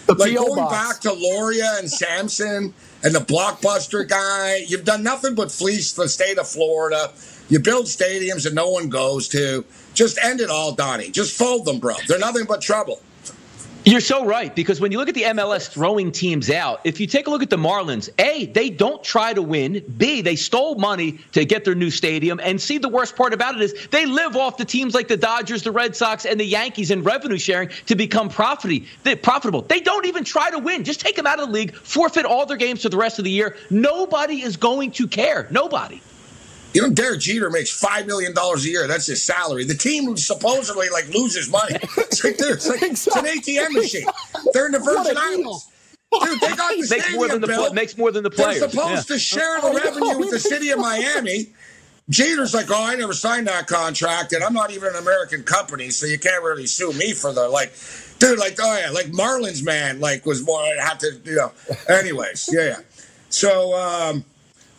The 0.06 0.14
like 0.14 0.34
going 0.34 0.56
box. 0.56 0.72
back 0.72 1.00
to 1.02 1.12
Loria 1.12 1.76
and 1.78 1.88
Samson 1.88 2.74
and 3.04 3.14
the 3.14 3.20
blockbuster 3.20 4.06
guy, 4.06 4.56
you've 4.66 4.84
done 4.84 5.02
nothing 5.02 5.34
but 5.34 5.50
fleece 5.50 5.92
the 5.92 6.08
state 6.08 6.38
of 6.38 6.48
Florida. 6.48 7.12
You 7.48 7.60
build 7.60 7.86
stadiums 7.86 8.44
that 8.44 8.54
no 8.54 8.70
one 8.70 8.88
goes 8.88 9.28
to. 9.28 9.64
Just 9.94 10.18
end 10.22 10.40
it 10.40 10.50
all, 10.50 10.72
Donnie. 10.72 11.10
Just 11.10 11.36
fold 11.36 11.66
them, 11.66 11.78
bro. 11.78 11.94
They're 12.08 12.18
nothing 12.18 12.46
but 12.46 12.60
trouble. 12.60 13.00
You're 13.84 14.00
so 14.00 14.24
right 14.24 14.54
because 14.54 14.80
when 14.80 14.92
you 14.92 14.98
look 14.98 15.08
at 15.08 15.16
the 15.16 15.24
MLS 15.24 15.68
throwing 15.68 16.12
teams 16.12 16.50
out, 16.50 16.80
if 16.84 17.00
you 17.00 17.08
take 17.08 17.26
a 17.26 17.30
look 17.30 17.42
at 17.42 17.50
the 17.50 17.56
Marlins, 17.56 18.08
A, 18.20 18.46
they 18.46 18.70
don't 18.70 19.02
try 19.02 19.34
to 19.34 19.42
win. 19.42 19.82
B, 19.96 20.20
they 20.20 20.36
stole 20.36 20.76
money 20.76 21.18
to 21.32 21.44
get 21.44 21.64
their 21.64 21.74
new 21.74 21.90
stadium. 21.90 22.38
And 22.40 22.60
C, 22.60 22.78
the 22.78 22.88
worst 22.88 23.16
part 23.16 23.34
about 23.34 23.56
it 23.56 23.60
is 23.60 23.88
they 23.88 24.06
live 24.06 24.36
off 24.36 24.56
the 24.56 24.64
teams 24.64 24.94
like 24.94 25.08
the 25.08 25.16
Dodgers, 25.16 25.64
the 25.64 25.72
Red 25.72 25.96
Sox, 25.96 26.24
and 26.24 26.38
the 26.38 26.44
Yankees 26.44 26.92
in 26.92 27.02
revenue 27.02 27.38
sharing 27.38 27.70
to 27.86 27.96
become 27.96 28.28
profitable. 28.28 29.62
They 29.62 29.80
don't 29.80 30.06
even 30.06 30.22
try 30.22 30.52
to 30.52 30.60
win. 30.60 30.84
Just 30.84 31.00
take 31.00 31.16
them 31.16 31.26
out 31.26 31.40
of 31.40 31.48
the 31.48 31.52
league, 31.52 31.74
forfeit 31.74 32.24
all 32.24 32.46
their 32.46 32.56
games 32.56 32.82
for 32.82 32.88
the 32.88 32.96
rest 32.96 33.18
of 33.18 33.24
the 33.24 33.32
year. 33.32 33.56
Nobody 33.68 34.42
is 34.42 34.56
going 34.56 34.92
to 34.92 35.08
care. 35.08 35.48
Nobody. 35.50 36.00
You 36.74 36.82
know, 36.82 36.90
Derek 36.90 37.20
Jeter 37.20 37.50
makes 37.50 37.70
five 37.70 38.06
million 38.06 38.34
dollars 38.34 38.64
a 38.64 38.68
year. 38.68 38.86
That's 38.86 39.06
his 39.06 39.22
salary. 39.22 39.64
The 39.64 39.74
team 39.74 40.16
supposedly 40.16 40.88
like 40.88 41.08
loses 41.08 41.50
money. 41.50 41.76
It's 42.12 42.24
like, 42.24 42.36
it's, 42.38 42.68
like, 42.68 42.82
it's 42.82 43.06
an 43.06 43.24
ATM 43.24 43.72
machine. 43.72 44.06
They're 44.52 44.66
in 44.66 44.72
the 44.72 44.78
Virgin 44.78 45.16
Islands. 45.16 45.68
Dude, 46.24 46.40
they 46.40 46.54
got 46.54 46.76
the 46.76 46.86
makes 46.90 47.12
more 47.14 47.28
than 47.28 47.40
the 47.40 47.46
bill. 47.46 47.72
makes 47.72 47.96
more 47.96 48.12
than 48.12 48.22
the 48.22 48.30
players. 48.30 48.60
They're 48.60 48.68
supposed 48.68 49.08
yeah. 49.10 49.16
to 49.16 49.18
share 49.18 49.60
the 49.60 49.80
revenue 49.82 50.18
with 50.18 50.30
the 50.30 50.38
city 50.38 50.70
of 50.70 50.78
Miami. 50.78 51.48
Jeter's 52.10 52.52
like, 52.52 52.66
oh, 52.70 52.84
I 52.84 52.96
never 52.96 53.12
signed 53.12 53.46
that 53.46 53.66
contract, 53.66 54.32
and 54.32 54.42
I'm 54.44 54.52
not 54.52 54.70
even 54.70 54.90
an 54.90 54.96
American 54.96 55.44
company, 55.44 55.90
so 55.90 56.06
you 56.06 56.18
can't 56.18 56.42
really 56.42 56.66
sue 56.66 56.92
me 56.92 57.12
for 57.12 57.32
the 57.32 57.48
like, 57.48 57.72
dude, 58.18 58.38
like, 58.38 58.58
oh 58.60 58.78
yeah, 58.78 58.90
like 58.90 59.06
Marlins 59.06 59.64
man, 59.64 60.00
like 60.00 60.26
was 60.26 60.44
more 60.44 60.62
have 60.80 60.98
to, 60.98 61.20
you 61.24 61.36
know. 61.36 61.52
Anyways, 61.88 62.50
yeah, 62.52 62.62
yeah. 62.62 62.76
So 63.30 63.74
um, 63.74 64.24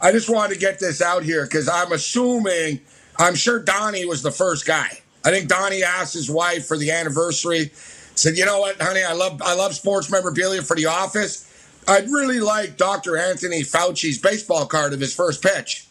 I 0.03 0.11
just 0.11 0.29
wanted 0.29 0.55
to 0.55 0.59
get 0.59 0.79
this 0.79 1.01
out 1.01 1.23
here 1.23 1.45
because 1.45 1.69
I'm 1.69 1.93
assuming, 1.93 2.81
I'm 3.17 3.35
sure 3.35 3.57
Donnie 3.59 4.05
was 4.05 4.21
the 4.21 4.31
first 4.31 4.65
guy. 4.65 4.99
I 5.23 5.31
think 5.31 5.47
Donnie 5.47 5.81
asked 5.81 6.13
his 6.13 6.29
wife 6.29 6.67
for 6.67 6.77
the 6.77 6.91
anniversary, 6.91 7.71
said, 8.13 8.37
you 8.37 8.45
know 8.45 8.59
what, 8.59 8.81
honey, 8.81 9.01
I 9.01 9.13
love 9.13 9.41
I 9.41 9.55
love 9.55 9.73
sports 9.73 10.11
memorabilia 10.11 10.61
for 10.61 10.75
the 10.75 10.87
office. 10.87 11.49
I'd 11.87 12.09
really 12.09 12.41
like 12.41 12.75
Dr. 12.75 13.15
Anthony 13.15 13.61
Fauci's 13.61 14.17
baseball 14.17 14.65
card 14.65 14.91
of 14.91 14.99
his 14.99 15.15
first 15.15 15.41
pitch. 15.41 15.87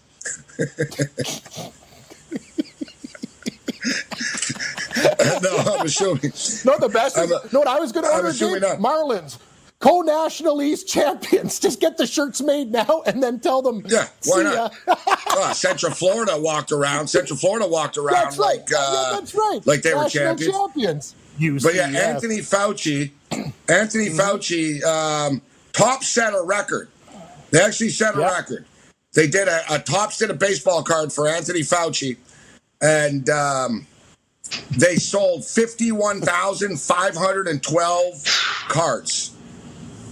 no, 5.42 5.56
I'm 5.56 5.86
assuming. 5.86 6.32
No, 6.66 6.78
the 6.78 6.90
best 6.92 7.16
is, 7.16 7.30
no, 7.30 7.60
what 7.60 7.68
I 7.68 7.80
was 7.80 7.92
going 7.92 8.04
to 8.04 8.12
order, 8.12 8.28
Marlins, 8.76 9.38
co-national 9.82 10.62
East 10.62 10.88
champions. 10.88 11.58
Just 11.58 11.80
get 11.80 11.98
the 11.98 12.06
shirts 12.06 12.40
made 12.40 12.70
now 12.70 13.02
and 13.04 13.20
then 13.22 13.38
tell 13.40 13.60
them. 13.60 13.84
Yeah, 13.86 14.08
why 14.24 14.44
not? 14.44 14.72
uh, 14.86 15.52
Central 15.52 15.92
Florida 15.92 16.38
walked 16.38 16.72
around. 16.72 17.08
Central 17.08 17.36
Florida 17.36 17.66
walked 17.66 17.98
around. 17.98 18.14
That's 18.14 18.38
right. 18.38 18.58
Like, 18.58 18.70
uh, 18.74 19.10
yeah, 19.10 19.18
that's 19.18 19.34
right. 19.34 19.60
Like 19.66 19.82
they 19.82 19.92
national 19.92 20.04
were 20.04 20.10
champions. 20.38 20.54
champions. 20.54 21.14
UCF. 21.38 21.62
But 21.62 21.74
yeah, 21.74 21.88
Anthony 21.88 22.38
Fauci, 22.38 23.10
Anthony 23.68 24.08
mm-hmm. 24.08 24.20
Fauci, 24.20 24.82
um, 24.84 25.42
top 25.72 26.02
set 26.04 26.32
a 26.32 26.40
record. 26.42 26.88
They 27.50 27.60
actually 27.60 27.90
set 27.90 28.16
a 28.16 28.20
yep. 28.20 28.30
record. 28.30 28.64
They 29.14 29.26
did 29.26 29.46
a, 29.48 29.74
a 29.74 29.78
top 29.78 30.12
set 30.12 30.30
of 30.30 30.38
baseball 30.38 30.82
card 30.82 31.12
for 31.12 31.28
Anthony 31.28 31.60
Fauci, 31.60 32.16
and 32.80 33.28
um, 33.28 33.86
they 34.70 34.96
sold 34.96 35.44
51,512 35.44 38.24
cards. 38.68 39.32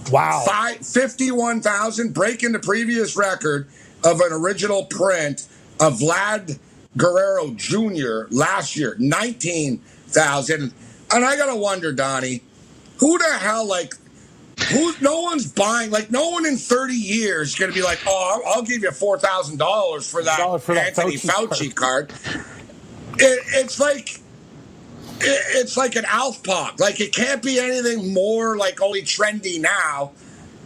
Wow. 0.09 0.43
Five, 0.45 0.85
51,000, 0.85 2.13
breaking 2.13 2.53
the 2.53 2.59
previous 2.59 3.15
record 3.15 3.67
of 4.03 4.19
an 4.19 4.31
original 4.31 4.85
print 4.85 5.47
of 5.79 5.99
Vlad 5.99 6.59
Guerrero 6.97 7.51
Jr. 7.51 8.27
last 8.29 8.75
year, 8.75 8.95
19,000. 8.99 10.73
And 11.13 11.25
I 11.25 11.35
got 11.35 11.47
to 11.47 11.55
wonder, 11.55 11.91
Donnie, 11.91 12.41
who 12.99 13.17
the 13.17 13.37
hell, 13.39 13.67
like, 13.67 13.93
who? 14.69 14.93
No 15.01 15.21
one's 15.21 15.51
buying. 15.51 15.89
Like 15.89 16.11
no 16.11 16.29
one 16.29 16.45
in 16.45 16.55
thirty 16.55 16.93
years 16.93 17.49
is 17.49 17.55
going 17.55 17.71
to 17.71 17.75
be 17.75 17.83
like, 17.83 17.99
"Oh, 18.05 18.41
I'll, 18.45 18.53
I'll 18.53 18.61
give 18.61 18.83
you 18.83 18.91
four 18.91 19.17
thousand 19.17 19.57
dollars 19.57 20.09
for 20.09 20.23
that 20.23 20.61
for 20.61 20.75
Anthony 20.75 21.15
Fauci, 21.15 21.47
Fauci 21.47 21.75
card." 21.75 22.09
card. 22.09 22.45
It, 23.17 23.43
it's 23.55 23.79
like 23.79 24.20
it's 25.23 25.77
like 25.77 25.95
an 25.95 26.05
Alf 26.05 26.43
pop. 26.43 26.79
Like 26.79 26.99
it 26.99 27.13
can't 27.13 27.41
be 27.41 27.59
anything 27.59 28.13
more 28.13 28.57
like 28.57 28.81
only 28.81 29.01
trendy 29.01 29.59
now. 29.59 30.11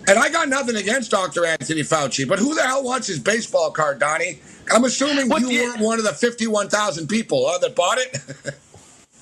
And 0.07 0.19
I 0.19 0.29
got 0.29 0.49
nothing 0.49 0.75
against 0.75 1.09
Dr. 1.11 1.45
Anthony 1.45 1.81
Fauci, 1.81 2.27
but 2.27 2.37
who 2.37 2.53
the 2.53 2.61
hell 2.61 2.83
wants 2.83 3.07
his 3.07 3.19
baseball 3.19 3.71
card, 3.71 3.99
Donnie? 3.99 4.39
I'm 4.71 4.83
assuming 4.83 5.29
what 5.29 5.41
you 5.41 5.63
weren't 5.63 5.81
one 5.81 5.97
of 5.97 6.05
the 6.05 6.13
51,000 6.13 7.07
people 7.07 7.45
uh, 7.47 7.57
that 7.59 7.75
bought 7.75 7.97
it. 7.97 8.17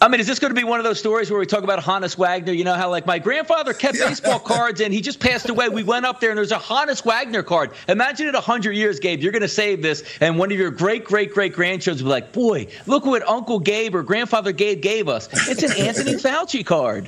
I 0.03 0.09
mean, 0.09 0.19
is 0.19 0.27
this 0.27 0.37
going 0.37 0.53
to 0.53 0.59
be 0.59 0.65
one 0.65 0.81
of 0.81 0.83
those 0.83 0.99
stories 0.99 1.31
where 1.31 1.39
we 1.39 1.45
talk 1.45 1.63
about 1.63 1.79
Honus 1.79 2.17
Wagner? 2.17 2.51
You 2.51 2.65
know 2.65 2.73
how 2.73 2.89
like 2.89 3.05
my 3.05 3.19
grandfather 3.19 3.73
kept 3.73 3.97
baseball 3.97 4.37
cards 4.37 4.81
and 4.81 4.93
he 4.93 4.99
just 4.99 5.21
passed 5.21 5.47
away. 5.47 5.69
We 5.69 5.83
went 5.83 6.05
up 6.05 6.19
there 6.19 6.29
and 6.29 6.37
there's 6.37 6.51
a 6.51 6.57
Honus 6.57 7.05
Wagner 7.05 7.41
card. 7.41 7.71
Imagine 7.87 8.27
it 8.27 8.35
hundred 8.35 8.73
years, 8.73 8.99
Gabe. 8.99 9.21
You're 9.21 9.31
going 9.31 9.43
to 9.43 9.47
save 9.47 9.81
this, 9.81 10.03
and 10.19 10.37
one 10.37 10.51
of 10.51 10.57
your 10.57 10.71
great 10.71 11.05
great 11.05 11.31
great 11.31 11.53
grandchildren 11.53 12.03
will 12.03 12.09
be 12.09 12.21
like, 12.21 12.33
"Boy, 12.33 12.67
look 12.85 13.05
what 13.05 13.25
Uncle 13.25 13.59
Gabe 13.59 13.95
or 13.95 14.03
Grandfather 14.03 14.51
Gabe 14.51 14.81
gave 14.81 15.07
us. 15.07 15.29
It's 15.47 15.63
an 15.63 15.71
Anthony 15.71 16.15
Fauci 16.15 16.65
card." 16.65 17.07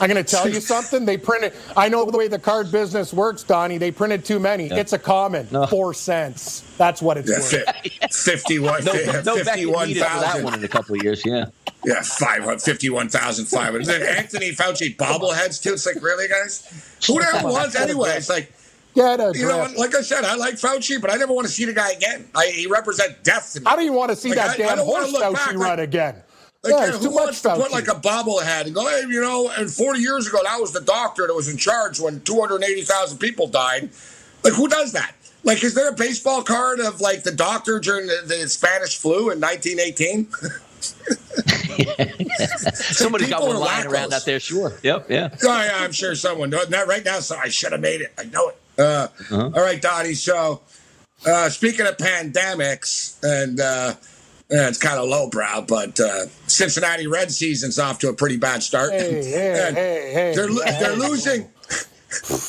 I'm 0.00 0.08
going 0.08 0.22
to 0.22 0.30
tell 0.30 0.48
you 0.48 0.60
something. 0.60 1.04
They 1.04 1.16
printed. 1.16 1.52
I 1.76 1.88
know 1.88 2.04
the 2.10 2.18
way 2.18 2.28
the 2.28 2.38
card 2.38 2.70
business 2.70 3.12
works, 3.12 3.42
Donnie. 3.42 3.78
They 3.78 3.90
printed 3.90 4.24
too 4.24 4.38
many. 4.38 4.68
Yeah. 4.68 4.76
It's 4.76 4.92
a 4.92 4.98
common 4.98 5.48
no. 5.50 5.66
four 5.66 5.94
cents. 5.94 6.62
That's 6.76 7.00
what 7.00 7.16
it's 7.18 7.52
yeah, 7.52 7.62
worth. 7.64 8.14
Fifty-one. 8.14 8.84
no, 8.84 8.92
no 9.22 9.36
fifty-one 9.36 9.94
thousand. 9.94 10.20
That 10.20 10.44
one 10.44 10.54
in 10.54 10.64
a 10.64 10.68
couple 10.68 10.94
of 10.94 11.02
years. 11.02 11.24
Yeah. 11.24 11.46
Yeah, 11.84 12.02
five 12.02 12.62
fifty-one 12.62 13.08
thousand 13.08 13.46
five 13.46 13.72
hundred. 13.72 14.02
Anthony 14.02 14.52
Fauci 14.52 14.96
bobbleheads 14.96 15.62
too. 15.62 15.72
It's 15.72 15.86
like 15.86 16.02
really, 16.02 16.28
guys. 16.28 16.98
Who 17.06 17.18
the 17.18 17.24
hell 17.24 17.52
wants 17.52 17.74
anyway? 17.74 18.16
It's 18.16 18.28
like. 18.28 18.52
Get 18.92 19.20
a 19.20 19.30
you 19.36 19.46
know, 19.46 19.68
like 19.78 19.94
I 19.94 20.00
said, 20.00 20.24
I 20.24 20.34
like 20.34 20.54
Fauci, 20.54 21.00
but 21.00 21.12
I 21.12 21.16
never 21.16 21.32
want 21.32 21.46
to 21.46 21.52
see 21.52 21.64
the 21.64 21.72
guy 21.72 21.92
again. 21.92 22.28
I, 22.34 22.46
he 22.46 22.66
represents 22.66 23.22
death 23.22 23.52
to 23.52 23.60
me. 23.60 23.66
How 23.68 23.76
do 23.76 23.84
you 23.84 23.92
want 23.92 24.10
to 24.10 24.16
see 24.16 24.30
like, 24.30 24.38
that 24.38 24.50
I, 24.50 24.56
damn 24.56 24.80
I 24.80 24.82
horse 24.82 25.12
Fauci 25.12 25.32
back, 25.32 25.54
run 25.54 25.58
like, 25.58 25.78
again? 25.78 26.16
Like, 26.62 26.74
yeah, 26.74 26.90
who 26.92 27.10
wants 27.10 27.40
to 27.42 27.54
put 27.54 27.72
like 27.72 27.88
a 27.88 27.94
bobblehead 27.94 28.66
and 28.66 28.74
go, 28.74 28.86
hey, 28.86 29.06
you 29.08 29.20
know, 29.20 29.50
and 29.56 29.70
40 29.70 30.00
years 30.00 30.26
ago, 30.28 30.40
that 30.44 30.60
was 30.60 30.72
the 30.72 30.82
doctor 30.82 31.26
that 31.26 31.34
was 31.34 31.48
in 31.48 31.56
charge 31.56 31.98
when 31.98 32.20
280,000 32.20 33.16
people 33.16 33.46
died. 33.46 33.88
Like, 34.44 34.52
who 34.52 34.68
does 34.68 34.92
that? 34.92 35.14
Like, 35.42 35.64
is 35.64 35.74
there 35.74 35.88
a 35.88 35.94
baseball 35.94 36.42
card 36.42 36.80
of 36.80 37.00
like 37.00 37.22
the 37.22 37.32
doctor 37.32 37.78
during 37.78 38.06
the, 38.06 38.22
the 38.26 38.46
Spanish 38.48 38.98
flu 38.98 39.30
in 39.30 39.40
1918? 39.40 40.28
Somebody's 42.74 43.30
got 43.30 43.42
one 43.42 43.56
lying 43.56 43.86
around 43.86 44.12
out 44.12 44.26
there, 44.26 44.40
sure. 44.40 44.78
Yep, 44.82 45.06
yeah. 45.08 45.30
Oh, 45.42 45.64
yeah, 45.64 45.78
I'm 45.78 45.92
sure 45.92 46.14
someone 46.14 46.50
does. 46.50 46.68
Not 46.68 46.86
right 46.86 47.04
now, 47.04 47.20
so 47.20 47.36
I 47.36 47.48
should 47.48 47.72
have 47.72 47.80
made 47.80 48.02
it. 48.02 48.12
I 48.18 48.24
know 48.24 48.50
it. 48.50 48.58
Uh, 48.78 48.82
uh-huh. 48.82 49.50
all 49.54 49.62
right, 49.62 49.80
Donnie. 49.80 50.14
So, 50.14 50.60
uh, 51.26 51.48
speaking 51.48 51.86
of 51.86 51.96
pandemics 51.96 53.18
and 53.22 53.60
uh, 53.60 53.94
yeah, 54.50 54.68
it's 54.68 54.78
kind 54.78 54.98
of 54.98 55.08
lowbrow, 55.08 55.62
but 55.62 55.98
uh, 56.00 56.26
Cincinnati 56.46 57.06
Red 57.06 57.30
season's 57.30 57.78
off 57.78 58.00
to 58.00 58.08
a 58.08 58.12
pretty 58.12 58.36
bad 58.36 58.62
start. 58.62 58.92
Hey, 58.92 59.22
hey, 59.22 59.72
hey, 59.74 60.12
hey, 60.12 60.32
they're 60.34 60.48
they're 60.80 60.96
losing. 60.96 61.48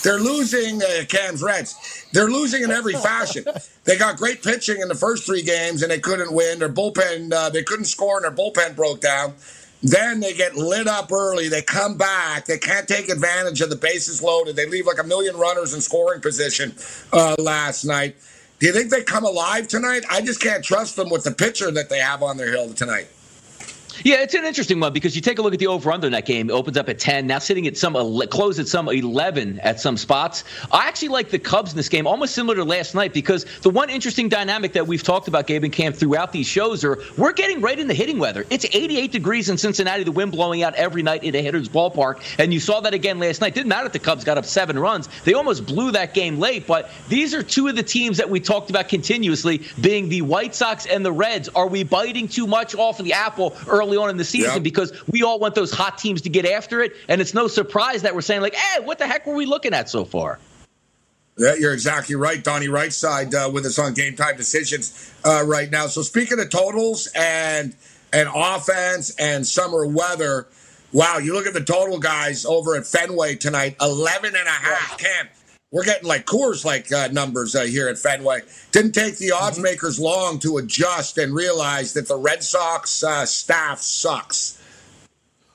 They're 0.04 0.20
losing 0.20 0.82
uh, 0.82 1.06
Cam's 1.08 1.44
Reds. 1.44 2.08
They're 2.14 2.30
losing 2.30 2.64
in 2.64 2.72
every 2.72 2.94
fashion. 2.94 3.46
They 3.84 3.96
got 3.96 4.18
great 4.18 4.42
pitching 4.42 4.82
in 4.82 4.88
the 4.88 4.96
first 4.96 5.24
three 5.24 5.44
games, 5.44 5.84
and 5.84 5.92
they 5.92 6.00
couldn't 6.00 6.34
win. 6.34 6.58
Their 6.58 6.70
bullpen, 6.70 7.32
uh, 7.32 7.52
they 7.52 7.62
couldn't 7.62 7.86
score, 7.86 8.18
and 8.18 8.26
their 8.26 8.32
bullpen 8.32 8.76
broke 8.76 9.02
down. 9.02 9.36
Then 9.84 10.20
they 10.20 10.34
get 10.34 10.56
lit 10.56 10.88
up 10.88 11.12
early. 11.12 11.48
They 11.48 11.62
come 11.62 11.98
back. 11.98 12.46
They 12.46 12.58
can't 12.58 12.88
take 12.88 13.10
advantage 13.10 13.62
of 13.62 13.70
the 13.70 13.76
bases 13.76 14.22
loaded. 14.22 14.56
They 14.56 14.68
leave 14.68 14.88
like 14.88 15.00
a 15.00 15.04
million 15.04 15.38
runners 15.38 15.74
in 15.76 15.82
scoring 15.82 16.22
position 16.22 16.74
uh, 17.14 17.36
last 17.38 17.84
night. 17.84 18.16
Do 18.62 18.68
you 18.68 18.74
think 18.74 18.92
they 18.92 19.02
come 19.02 19.26
alive 19.26 19.68
tonight? 19.68 20.04
I 20.08 20.22
just 20.22 20.40
can't 20.40 20.64
trust 20.64 20.96
them 20.96 21.10
with 21.10 21.24
the 21.24 21.32
pitcher 21.32 21.72
that 21.72 21.90
they 21.90 21.98
have 21.98 22.22
on 22.22 22.38
their 22.38 22.52
hill 22.52 22.72
tonight. 22.76 23.08
Yeah, 24.04 24.22
it's 24.22 24.34
an 24.34 24.46
interesting 24.46 24.80
one 24.80 24.94
because 24.94 25.16
you 25.16 25.22
take 25.22 25.38
a 25.38 25.42
look 25.42 25.54
at 25.54 25.60
the 25.60 25.68
over 25.68 25.92
under 25.92 26.08
in 26.08 26.14
that 26.14 26.26
game. 26.26 26.50
It 26.50 26.54
opens 26.54 26.76
up 26.78 26.90
at 26.90 26.98
10, 26.98 27.28
now 27.28 27.38
sitting 27.38 27.68
at 27.68 27.78
some, 27.78 27.94
close 28.30 28.58
at 28.58 28.68
some 28.68 28.90
11 28.90 29.60
at 29.60 29.80
some 29.80 29.96
spots. 29.96 30.44
I 30.72 30.88
actually 30.88 31.10
like 31.10 31.30
the 31.30 31.38
Cubs 31.38 31.72
in 31.72 31.78
this 31.78 31.90
game, 31.90 32.08
almost 32.08 32.34
similar 32.34 32.56
to 32.56 32.64
last 32.64 32.96
night, 32.96 33.14
because 33.14 33.46
the 33.62 33.70
one 33.70 33.90
interesting 33.90 34.28
dynamic 34.28 34.74
that 34.74 34.88
we've 34.88 35.04
talked 35.04 35.28
about, 35.28 35.46
Gabe 35.46 35.64
and 35.64 35.74
Cam, 35.74 35.94
throughout 35.94 36.32
these 36.32 36.48
shows 36.48 36.84
are 36.84 37.00
we're 37.18 37.34
getting 37.34 37.62
right 37.62 37.78
in 37.78 37.88
the 37.88 37.94
hitting 37.94 38.18
weather. 38.18 38.46
It's 38.50 38.66
88 38.66 39.12
degrees 39.12 39.50
in 39.50 39.58
Cincinnati, 39.58 40.04
the 40.04 40.12
wind 40.12 40.32
blowing 40.32 40.64
out 40.64 40.74
every 40.76 41.04
night 41.04 41.24
in 41.24 41.36
a 41.36 41.42
hitter's 41.42 41.70
ballpark. 41.70 42.24
And 42.40 42.52
you 42.52 42.60
saw 42.60 42.80
that 42.82 42.96
again 42.96 43.20
last 43.20 43.42
night. 43.42 43.54
Didn't 43.54 43.70
matter 43.70 43.86
if 43.86 43.94
the 43.94 44.00
Cubs 44.00 44.24
got 44.24 44.38
up 44.38 44.46
seven 44.46 44.80
runs. 44.80 45.10
They 45.26 45.34
almost 45.34 45.68
blew 45.68 45.92
that 45.92 46.16
game 46.16 46.40
late, 46.40 46.66
but 46.66 46.90
these 47.08 47.36
are 47.36 47.44
two 47.44 47.68
of 47.68 47.76
the 47.76 47.84
teams 47.84 48.18
that 48.18 48.30
we 48.30 48.40
talked 48.40 48.72
about 48.72 48.90
continuously 48.90 49.62
being 49.80 50.10
the 50.10 50.24
White 50.24 50.56
Sox 50.56 50.88
and 50.88 51.06
the 51.06 51.12
Reds. 51.12 51.50
Are 51.50 51.68
we 51.68 51.84
biting 51.84 52.28
too 52.28 52.48
much 52.48 52.74
off 52.74 53.00
of 53.00 53.06
the 53.06 53.14
apple 53.14 53.56
early 53.68 53.91
on 53.98 54.10
in 54.10 54.18
the 54.18 54.26
season? 54.26 54.64
Because 54.64 54.94
we 55.08 55.24
all 55.24 55.40
want 55.40 55.56
those 55.56 55.72
hot 55.72 55.98
teams 55.98 56.22
to 56.22 56.30
get 56.30 56.46
after 56.46 56.82
it. 56.82 56.94
And 57.08 57.22
it's 57.22 57.34
no 57.34 57.48
surprise 57.48 58.02
that 58.02 58.14
we're 58.16 58.22
saying, 58.22 58.42
like, 58.42 58.56
hey, 58.56 58.84
what 58.84 59.00
the 59.00 59.08
heck 59.08 59.26
were 59.26 59.36
we 59.36 59.46
looking 59.46 59.74
at 59.74 59.90
so 59.90 60.06
far? 60.06 60.40
Yeah, 61.38 61.56
you're 61.56 61.74
exactly 61.74 62.16
right. 62.16 62.44
Donnie 62.44 62.68
Rightside 62.68 63.34
uh, 63.34 63.50
with 63.50 63.66
us 63.66 63.80
on 63.80 63.94
Game 63.94 64.16
Time 64.16 64.38
Decisions 64.38 65.14
uh, 65.24 65.44
right 65.46 65.72
now. 65.72 65.88
So 65.88 66.02
speaking 66.02 66.40
of 66.40 66.50
totals 66.50 67.08
and 67.16 67.76
and 68.14 68.30
offense 68.34 69.16
and 69.18 69.48
summer 69.48 69.86
weather, 69.88 70.48
wow, 70.92 71.18
you 71.18 71.34
look 71.34 71.48
at 71.48 71.54
the 71.54 71.64
total 71.64 72.00
guys 72.00 72.46
over 72.46 72.76
at 72.76 72.86
Fenway 72.86 73.36
tonight, 73.36 73.78
11 73.80 74.36
and 74.36 74.48
a 74.48 74.52
half. 74.52 74.98
Camp, 74.98 75.30
we're 75.72 75.86
getting 75.86 76.08
like 76.08 76.26
Coors 76.26 76.66
like 76.66 76.92
uh, 76.92 77.08
numbers 77.08 77.56
uh, 77.56 77.64
here 77.64 77.88
at 77.88 77.98
Fenway. 77.98 78.42
Didn't 78.72 78.92
take 78.92 79.18
the 79.18 79.32
odds 79.32 79.56
mm-hmm. 79.56 79.64
makers 79.64 80.00
long 80.00 80.38
to 80.40 80.58
adjust 80.58 81.18
and 81.18 81.34
realize 81.34 81.94
that 81.94 82.08
the 82.08 82.18
Red 82.18 82.44
Sox 82.44 83.04
uh, 83.04 83.26
staff 83.26 83.80
sucks. 83.80 84.61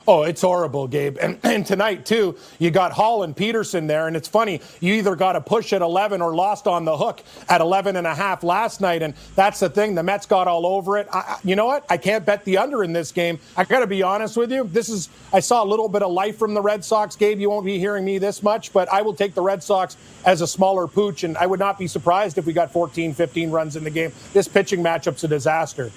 Oh, 0.09 0.23
it's 0.23 0.41
horrible, 0.41 0.87
Gabe. 0.87 1.19
And, 1.21 1.39
and 1.43 1.67
tonight, 1.67 2.07
too, 2.07 2.37
you 2.59 2.71
got 2.71 2.93
Hall 2.93 3.25
and 3.25 3.37
Peterson 3.37 3.87
there. 3.87 4.07
And 4.07 4.17
it's 4.17 4.29
funny, 4.29 4.61
you 4.81 4.95
either 4.95 5.17
got 5.17 5.35
a 5.37 5.41
push 5.41 5.73
at 5.73 5.83
11 5.83 6.23
or 6.23 6.35
lost 6.35 6.67
on 6.67 6.85
the 6.85 6.97
hook 6.97 7.23
at 7.49 7.61
11 7.61 7.97
and 7.97 8.07
a 8.07 8.15
half 8.15 8.45
last 8.45 8.81
night. 8.81 9.03
And 9.03 9.15
that's 9.35 9.61
the 9.61 9.69
thing. 9.69 9.95
The 9.95 10.03
Mets 10.03 10.27
got 10.27 10.47
all 10.47 10.65
over 10.67 10.97
it. 10.99 11.09
I, 11.13 11.39
you 11.43 11.57
know 11.57 11.67
what? 11.67 11.85
I 11.91 11.97
can't 11.97 12.25
bet 12.25 12.45
the 12.45 12.59
under 12.59 12.85
in 12.85 12.93
this 12.93 13.11
game. 13.11 13.39
I 13.57 13.65
got 13.65 13.81
to 13.81 13.87
be 13.87 14.03
honest 14.03 14.37
with 14.37 14.53
you. 14.53 14.65
This 14.65 14.89
is, 14.89 15.09
I 15.33 15.41
saw 15.41 15.65
a 15.65 15.67
little 15.67 15.89
bit 15.89 16.03
of 16.03 16.13
life 16.13 16.39
from 16.39 16.55
the 16.55 16.63
Red 16.63 16.85
Sox, 16.85 17.17
Gabe. 17.17 17.41
You 17.41 17.51
won't 17.51 17.67
be 17.67 17.79
hearing 17.79 18.05
me 18.05 18.19
this 18.19 18.43
much, 18.43 18.73
but 18.73 18.89
I 18.93 19.03
will 19.03 19.15
take 19.15 19.35
the 19.35 19.43
Red 19.43 19.63
Sox 19.63 19.97
as 20.25 20.41
a 20.41 20.47
smaller 20.47 20.87
pooch. 20.87 21.25
And 21.25 21.37
I 21.37 21.47
would 21.47 21.61
not 21.61 21.79
be 21.79 21.89
surprised 21.89 22.39
if 22.39 22.47
we 22.47 22.53
got 22.53 22.71
14, 22.71 23.13
15 23.13 23.51
runs 23.51 23.75
in 23.75 23.83
the 23.83 23.91
game. 23.91 24.13
This 24.33 24.47
pitching 24.47 24.83
matchup's 24.83 25.25
a 25.25 25.29
disaster. 25.29 25.91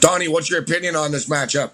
Donnie, 0.00 0.28
what's 0.28 0.50
your 0.50 0.60
opinion 0.60 0.96
on 0.96 1.12
this 1.12 1.28
matchup? 1.28 1.70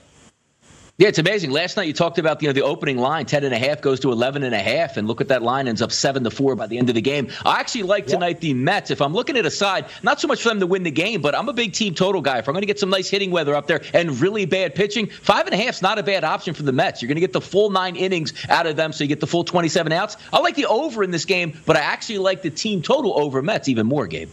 Yeah, 0.99 1.07
it's 1.07 1.21
amazing. 1.21 1.53
Last 1.53 1.77
night 1.77 1.87
you 1.87 1.93
talked 1.93 2.19
about 2.19 2.43
you 2.43 2.49
know 2.49 2.53
the 2.53 2.65
opening 2.65 2.99
line, 2.99 3.25
10 3.25 3.45
and 3.45 3.55
a 3.55 3.59
half 3.59 3.81
goes 3.81 4.01
to 4.01 4.11
11 4.11 4.43
and 4.43 4.53
a 4.53 4.59
half, 4.59 4.97
and 4.97 5.07
look 5.07 5.21
at 5.21 5.29
that 5.29 5.43
line 5.43 5.69
ends 5.69 5.81
up 5.81 5.93
7 5.93 6.25
to 6.25 6.31
4 6.33 6.57
by 6.57 6.67
the 6.67 6.77
end 6.77 6.89
of 6.89 6.97
the 6.97 7.01
game. 7.01 7.29
I 7.47 7.61
actually 7.61 7.85
like 7.85 8.09
tonight 8.09 8.41
the 8.41 8.53
Mets. 8.53 8.91
If 8.91 9.01
I'm 9.01 9.13
looking 9.13 9.37
at 9.37 9.47
a 9.47 9.51
side, 9.53 9.87
not 10.03 10.21
so 10.21 10.27
much 10.27 10.43
for 10.43 10.49
them 10.49 10.59
to 10.59 10.67
win 10.67 10.83
the 10.83 10.91
game, 10.91 11.23
but 11.23 11.37
I'm 11.37 11.49
a 11.49 11.53
big 11.53 11.73
team 11.73 11.95
total 11.95 12.21
guy. 12.21 12.39
If 12.39 12.49
I'm 12.49 12.53
going 12.53 12.63
to 12.63 12.67
get 12.67 12.81
some 12.81 12.91
nice 12.91 13.09
hitting 13.09 13.31
weather 13.31 13.55
up 13.55 13.69
there 13.69 13.81
and 13.95 14.21
really 14.21 14.45
bad 14.45 14.75
pitching, 14.75 15.07
five 15.07 15.47
and 15.47 15.55
a 15.55 15.57
half 15.57 15.77
is 15.77 15.83
not 15.83 16.01
a 16.01 16.03
bad 16.03 16.25
option 16.25 16.53
for 16.53 16.65
the 16.65 16.73
Mets. 16.73 17.01
You're 17.01 17.07
going 17.07 17.15
to 17.15 17.21
get 17.21 17.33
the 17.33 17.41
full 17.41 17.71
nine 17.71 17.95
innings 17.95 18.33
out 18.49 18.67
of 18.67 18.75
them, 18.75 18.91
so 18.91 19.05
you 19.05 19.09
get 19.09 19.21
the 19.21 19.29
full 19.29 19.45
27 19.45 19.93
outs. 19.93 20.17
I 20.33 20.41
like 20.41 20.57
the 20.57 20.67
over 20.67 21.05
in 21.05 21.13
this 21.13 21.27
game, 21.27 21.57
but 21.65 21.77
I 21.77 21.81
actually 21.81 22.19
like 22.19 22.43
the 22.43 22.51
team 22.51 22.83
total 22.83 23.17
over 23.21 23.41
Mets 23.41 23.69
even 23.69 23.87
more, 23.87 24.09
Gabe. 24.09 24.31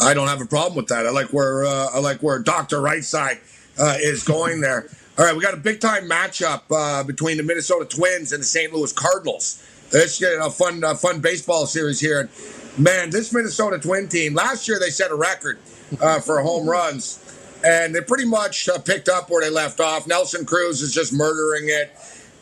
I 0.00 0.12
don't 0.12 0.26
have 0.26 0.40
a 0.40 0.46
problem 0.46 0.74
with 0.74 0.88
that. 0.88 1.06
I 1.06 1.10
like 1.10 1.28
where 1.28 1.64
uh, 1.64 1.90
I 1.94 2.00
like 2.00 2.20
where 2.20 2.40
Doctor 2.40 2.78
Rightside 2.78 3.38
uh, 3.78 3.96
is 4.00 4.24
going 4.24 4.60
there. 4.60 4.88
All 5.16 5.24
right, 5.24 5.36
we 5.36 5.40
got 5.40 5.54
a 5.54 5.58
big 5.58 5.78
time 5.78 6.08
matchup 6.08 6.62
uh, 6.72 7.04
between 7.04 7.36
the 7.36 7.44
Minnesota 7.44 7.84
Twins 7.84 8.32
and 8.32 8.40
the 8.42 8.46
St. 8.46 8.72
Louis 8.72 8.92
Cardinals. 8.92 9.62
It's 9.92 10.20
a 10.20 10.50
fun, 10.50 10.82
uh, 10.82 10.96
fun 10.96 11.20
baseball 11.20 11.66
series 11.66 12.00
here. 12.00 12.28
Man, 12.76 13.10
this 13.10 13.32
Minnesota 13.32 13.78
Twin 13.78 14.08
team 14.08 14.34
last 14.34 14.66
year 14.66 14.80
they 14.80 14.90
set 14.90 15.12
a 15.12 15.14
record 15.14 15.60
uh, 16.00 16.18
for 16.18 16.40
home 16.40 16.68
runs, 16.68 17.20
and 17.64 17.94
they 17.94 18.00
pretty 18.00 18.24
much 18.24 18.68
uh, 18.68 18.80
picked 18.80 19.08
up 19.08 19.30
where 19.30 19.40
they 19.40 19.50
left 19.50 19.78
off. 19.78 20.08
Nelson 20.08 20.44
Cruz 20.44 20.82
is 20.82 20.92
just 20.92 21.12
murdering 21.12 21.68
it. 21.68 21.92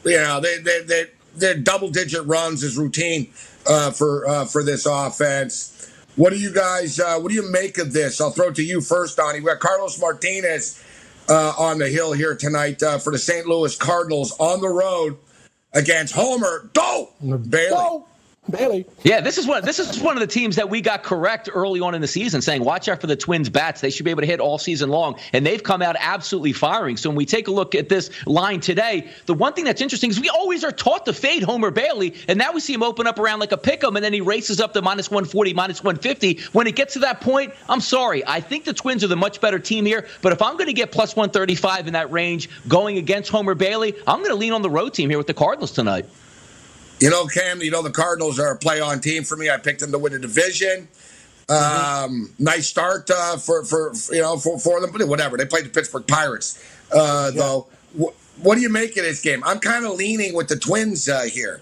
You 0.05 0.17
know, 0.17 0.41
they 0.41 0.57
they 0.57 0.81
they 0.81 1.05
their 1.37 1.55
double 1.55 1.91
digit 1.91 2.25
runs 2.25 2.63
is 2.63 2.79
routine 2.79 3.31
uh, 3.67 3.91
for 3.91 4.27
uh, 4.27 4.45
for 4.47 4.65
this 4.65 4.87
offense. 4.87 5.91
What 6.17 6.31
do 6.31 6.39
you 6.39 6.51
guys? 6.51 6.99
what 6.99 7.29
do 7.29 7.35
you 7.35 7.51
make 7.51 7.77
of 7.77 7.93
this? 7.93 8.19
I'll 8.19 8.31
throw 8.31 8.49
it 8.49 8.55
to 8.55 8.65
you 8.65 8.81
first, 8.81 9.19
Donnie. 9.19 9.41
We 9.41 9.47
got 9.47 9.61
Carlos 9.61 10.01
Martinez 10.01 10.83
uh, 11.33 11.55
on 11.59 11.79
the 11.79 11.89
hill 11.89 12.13
here 12.13 12.37
tonight 12.37 12.83
uh, 12.83 12.99
for 12.99 13.11
the 13.11 13.19
St. 13.19 13.47
Louis 13.47 13.75
Cardinals 13.77 14.37
on 14.39 14.61
the 14.61 14.69
road 14.69 15.17
against 15.73 16.15
Homer. 16.15 16.71
Go, 16.75 17.11
Bailey. 17.49 18.03
Bailey. 18.51 18.85
Yeah, 19.05 19.21
this 19.21 19.39
is 19.39 19.47
one. 19.47 19.65
This 19.65 19.79
is 19.79 20.01
one 20.01 20.17
of 20.17 20.21
the 20.21 20.27
teams 20.27 20.57
that 20.57 20.69
we 20.69 20.81
got 20.81 21.05
correct 21.05 21.49
early 21.53 21.81
on 21.81 21.95
in 21.95 22.01
the 22.01 22.09
season, 22.09 22.43
saying 22.43 22.65
watch 22.65 22.89
out 22.89 23.01
for 23.01 23.07
the 23.07 23.15
Twins 23.15 23.49
bats. 23.49 23.81
They 23.81 23.91
should 23.91 24.05
be 24.05 24.11
able 24.11 24.23
to 24.23 24.27
hit 24.27 24.41
all 24.41 24.59
season 24.59 24.91
long, 24.91 25.17
and 25.33 25.47
they've 25.47 25.63
come 25.63 25.81
out 25.81 25.95
absolutely 25.99 26.53
firing. 26.53 26.97
So 26.97 27.09
when 27.09 27.17
we 27.17 27.25
take 27.25 27.47
a 27.47 27.53
look 27.53 27.77
at 27.77 27.89
this 27.89 28.11
line 28.27 28.59
today, 28.61 29.09
the 29.27 29.35
one 29.35 29.53
thing 29.53 29.65
that's 29.65 29.81
interesting 29.81 30.11
is 30.11 30.21
we 30.21 30.29
always 30.29 30.65
are 30.65 30.73
taught 30.73 31.07
to 31.07 31.13
fade 31.13 31.45
Homer 31.45 31.71
Bailey, 31.71 32.15
and 32.27 32.37
now 32.37 32.53
we 32.53 32.59
see 32.59 32.75
him 32.75 32.83
open 32.83 33.07
up 33.07 33.21
around 33.21 33.39
like 33.39 33.53
a 33.53 33.57
pick'em, 33.57 33.95
and 33.95 34.05
then 34.05 34.13
he 34.13 34.21
races 34.21 34.61
up 34.61 34.73
to 34.73 34.83
minus 34.83 35.09
140, 35.09 35.55
minus 35.55 35.85
150. 35.85 36.41
When 36.53 36.67
it 36.67 36.75
gets 36.75 36.95
to 36.95 37.01
that 37.01 37.21
point, 37.21 37.55
I'm 37.69 37.81
sorry. 37.81 38.27
I 38.27 38.41
think 38.41 38.65
the 38.65 38.75
Twins 38.75 39.05
are 39.05 39.09
the 39.09 39.17
much 39.17 39.41
better 39.41 39.61
team 39.61 39.87
here, 39.87 40.09
but 40.21 40.33
if 40.33 40.43
I'm 40.43 40.55
going 40.55 40.67
to 40.67 40.73
get 40.73 40.91
plus 40.91 41.15
135 41.15 41.87
in 41.87 41.93
that 41.93 42.11
range 42.11 42.51
going 42.67 42.99
against 42.99 43.31
Homer 43.31 43.55
Bailey, 43.55 43.95
I'm 44.05 44.19
going 44.19 44.31
to 44.31 44.37
lean 44.37 44.53
on 44.53 44.63
the 44.63 44.71
road 44.71 44.95
team 44.95 45.11
here 45.11 45.19
with 45.19 45.29
the 45.29 45.35
Cardinals 45.35 45.71
tonight. 45.71 46.07
You 47.03 47.11
know, 47.11 47.27
Cam, 47.27 47.61
you 47.63 47.73
know, 47.73 47.83
the 47.83 47.91
Cardinals 47.91 48.39
are 48.39 48.53
a 48.53 48.57
play 48.57 48.81
on 48.81 49.01
team 49.01 49.25
for 49.25 49.37
me. 49.37 49.51
I 49.51 49.57
picked 49.57 49.81
them 49.81 49.91
to 49.91 49.99
win 49.99 50.13
the 50.13 50.21
division. 50.21 50.87
Um, 51.49 52.33
nice 52.39 52.69
start 52.69 53.11
uh, 53.11 53.39
for, 53.39 53.65
for, 53.65 53.93
you 54.13 54.23
know, 54.23 54.37
for, 54.37 54.57
for 54.57 54.81
them. 54.81 54.93
but 54.93 55.09
Whatever. 55.09 55.37
They 55.37 55.45
played 55.45 55.65
the 55.65 55.71
Pittsburgh 55.71 56.07
Pirates, 56.07 56.63
uh, 56.93 57.33
yeah. 57.35 57.41
though. 57.41 57.67
what 58.43 58.55
do 58.55 58.61
you 58.61 58.69
make 58.69 58.97
of 58.97 59.03
this 59.03 59.21
game? 59.21 59.43
I'm 59.45 59.59
kind 59.59 59.85
of 59.85 59.97
leaning 59.97 60.33
with 60.33 60.47
the 60.47 60.55
Twins 60.55 61.09
uh, 61.09 61.23
here. 61.23 61.61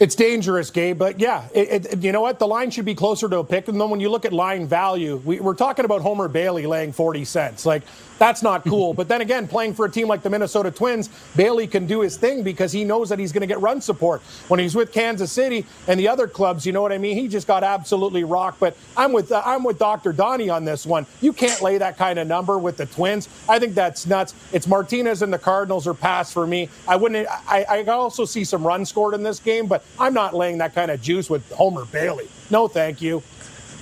It's 0.00 0.14
dangerous, 0.14 0.70
Gabe, 0.70 0.96
but 0.96 1.20
yeah, 1.20 1.46
it, 1.52 1.84
it, 1.84 2.02
you 2.02 2.12
know 2.12 2.22
what? 2.22 2.38
The 2.38 2.46
line 2.46 2.70
should 2.70 2.86
be 2.86 2.94
closer 2.94 3.28
to 3.28 3.40
a 3.40 3.44
pick. 3.44 3.68
And 3.68 3.78
then 3.78 3.90
when 3.90 4.00
you 4.00 4.08
look 4.08 4.24
at 4.24 4.32
line 4.32 4.66
value, 4.66 5.16
we, 5.26 5.40
we're 5.40 5.54
talking 5.54 5.84
about 5.84 6.00
Homer 6.00 6.28
Bailey 6.28 6.66
laying 6.66 6.92
40 6.92 7.26
cents. 7.26 7.66
Like, 7.66 7.82
that's 8.18 8.42
not 8.42 8.64
cool. 8.64 8.94
but 8.94 9.08
then 9.08 9.20
again, 9.20 9.48
playing 9.48 9.74
for 9.74 9.86
a 9.86 9.90
team 9.90 10.08
like 10.08 10.22
the 10.22 10.30
Minnesota 10.30 10.70
Twins, 10.70 11.08
Bailey 11.36 11.66
can 11.66 11.86
do 11.86 12.00
his 12.00 12.16
thing 12.16 12.42
because 12.42 12.72
he 12.72 12.84
knows 12.84 13.08
that 13.08 13.18
he's 13.18 13.32
going 13.32 13.42
to 13.42 13.46
get 13.46 13.60
run 13.60 13.80
support. 13.80 14.20
When 14.48 14.60
he's 14.60 14.74
with 14.74 14.92
Kansas 14.92 15.32
City 15.32 15.64
and 15.86 15.98
the 15.98 16.08
other 16.08 16.26
clubs, 16.26 16.66
you 16.66 16.72
know 16.72 16.82
what 16.82 16.92
I 16.92 16.98
mean? 16.98 17.16
He 17.16 17.28
just 17.28 17.46
got 17.46 17.64
absolutely 17.64 18.24
rocked. 18.24 18.60
But 18.60 18.76
I'm 18.96 19.12
with 19.12 19.32
uh, 19.32 19.42
I'm 19.44 19.64
with 19.64 19.78
Dr. 19.78 20.12
Donnie 20.12 20.50
on 20.50 20.64
this 20.64 20.86
one. 20.86 21.06
You 21.20 21.32
can't 21.32 21.60
lay 21.62 21.78
that 21.78 21.96
kind 21.96 22.18
of 22.18 22.26
number 22.26 22.58
with 22.58 22.76
the 22.76 22.86
Twins. 22.86 23.28
I 23.48 23.58
think 23.58 23.74
that's 23.74 24.06
nuts. 24.06 24.34
It's 24.52 24.66
Martinez 24.66 25.22
and 25.22 25.32
the 25.32 25.38
Cardinals 25.38 25.86
are 25.86 25.94
pass 25.94 26.32
for 26.32 26.46
me. 26.46 26.68
I 26.86 26.96
wouldn't. 26.96 27.28
I, 27.48 27.64
I 27.68 27.82
also 27.84 28.24
see 28.24 28.44
some 28.44 28.66
runs 28.66 28.88
scored 28.88 29.14
in 29.14 29.22
this 29.22 29.40
game, 29.40 29.66
but 29.66 29.84
I'm 29.98 30.14
not 30.14 30.34
laying 30.34 30.58
that 30.58 30.74
kind 30.74 30.90
of 30.90 31.00
juice 31.00 31.30
with 31.30 31.50
Homer 31.52 31.84
Bailey. 31.86 32.28
No, 32.50 32.68
thank 32.68 33.00
you. 33.02 33.22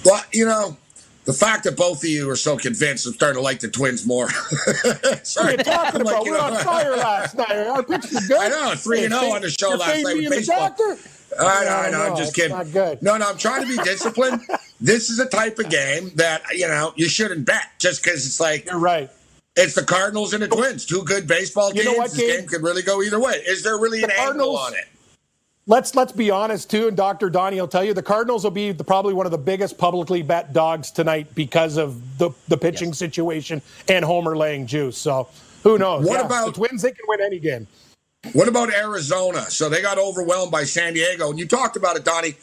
Well, 0.04 0.22
you 0.32 0.46
know, 0.46 0.76
the 1.26 1.32
fact 1.32 1.64
that 1.64 1.76
both 1.76 2.04
of 2.04 2.08
you 2.08 2.30
are 2.30 2.36
so 2.36 2.56
convinced, 2.56 3.04
I'm 3.06 3.12
starting 3.12 3.38
to 3.38 3.42
like 3.42 3.58
the 3.58 3.68
Twins 3.68 4.06
more. 4.06 4.28
what 4.84 5.36
are 5.38 5.50
you 5.50 5.56
talking 5.58 6.00
about? 6.00 6.12
Like, 6.14 6.24
we 6.24 6.30
were 6.30 6.38
on 6.38 6.56
fire 6.64 6.96
last 6.96 7.36
night. 7.36 7.66
Our 7.66 7.82
pitch 7.82 8.12
was 8.12 8.28
good. 8.28 8.38
I 8.38 8.48
know, 8.48 8.74
3 8.76 9.00
0 9.00 9.12
on 9.12 9.42
the 9.42 9.50
show 9.50 9.70
last 9.70 10.04
night 10.04 10.16
with 10.16 10.30
baseball. 10.30 10.76
I 11.38 11.64
know, 11.64 11.70
I 11.70 11.90
know. 11.90 12.10
I'm 12.10 12.16
just 12.16 12.34
kidding. 12.34 12.56
No, 13.02 13.16
no, 13.16 13.28
I'm 13.28 13.36
trying 13.36 13.62
to 13.62 13.68
be 13.68 13.76
disciplined. 13.82 14.40
this 14.80 15.10
is 15.10 15.18
a 15.18 15.26
type 15.26 15.58
of 15.58 15.68
game 15.68 16.12
that, 16.14 16.42
you 16.52 16.68
know, 16.68 16.92
you 16.94 17.08
shouldn't 17.08 17.44
bet 17.44 17.64
just 17.78 18.02
because 18.02 18.24
it's 18.24 18.40
like. 18.40 18.66
You're 18.66 18.78
right. 18.78 19.10
It's 19.56 19.74
the 19.74 19.82
Cardinals 19.82 20.32
and 20.32 20.42
the 20.42 20.48
Twins, 20.48 20.86
two 20.86 21.02
good 21.02 21.26
baseball 21.26 21.72
teams. 21.72 21.84
You 21.84 21.92
know 21.92 21.98
what, 21.98 22.12
this 22.12 22.20
game 22.20 22.46
could 22.46 22.62
really 22.62 22.82
go 22.82 23.02
either 23.02 23.18
way. 23.18 23.42
Is 23.46 23.64
there 23.64 23.78
really 23.78 24.00
the 24.00 24.06
an 24.06 24.12
Cardinals, 24.16 24.48
angle 24.48 24.56
on 24.58 24.74
it? 24.74 24.84
Let's 25.66 25.94
let's 25.94 26.12
be 26.12 26.30
honest 26.30 26.70
too, 26.70 26.88
and 26.88 26.96
Dr. 26.96 27.30
Donnie 27.30 27.60
will 27.60 27.68
tell 27.68 27.84
you 27.84 27.94
the 27.94 28.02
Cardinals 28.02 28.44
will 28.44 28.50
be 28.50 28.72
the, 28.72 28.84
probably 28.84 29.14
one 29.14 29.26
of 29.26 29.32
the 29.32 29.38
biggest 29.38 29.78
publicly 29.78 30.22
bet 30.22 30.52
dogs 30.52 30.90
tonight 30.90 31.34
because 31.34 31.76
of 31.76 32.18
the 32.18 32.30
the 32.48 32.56
pitching 32.56 32.88
yes. 32.88 32.98
situation 32.98 33.60
and 33.88 34.04
Homer 34.04 34.36
laying 34.36 34.66
juice. 34.66 34.96
So 34.96 35.28
who 35.62 35.78
knows? 35.78 36.06
What 36.06 36.20
yeah, 36.20 36.26
about 36.26 36.46
the 36.46 36.52
Twins? 36.52 36.82
They 36.82 36.92
can 36.92 37.04
win 37.08 37.20
any 37.20 37.38
game. 37.38 37.66
What 38.32 38.48
about 38.48 38.72
Arizona? 38.72 39.42
So 39.42 39.68
they 39.68 39.82
got 39.82 39.98
overwhelmed 39.98 40.50
by 40.50 40.64
San 40.64 40.94
Diego, 40.94 41.30
and 41.30 41.38
you 41.38 41.46
talked 41.46 41.76
about 41.76 41.96
it, 41.96 42.04
Donnie. 42.04 42.34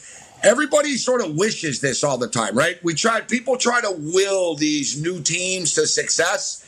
Everybody 0.42 0.96
sort 0.96 1.22
of 1.22 1.36
wishes 1.36 1.80
this 1.80 2.04
all 2.04 2.18
the 2.18 2.28
time, 2.28 2.56
right? 2.56 2.82
We 2.84 2.94
try. 2.94 3.20
People 3.22 3.56
try 3.56 3.80
to 3.80 3.90
will 3.90 4.54
these 4.56 5.00
new 5.00 5.22
teams 5.22 5.74
to 5.74 5.86
success. 5.86 6.60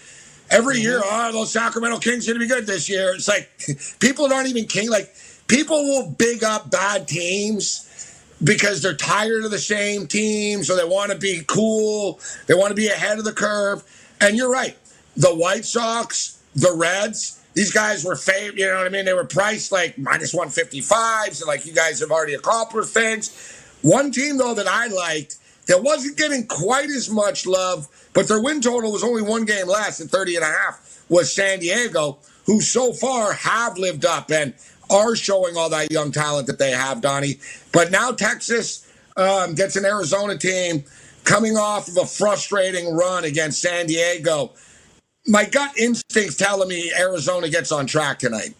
Every 0.50 0.76
mm-hmm. 0.76 0.82
year, 0.82 1.00
oh, 1.04 1.32
those 1.32 1.52
Sacramento 1.52 1.98
Kings 1.98 2.26
are 2.26 2.32
going 2.32 2.40
to 2.40 2.46
be 2.46 2.60
good 2.60 2.66
this 2.66 2.88
year. 2.88 3.14
It's 3.14 3.28
like 3.28 3.50
people 4.00 4.32
aren't 4.32 4.48
even 4.48 4.64
king. 4.64 4.88
Like 4.88 5.12
people 5.46 5.82
will 5.82 6.10
big 6.10 6.44
up 6.44 6.70
bad 6.70 7.08
teams 7.08 7.82
because 8.42 8.82
they're 8.82 8.94
tired 8.94 9.44
of 9.44 9.50
the 9.50 9.58
same 9.58 10.06
teams 10.06 10.70
or 10.70 10.76
they 10.76 10.84
want 10.84 11.10
to 11.10 11.18
be 11.18 11.42
cool. 11.46 12.20
They 12.46 12.54
want 12.54 12.70
to 12.70 12.74
be 12.74 12.88
ahead 12.88 13.18
of 13.18 13.24
the 13.24 13.32
curve. 13.32 13.82
And 14.20 14.36
you're 14.36 14.50
right. 14.50 14.76
The 15.16 15.34
White 15.34 15.64
Sox, 15.64 16.42
the 16.54 16.74
Reds, 16.74 17.42
these 17.54 17.72
guys 17.72 18.04
were 18.04 18.16
favored. 18.16 18.58
You 18.58 18.66
know 18.66 18.76
what 18.76 18.86
I 18.86 18.90
mean? 18.90 19.06
They 19.06 19.14
were 19.14 19.24
priced 19.24 19.72
like 19.72 19.96
minus 19.96 20.34
155s 20.34 21.40
and 21.40 21.48
like 21.48 21.64
you 21.64 21.72
guys 21.72 22.00
have 22.00 22.10
already 22.10 22.34
accomplished 22.34 22.90
things. 22.90 23.62
One 23.80 24.10
team, 24.10 24.36
though, 24.36 24.54
that 24.54 24.66
I 24.66 24.88
liked 24.88 25.38
that 25.66 25.82
wasn't 25.82 26.18
getting 26.18 26.46
quite 26.46 26.90
as 26.90 27.08
much 27.08 27.46
love, 27.46 27.88
but 28.12 28.28
their 28.28 28.42
win 28.42 28.60
total 28.60 28.92
was 28.92 29.02
only 29.02 29.22
one 29.22 29.44
game 29.44 29.66
less 29.66 30.00
at 30.00 30.08
30 30.08 30.36
and 30.36 30.44
a 30.44 30.48
half 30.48 31.04
was 31.08 31.34
San 31.34 31.60
Diego, 31.60 32.18
who 32.46 32.60
so 32.60 32.92
far 32.92 33.32
have 33.32 33.78
lived 33.78 34.04
up. 34.04 34.30
And 34.30 34.54
are 34.90 35.16
showing 35.16 35.56
all 35.56 35.68
that 35.70 35.90
young 35.90 36.12
talent 36.12 36.46
that 36.46 36.58
they 36.58 36.70
have, 36.70 37.00
Donnie. 37.00 37.38
But 37.72 37.90
now 37.90 38.12
Texas 38.12 38.90
um, 39.16 39.54
gets 39.54 39.76
an 39.76 39.84
Arizona 39.84 40.36
team 40.36 40.84
coming 41.24 41.56
off 41.56 41.88
of 41.88 41.96
a 41.96 42.06
frustrating 42.06 42.94
run 42.94 43.24
against 43.24 43.60
San 43.60 43.86
Diego. 43.86 44.52
My 45.26 45.44
gut 45.44 45.76
instinct's 45.76 46.36
telling 46.36 46.68
me 46.68 46.92
Arizona 46.96 47.48
gets 47.48 47.72
on 47.72 47.86
track 47.86 48.20
tonight. 48.20 48.54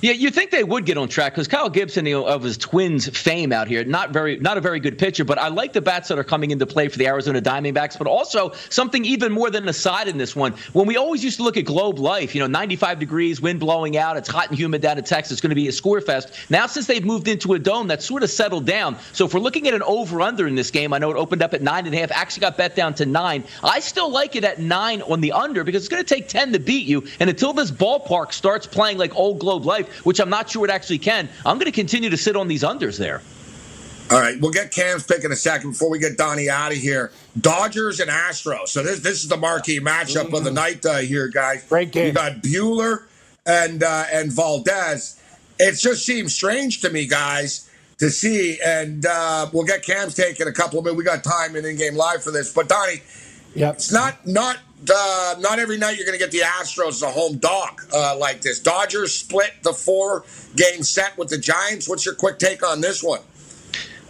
Yeah, 0.00 0.12
you 0.12 0.30
think 0.30 0.50
they 0.50 0.64
would 0.64 0.84
get 0.84 0.96
on 0.96 1.08
track 1.08 1.32
because 1.32 1.48
Kyle 1.48 1.68
Gibson, 1.68 2.06
you 2.06 2.14
know, 2.14 2.26
of 2.26 2.42
his 2.42 2.56
Twins 2.56 3.08
fame 3.08 3.52
out 3.52 3.68
here, 3.68 3.84
not 3.84 4.10
very, 4.10 4.36
not 4.36 4.56
a 4.56 4.60
very 4.60 4.80
good 4.80 4.96
pitcher. 4.96 5.24
But 5.24 5.38
I 5.38 5.48
like 5.48 5.72
the 5.72 5.80
bats 5.80 6.08
that 6.08 6.18
are 6.18 6.24
coming 6.24 6.50
into 6.50 6.66
play 6.66 6.88
for 6.88 6.98
the 6.98 7.06
Arizona 7.08 7.40
Diamondbacks. 7.40 7.98
But 7.98 8.06
also 8.06 8.52
something 8.68 9.04
even 9.04 9.32
more 9.32 9.50
than 9.50 9.68
a 9.68 9.72
side 9.72 10.06
in 10.06 10.18
this 10.18 10.36
one. 10.36 10.54
When 10.72 10.86
we 10.86 10.96
always 10.96 11.22
used 11.22 11.36
to 11.38 11.42
look 11.42 11.56
at 11.56 11.64
Globe 11.64 11.98
Life, 11.98 12.34
you 12.34 12.40
know, 12.40 12.46
95 12.46 13.00
degrees, 13.00 13.40
wind 13.40 13.58
blowing 13.60 13.96
out, 13.96 14.16
it's 14.16 14.28
hot 14.28 14.48
and 14.50 14.58
humid 14.58 14.82
down 14.82 14.98
in 14.98 15.04
Texas, 15.04 15.32
it's 15.32 15.40
going 15.40 15.50
to 15.50 15.56
be 15.56 15.68
a 15.68 15.72
score 15.72 16.00
fest. 16.00 16.32
Now, 16.48 16.66
since 16.66 16.86
they've 16.86 17.04
moved 17.04 17.26
into 17.26 17.54
a 17.54 17.58
dome, 17.58 17.88
that's 17.88 18.04
sort 18.04 18.22
of 18.22 18.30
settled 18.30 18.66
down. 18.66 18.96
So 19.12 19.26
if 19.26 19.34
we're 19.34 19.40
looking 19.40 19.66
at 19.66 19.74
an 19.74 19.82
over/under 19.82 20.46
in 20.46 20.54
this 20.54 20.70
game, 20.70 20.92
I 20.92 20.98
know 20.98 21.10
it 21.10 21.16
opened 21.16 21.42
up 21.42 21.54
at 21.54 21.62
nine 21.62 21.86
and 21.86 21.94
a 21.94 21.98
half, 21.98 22.12
actually 22.12 22.42
got 22.42 22.56
bet 22.56 22.76
down 22.76 22.94
to 22.94 23.06
nine. 23.06 23.42
I 23.64 23.80
still 23.80 24.10
like 24.10 24.36
it 24.36 24.44
at 24.44 24.60
nine 24.60 25.02
on 25.02 25.20
the 25.20 25.32
under 25.32 25.64
because 25.64 25.82
it's 25.82 25.88
going 25.88 26.04
to 26.04 26.14
take 26.14 26.28
10 26.28 26.52
to 26.52 26.58
beat 26.60 26.86
you. 26.86 27.04
And 27.20 27.28
until 27.28 27.52
this 27.52 27.70
ballpark 27.70 28.32
starts 28.32 28.66
playing 28.66 28.98
like 28.98 29.14
old 29.16 29.38
Globe 29.38 29.64
Life, 29.64 29.71
which 29.80 30.20
I'm 30.20 30.30
not 30.30 30.50
sure 30.50 30.64
it 30.64 30.70
actually 30.70 30.98
can. 30.98 31.28
I'm 31.44 31.56
going 31.56 31.66
to 31.66 31.72
continue 31.72 32.10
to 32.10 32.16
sit 32.16 32.36
on 32.36 32.48
these 32.48 32.62
unders 32.62 32.98
there. 32.98 33.22
All 34.10 34.20
right, 34.20 34.38
we'll 34.40 34.50
get 34.50 34.72
Cam's 34.72 35.04
pick 35.04 35.24
in 35.24 35.32
a 35.32 35.36
second 35.36 35.70
before 35.70 35.88
we 35.88 35.98
get 35.98 36.18
Donnie 36.18 36.50
out 36.50 36.70
of 36.70 36.76
here. 36.76 37.12
Dodgers 37.40 37.98
and 37.98 38.10
Astros. 38.10 38.68
So 38.68 38.82
this 38.82 39.00
this 39.00 39.22
is 39.22 39.28
the 39.28 39.38
marquee 39.38 39.80
matchup 39.80 40.26
mm-hmm. 40.26 40.34
of 40.34 40.44
the 40.44 40.50
night 40.50 40.84
uh, 40.84 40.98
here, 40.98 41.28
guys. 41.28 41.64
Great 41.66 41.92
game. 41.92 42.08
You 42.08 42.12
got 42.12 42.42
Buehler 42.42 43.04
and 43.46 43.82
uh, 43.82 44.04
and 44.12 44.30
Valdez. 44.30 45.18
It 45.58 45.78
just 45.78 46.04
seems 46.04 46.34
strange 46.34 46.80
to 46.82 46.90
me, 46.90 47.06
guys, 47.06 47.70
to 47.98 48.10
see. 48.10 48.58
And 48.62 49.06
uh, 49.06 49.48
we'll 49.52 49.64
get 49.64 49.82
Cam's 49.82 50.14
take 50.14 50.40
in 50.40 50.48
a 50.48 50.52
couple 50.52 50.78
of 50.78 50.84
minutes. 50.84 50.98
We 50.98 51.04
got 51.04 51.24
time 51.24 51.56
in 51.56 51.64
in-game 51.64 51.94
live 51.94 52.22
for 52.22 52.32
this. 52.32 52.52
But 52.52 52.68
Donnie, 52.68 53.02
yep. 53.54 53.76
it's 53.76 53.92
not 53.92 54.26
not 54.26 54.58
uh, 54.90 55.34
not 55.38 55.58
every 55.58 55.78
night 55.78 55.96
you're 55.96 56.06
going 56.06 56.18
to 56.18 56.24
get 56.24 56.30
the 56.30 56.40
Astros 56.40 56.88
as 56.88 57.02
a 57.02 57.10
home 57.10 57.38
dog 57.38 57.82
uh, 57.92 58.16
like 58.18 58.40
this. 58.40 58.58
Dodgers 58.60 59.12
split 59.12 59.52
the 59.62 59.72
four 59.72 60.24
game 60.56 60.82
set 60.82 61.16
with 61.18 61.28
the 61.28 61.38
Giants. 61.38 61.88
What's 61.88 62.04
your 62.04 62.14
quick 62.14 62.38
take 62.38 62.66
on 62.66 62.80
this 62.80 63.02
one? 63.02 63.20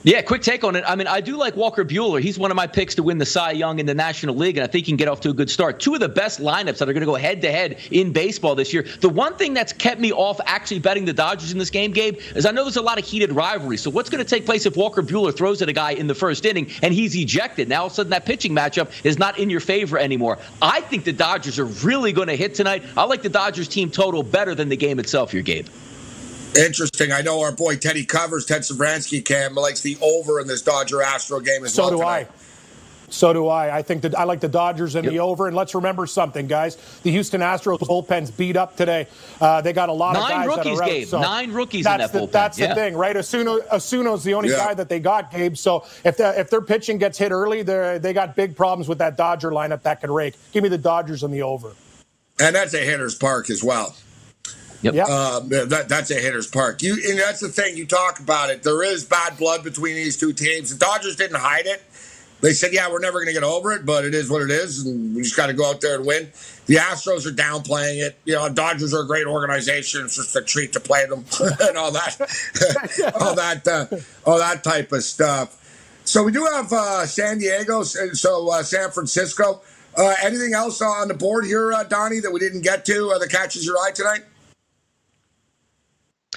Yeah, 0.04 0.20
quick 0.20 0.42
take 0.42 0.64
on 0.64 0.74
it. 0.74 0.82
I 0.84 0.96
mean, 0.96 1.06
I 1.06 1.20
do 1.20 1.36
like 1.36 1.54
Walker 1.54 1.84
Buehler. 1.84 2.20
He's 2.20 2.36
one 2.36 2.50
of 2.50 2.56
my 2.56 2.66
picks 2.66 2.96
to 2.96 3.04
win 3.04 3.18
the 3.18 3.26
Cy 3.26 3.52
Young 3.52 3.78
in 3.78 3.86
the 3.86 3.94
National 3.94 4.34
League, 4.34 4.56
and 4.56 4.64
I 4.64 4.66
think 4.66 4.86
he 4.86 4.90
can 4.90 4.96
get 4.96 5.06
off 5.06 5.20
to 5.20 5.30
a 5.30 5.32
good 5.32 5.48
start. 5.48 5.78
Two 5.78 5.94
of 5.94 6.00
the 6.00 6.08
best 6.08 6.40
lineups 6.40 6.78
that 6.78 6.88
are 6.88 6.92
going 6.92 7.02
to 7.02 7.06
go 7.06 7.14
head 7.14 7.40
to 7.42 7.52
head 7.52 7.78
in 7.92 8.12
baseball 8.12 8.56
this 8.56 8.72
year. 8.72 8.84
The 9.00 9.08
one 9.08 9.36
thing 9.36 9.54
that's 9.54 9.72
kept 9.72 10.00
me 10.00 10.10
off 10.10 10.40
actually 10.44 10.80
betting 10.80 11.04
the 11.04 11.12
Dodgers 11.12 11.52
in 11.52 11.58
this 11.58 11.70
game, 11.70 11.92
Gabe, 11.92 12.18
is 12.34 12.46
I 12.46 12.50
know 12.50 12.64
there's 12.64 12.76
a 12.76 12.82
lot 12.82 12.98
of 12.98 13.04
heated 13.04 13.30
rivalry. 13.30 13.76
So 13.76 13.90
what's 13.90 14.10
going 14.10 14.24
to 14.24 14.28
take 14.28 14.44
place 14.44 14.66
if 14.66 14.76
Walker 14.76 15.02
Buehler 15.02 15.36
throws 15.36 15.62
at 15.62 15.68
a 15.68 15.72
guy 15.72 15.92
in 15.92 16.08
the 16.08 16.16
first 16.16 16.44
inning 16.44 16.68
and 16.82 16.92
he's 16.92 17.14
ejected? 17.14 17.68
Now 17.68 17.82
all 17.82 17.86
of 17.86 17.92
a 17.92 17.94
sudden 17.94 18.10
that 18.10 18.26
pitching 18.26 18.52
matchup 18.52 18.90
is 19.04 19.20
not 19.20 19.38
in 19.38 19.50
your 19.50 19.60
favor 19.60 19.98
anymore. 19.98 20.38
I 20.60 20.80
think 20.80 21.04
the 21.04 21.12
Dodgers 21.12 21.60
are 21.60 21.66
really 21.66 22.12
going 22.12 22.28
to 22.28 22.36
hit 22.36 22.56
tonight. 22.56 22.82
I 22.96 23.04
like 23.04 23.22
the 23.22 23.28
Dodgers 23.28 23.68
team 23.68 23.88
total 23.88 24.24
better 24.24 24.56
than 24.56 24.68
the 24.68 24.76
game 24.76 24.98
itself 24.98 25.30
here, 25.30 25.42
Gabe. 25.42 25.68
Interesting. 26.56 27.12
I 27.12 27.22
know 27.22 27.40
our 27.42 27.52
boy 27.52 27.76
Teddy 27.76 28.04
covers 28.04 28.44
Ted 28.44 28.62
Sevransky 28.62 29.24
Cam 29.24 29.54
likes 29.54 29.80
the 29.80 29.96
over 30.02 30.40
in 30.40 30.46
this 30.46 30.62
Dodger 30.62 31.02
Astro 31.02 31.40
game 31.40 31.64
as 31.64 31.72
so 31.72 31.82
well. 31.82 31.90
So 31.90 31.96
do 31.96 32.02
tonight. 32.02 32.28
I. 32.30 32.42
So 33.08 33.32
do 33.34 33.48
I. 33.48 33.76
I 33.76 33.82
think 33.82 34.02
that 34.02 34.18
I 34.18 34.24
like 34.24 34.40
the 34.40 34.48
Dodgers 34.48 34.94
and 34.94 35.04
yep. 35.04 35.12
the 35.12 35.20
over. 35.20 35.46
And 35.46 35.54
let's 35.54 35.74
remember 35.74 36.06
something, 36.06 36.46
guys. 36.46 36.76
The 37.02 37.10
Houston 37.10 37.42
Astros 37.42 37.78
bullpen's 37.80 38.30
beat 38.30 38.56
up 38.56 38.76
today. 38.76 39.06
Uh, 39.40 39.60
they 39.60 39.72
got 39.74 39.90
a 39.90 39.92
lot 39.92 40.14
Nine 40.14 40.22
of 40.22 40.28
guys 40.28 40.46
rookies, 40.46 40.64
that 40.64 40.70
are 40.70 40.82
out, 40.82 40.88
Gabe. 40.88 41.08
So 41.08 41.20
Nine 41.20 41.52
rookies 41.52 41.84
that's 41.84 41.94
in 41.94 42.00
that 42.00 42.12
the, 42.12 42.26
bullpen. 42.26 42.32
That's 42.32 42.58
yeah. 42.58 42.68
the 42.68 42.74
thing, 42.74 42.96
right? 42.96 43.14
Osuna, 43.16 43.58
Osuna's 43.70 44.24
the 44.24 44.34
only 44.34 44.50
yeah. 44.50 44.56
guy 44.56 44.74
that 44.74 44.88
they 44.88 44.98
got, 44.98 45.30
Gabe. 45.30 45.56
So 45.56 45.84
if 46.04 46.16
the, 46.16 46.38
if 46.40 46.48
their 46.48 46.62
pitching 46.62 46.96
gets 46.98 47.18
hit 47.18 47.32
early, 47.32 47.62
they 47.62 47.98
they 48.00 48.12
got 48.14 48.34
big 48.34 48.56
problems 48.56 48.88
with 48.88 48.98
that 48.98 49.16
Dodger 49.18 49.50
lineup 49.50 49.82
that 49.82 50.00
can 50.00 50.10
rake. 50.10 50.34
Give 50.52 50.62
me 50.62 50.70
the 50.70 50.78
Dodgers 50.78 51.22
and 51.22 51.32
the 51.32 51.42
over. 51.42 51.72
And 52.40 52.56
that's 52.56 52.72
a 52.72 52.78
hitter's 52.78 53.14
park 53.14 53.50
as 53.50 53.62
well. 53.62 53.94
Yep. 54.82 54.94
yep. 54.94 55.08
Um, 55.08 55.48
that, 55.48 55.86
that's 55.88 56.10
a 56.10 56.14
hitter's 56.14 56.46
park. 56.46 56.82
You 56.82 56.94
and 57.08 57.18
that's 57.18 57.40
the 57.40 57.48
thing. 57.48 57.76
You 57.76 57.86
talk 57.86 58.18
about 58.20 58.50
it. 58.50 58.62
There 58.62 58.82
is 58.82 59.04
bad 59.04 59.38
blood 59.38 59.64
between 59.64 59.94
these 59.94 60.16
two 60.16 60.32
teams. 60.32 60.76
The 60.76 60.84
Dodgers 60.84 61.16
didn't 61.16 61.38
hide 61.38 61.66
it. 61.66 61.82
They 62.40 62.52
said, 62.52 62.72
"Yeah, 62.72 62.90
we're 62.90 62.98
never 62.98 63.18
going 63.18 63.28
to 63.28 63.32
get 63.32 63.44
over 63.44 63.72
it, 63.72 63.86
but 63.86 64.04
it 64.04 64.14
is 64.14 64.28
what 64.28 64.42
it 64.42 64.50
is, 64.50 64.84
and 64.84 65.14
we 65.14 65.22
just 65.22 65.36
got 65.36 65.46
to 65.46 65.52
go 65.52 65.70
out 65.70 65.80
there 65.80 65.96
and 65.96 66.04
win." 66.04 66.28
The 66.66 66.76
Astros 66.76 67.26
are 67.26 67.30
downplaying 67.30 68.04
it. 68.04 68.18
You 68.24 68.34
know, 68.34 68.48
Dodgers 68.48 68.92
are 68.92 69.02
a 69.02 69.06
great 69.06 69.26
organization. 69.26 70.04
It's 70.04 70.16
just 70.16 70.34
a 70.34 70.42
treat 70.42 70.72
to 70.72 70.80
play 70.80 71.06
them 71.06 71.24
and 71.60 71.76
all 71.76 71.92
that, 71.92 72.16
all 73.20 73.34
that, 73.36 73.68
uh, 73.68 73.86
all 74.28 74.38
that 74.38 74.64
type 74.64 74.90
of 74.90 75.04
stuff. 75.04 75.58
So 76.04 76.24
we 76.24 76.32
do 76.32 76.44
have 76.52 76.72
uh, 76.72 77.06
San 77.06 77.38
Diego, 77.38 77.84
so 77.84 78.50
uh, 78.50 78.62
San 78.64 78.90
Francisco. 78.90 79.60
Uh, 79.96 80.14
anything 80.22 80.54
else 80.54 80.80
on 80.80 81.06
the 81.08 81.14
board 81.14 81.44
here, 81.44 81.72
uh, 81.72 81.84
Donnie, 81.84 82.20
that 82.20 82.32
we 82.32 82.40
didn't 82.40 82.62
get 82.62 82.84
to 82.86 83.10
uh, 83.10 83.18
that 83.18 83.30
catches 83.30 83.64
your 83.64 83.76
eye 83.78 83.90
tonight? 83.94 84.24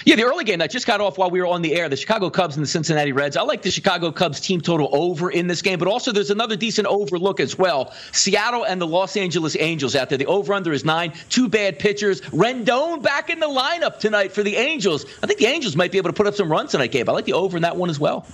Yeah, 0.04 0.14
the 0.14 0.24
early 0.24 0.44
game 0.44 0.58
that 0.58 0.70
just 0.70 0.86
got 0.86 1.00
off 1.00 1.16
while 1.16 1.30
we 1.30 1.40
were 1.40 1.46
on 1.46 1.62
the 1.62 1.74
air, 1.74 1.88
the 1.88 1.96
Chicago 1.96 2.28
Cubs 2.28 2.54
and 2.54 2.62
the 2.62 2.68
Cincinnati 2.68 3.12
Reds. 3.12 3.36
I 3.36 3.42
like 3.42 3.62
the 3.62 3.70
Chicago 3.70 4.12
Cubs 4.12 4.40
team 4.40 4.60
total 4.60 4.90
over 4.92 5.30
in 5.30 5.46
this 5.46 5.62
game, 5.62 5.78
but 5.78 5.88
also 5.88 6.12
there's 6.12 6.30
another 6.30 6.54
decent 6.54 6.86
overlook 6.86 7.40
as 7.40 7.56
well. 7.56 7.94
Seattle 8.12 8.64
and 8.64 8.80
the 8.80 8.86
Los 8.86 9.16
Angeles 9.16 9.56
Angels 9.58 9.96
out 9.96 10.10
there. 10.10 10.18
The 10.18 10.26
over 10.26 10.52
under 10.52 10.72
is 10.72 10.84
nine. 10.84 11.14
Two 11.30 11.48
bad 11.48 11.78
pitchers. 11.78 12.20
Rendon 12.20 13.02
back 13.02 13.30
in 13.30 13.40
the 13.40 13.48
lineup 13.48 13.98
tonight 13.98 14.32
for 14.32 14.42
the 14.42 14.56
Angels. 14.56 15.06
I 15.22 15.26
think 15.26 15.40
the 15.40 15.46
Angels 15.46 15.76
might 15.76 15.90
be 15.90 15.98
able 15.98 16.10
to 16.10 16.14
put 16.14 16.26
up 16.26 16.34
some 16.34 16.52
runs 16.52 16.72
tonight, 16.72 16.92
Gabe. 16.92 17.08
I 17.08 17.12
like 17.12 17.24
the 17.24 17.32
over 17.32 17.56
in 17.56 17.62
that 17.62 17.76
one 17.76 17.88
as 17.88 17.98
well. 17.98 18.26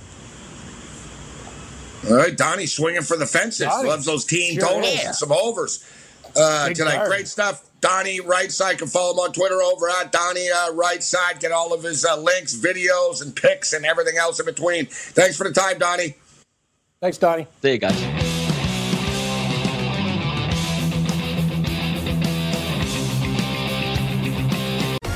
All 2.10 2.16
right, 2.16 2.36
Donnie 2.36 2.66
swinging 2.66 3.02
for 3.02 3.16
the 3.16 3.26
fences. 3.26 3.68
Donnie. 3.68 3.88
Loves 3.88 4.04
those 4.04 4.24
team 4.24 4.54
sure 4.54 4.68
totals 4.68 4.94
yeah. 4.94 5.06
and 5.06 5.14
some 5.14 5.30
overs 5.30 5.84
uh, 6.36 6.68
tonight. 6.70 6.96
Guard. 6.96 7.08
Great 7.08 7.28
stuff. 7.28 7.68
Donnie 7.80 8.20
Rightside 8.20 8.78
can 8.78 8.86
follow 8.86 9.12
him 9.12 9.18
on 9.18 9.32
Twitter 9.32 9.60
over 9.60 9.90
at 9.90 10.12
Donnie 10.12 10.48
uh, 10.48 10.70
Rightside. 10.70 11.40
Get 11.40 11.50
all 11.50 11.72
of 11.72 11.82
his 11.82 12.04
uh, 12.04 12.16
links, 12.16 12.54
videos, 12.54 13.22
and 13.22 13.34
pics, 13.34 13.72
and 13.72 13.84
everything 13.84 14.16
else 14.18 14.38
in 14.38 14.46
between. 14.46 14.86
Thanks 14.86 15.36
for 15.36 15.44
the 15.44 15.52
time, 15.52 15.78
Donnie. 15.78 16.14
Thanks, 17.00 17.18
Donnie. 17.18 17.48
See 17.60 17.72
you 17.72 17.78
guys. 17.78 18.31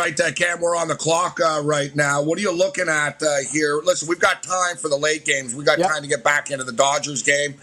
right, 0.00 0.18
uh, 0.18 0.32
Cam, 0.32 0.60
we're 0.60 0.76
on 0.76 0.88
the 0.88 0.94
clock 0.94 1.38
uh, 1.40 1.60
right 1.62 1.94
now. 1.94 2.22
What 2.22 2.38
are 2.38 2.42
you 2.42 2.52
looking 2.52 2.88
at 2.88 3.22
uh, 3.22 3.38
here? 3.50 3.80
Listen, 3.84 4.08
we've 4.08 4.20
got 4.20 4.42
time 4.42 4.76
for 4.76 4.88
the 4.88 4.96
late 4.96 5.24
games. 5.24 5.54
We 5.54 5.64
got 5.64 5.78
yep. 5.78 5.90
time 5.90 6.02
to 6.02 6.08
get 6.08 6.24
back 6.24 6.50
into 6.50 6.64
the 6.64 6.72
Dodgers 6.72 7.22
game 7.22 7.54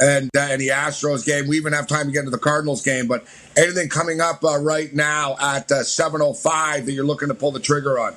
and 0.00 0.30
uh, 0.36 0.48
and 0.50 0.60
the 0.60 0.68
Astros 0.68 1.26
game. 1.26 1.48
We 1.48 1.56
even 1.56 1.72
have 1.72 1.86
time 1.86 2.06
to 2.06 2.12
get 2.12 2.20
into 2.20 2.30
the 2.30 2.38
Cardinals 2.38 2.82
game. 2.82 3.08
But 3.08 3.24
anything 3.56 3.88
coming 3.88 4.20
up 4.20 4.44
uh, 4.44 4.58
right 4.58 4.94
now 4.94 5.36
at 5.40 5.70
uh, 5.72 5.82
7:05 5.82 6.84
that 6.84 6.92
you're 6.92 7.04
looking 7.04 7.28
to 7.28 7.34
pull 7.34 7.50
the 7.50 7.60
trigger 7.60 7.98
on? 7.98 8.14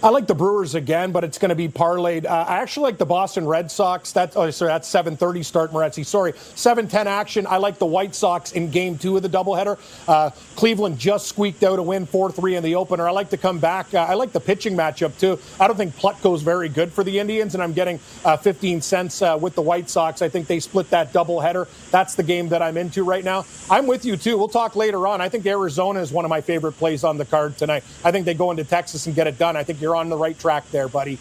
I 0.00 0.10
like 0.10 0.28
the 0.28 0.34
Brewers 0.34 0.76
again, 0.76 1.10
but 1.10 1.24
it's 1.24 1.38
going 1.38 1.48
to 1.48 1.56
be 1.56 1.68
parlayed. 1.68 2.24
Uh, 2.24 2.44
I 2.46 2.58
actually 2.58 2.84
like 2.84 2.98
the 2.98 3.06
Boston 3.06 3.44
Red 3.48 3.68
Sox. 3.68 4.12
That's 4.12 4.36
oh, 4.36 4.48
sorry, 4.50 4.70
that's 4.70 4.88
7:30 4.88 5.44
start, 5.44 5.72
Moretzi. 5.72 6.06
Sorry, 6.06 6.34
7:10 6.34 7.06
action. 7.06 7.48
I 7.48 7.56
like 7.56 7.78
the 7.78 7.86
White 7.86 8.14
Sox 8.14 8.52
in 8.52 8.70
Game 8.70 8.96
Two 8.96 9.16
of 9.16 9.24
the 9.24 9.28
doubleheader. 9.28 9.76
Uh, 10.06 10.30
Cleveland 10.54 11.00
just 11.00 11.26
squeaked 11.26 11.64
out 11.64 11.80
a 11.80 11.82
win 11.82 12.06
4-3 12.06 12.58
in 12.58 12.62
the 12.62 12.76
opener. 12.76 13.08
I 13.08 13.10
like 13.10 13.30
to 13.30 13.36
come 13.36 13.58
back. 13.58 13.92
Uh, 13.92 14.06
I 14.08 14.14
like 14.14 14.30
the 14.30 14.38
pitching 14.38 14.76
matchup 14.76 15.18
too. 15.18 15.36
I 15.58 15.66
don't 15.66 15.76
think 15.76 15.96
Plutko's 15.96 16.42
very 16.42 16.68
good 16.68 16.92
for 16.92 17.02
the 17.02 17.18
Indians, 17.18 17.54
and 17.54 17.62
I'm 17.62 17.72
getting 17.72 17.98
uh, 18.24 18.36
15 18.36 18.80
cents 18.80 19.20
uh, 19.20 19.36
with 19.40 19.56
the 19.56 19.62
White 19.62 19.90
Sox. 19.90 20.22
I 20.22 20.28
think 20.28 20.46
they 20.46 20.60
split 20.60 20.90
that 20.90 21.12
doubleheader. 21.12 21.66
That's 21.90 22.14
the 22.14 22.22
game 22.22 22.50
that 22.50 22.62
I'm 22.62 22.76
into 22.76 23.02
right 23.02 23.24
now. 23.24 23.46
I'm 23.68 23.88
with 23.88 24.04
you 24.04 24.16
too. 24.16 24.38
We'll 24.38 24.46
talk 24.46 24.76
later 24.76 25.08
on. 25.08 25.20
I 25.20 25.28
think 25.28 25.44
Arizona 25.44 25.98
is 25.98 26.12
one 26.12 26.24
of 26.24 26.28
my 26.28 26.40
favorite 26.40 26.74
plays 26.74 27.02
on 27.02 27.18
the 27.18 27.24
card 27.24 27.58
tonight. 27.58 27.82
I 28.04 28.12
think 28.12 28.26
they 28.26 28.34
go 28.34 28.52
into 28.52 28.62
Texas 28.62 29.06
and 29.06 29.16
get 29.16 29.26
it 29.26 29.38
done. 29.38 29.56
I 29.56 29.64
think 29.64 29.80
you're 29.80 29.87
on 29.94 30.08
the 30.08 30.16
right 30.16 30.38
track 30.38 30.70
there, 30.70 30.88
buddy. 30.88 31.18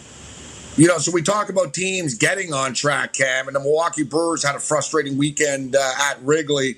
You 0.77 0.87
know, 0.87 0.99
so 0.99 1.11
we 1.11 1.23
talk 1.23 1.49
about 1.49 1.73
teams 1.73 2.13
getting 2.13 2.53
on 2.53 2.73
track, 2.73 3.13
Cam, 3.13 3.47
and 3.47 3.55
the 3.55 3.59
Milwaukee 3.59 4.03
Brewers 4.03 4.43
had 4.43 4.55
a 4.55 4.59
frustrating 4.59 5.17
weekend 5.17 5.75
uh, 5.75 5.91
at 5.99 6.21
Wrigley. 6.21 6.77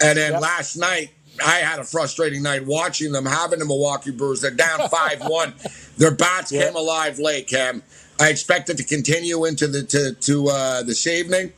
And 0.00 0.16
then 0.16 0.32
yep. 0.32 0.40
last 0.40 0.76
night, 0.76 1.10
I 1.44 1.56
had 1.56 1.80
a 1.80 1.84
frustrating 1.84 2.42
night 2.42 2.64
watching 2.66 3.10
them, 3.10 3.26
having 3.26 3.58
the 3.58 3.64
Milwaukee 3.64 4.12
Brewers. 4.12 4.40
They're 4.40 4.52
down 4.52 4.88
5 4.88 5.22
1. 5.26 5.54
Their 5.96 6.14
bats 6.14 6.52
yep. 6.52 6.66
came 6.66 6.76
alive 6.76 7.18
late, 7.18 7.48
Cam. 7.48 7.82
I 8.20 8.28
expect 8.28 8.70
it 8.70 8.76
to 8.76 8.84
continue 8.84 9.44
into 9.44 9.66
the 9.66 9.82
to, 9.84 10.12
to 10.12 10.48
uh, 10.48 10.82
this 10.84 11.06
evening. 11.08 11.52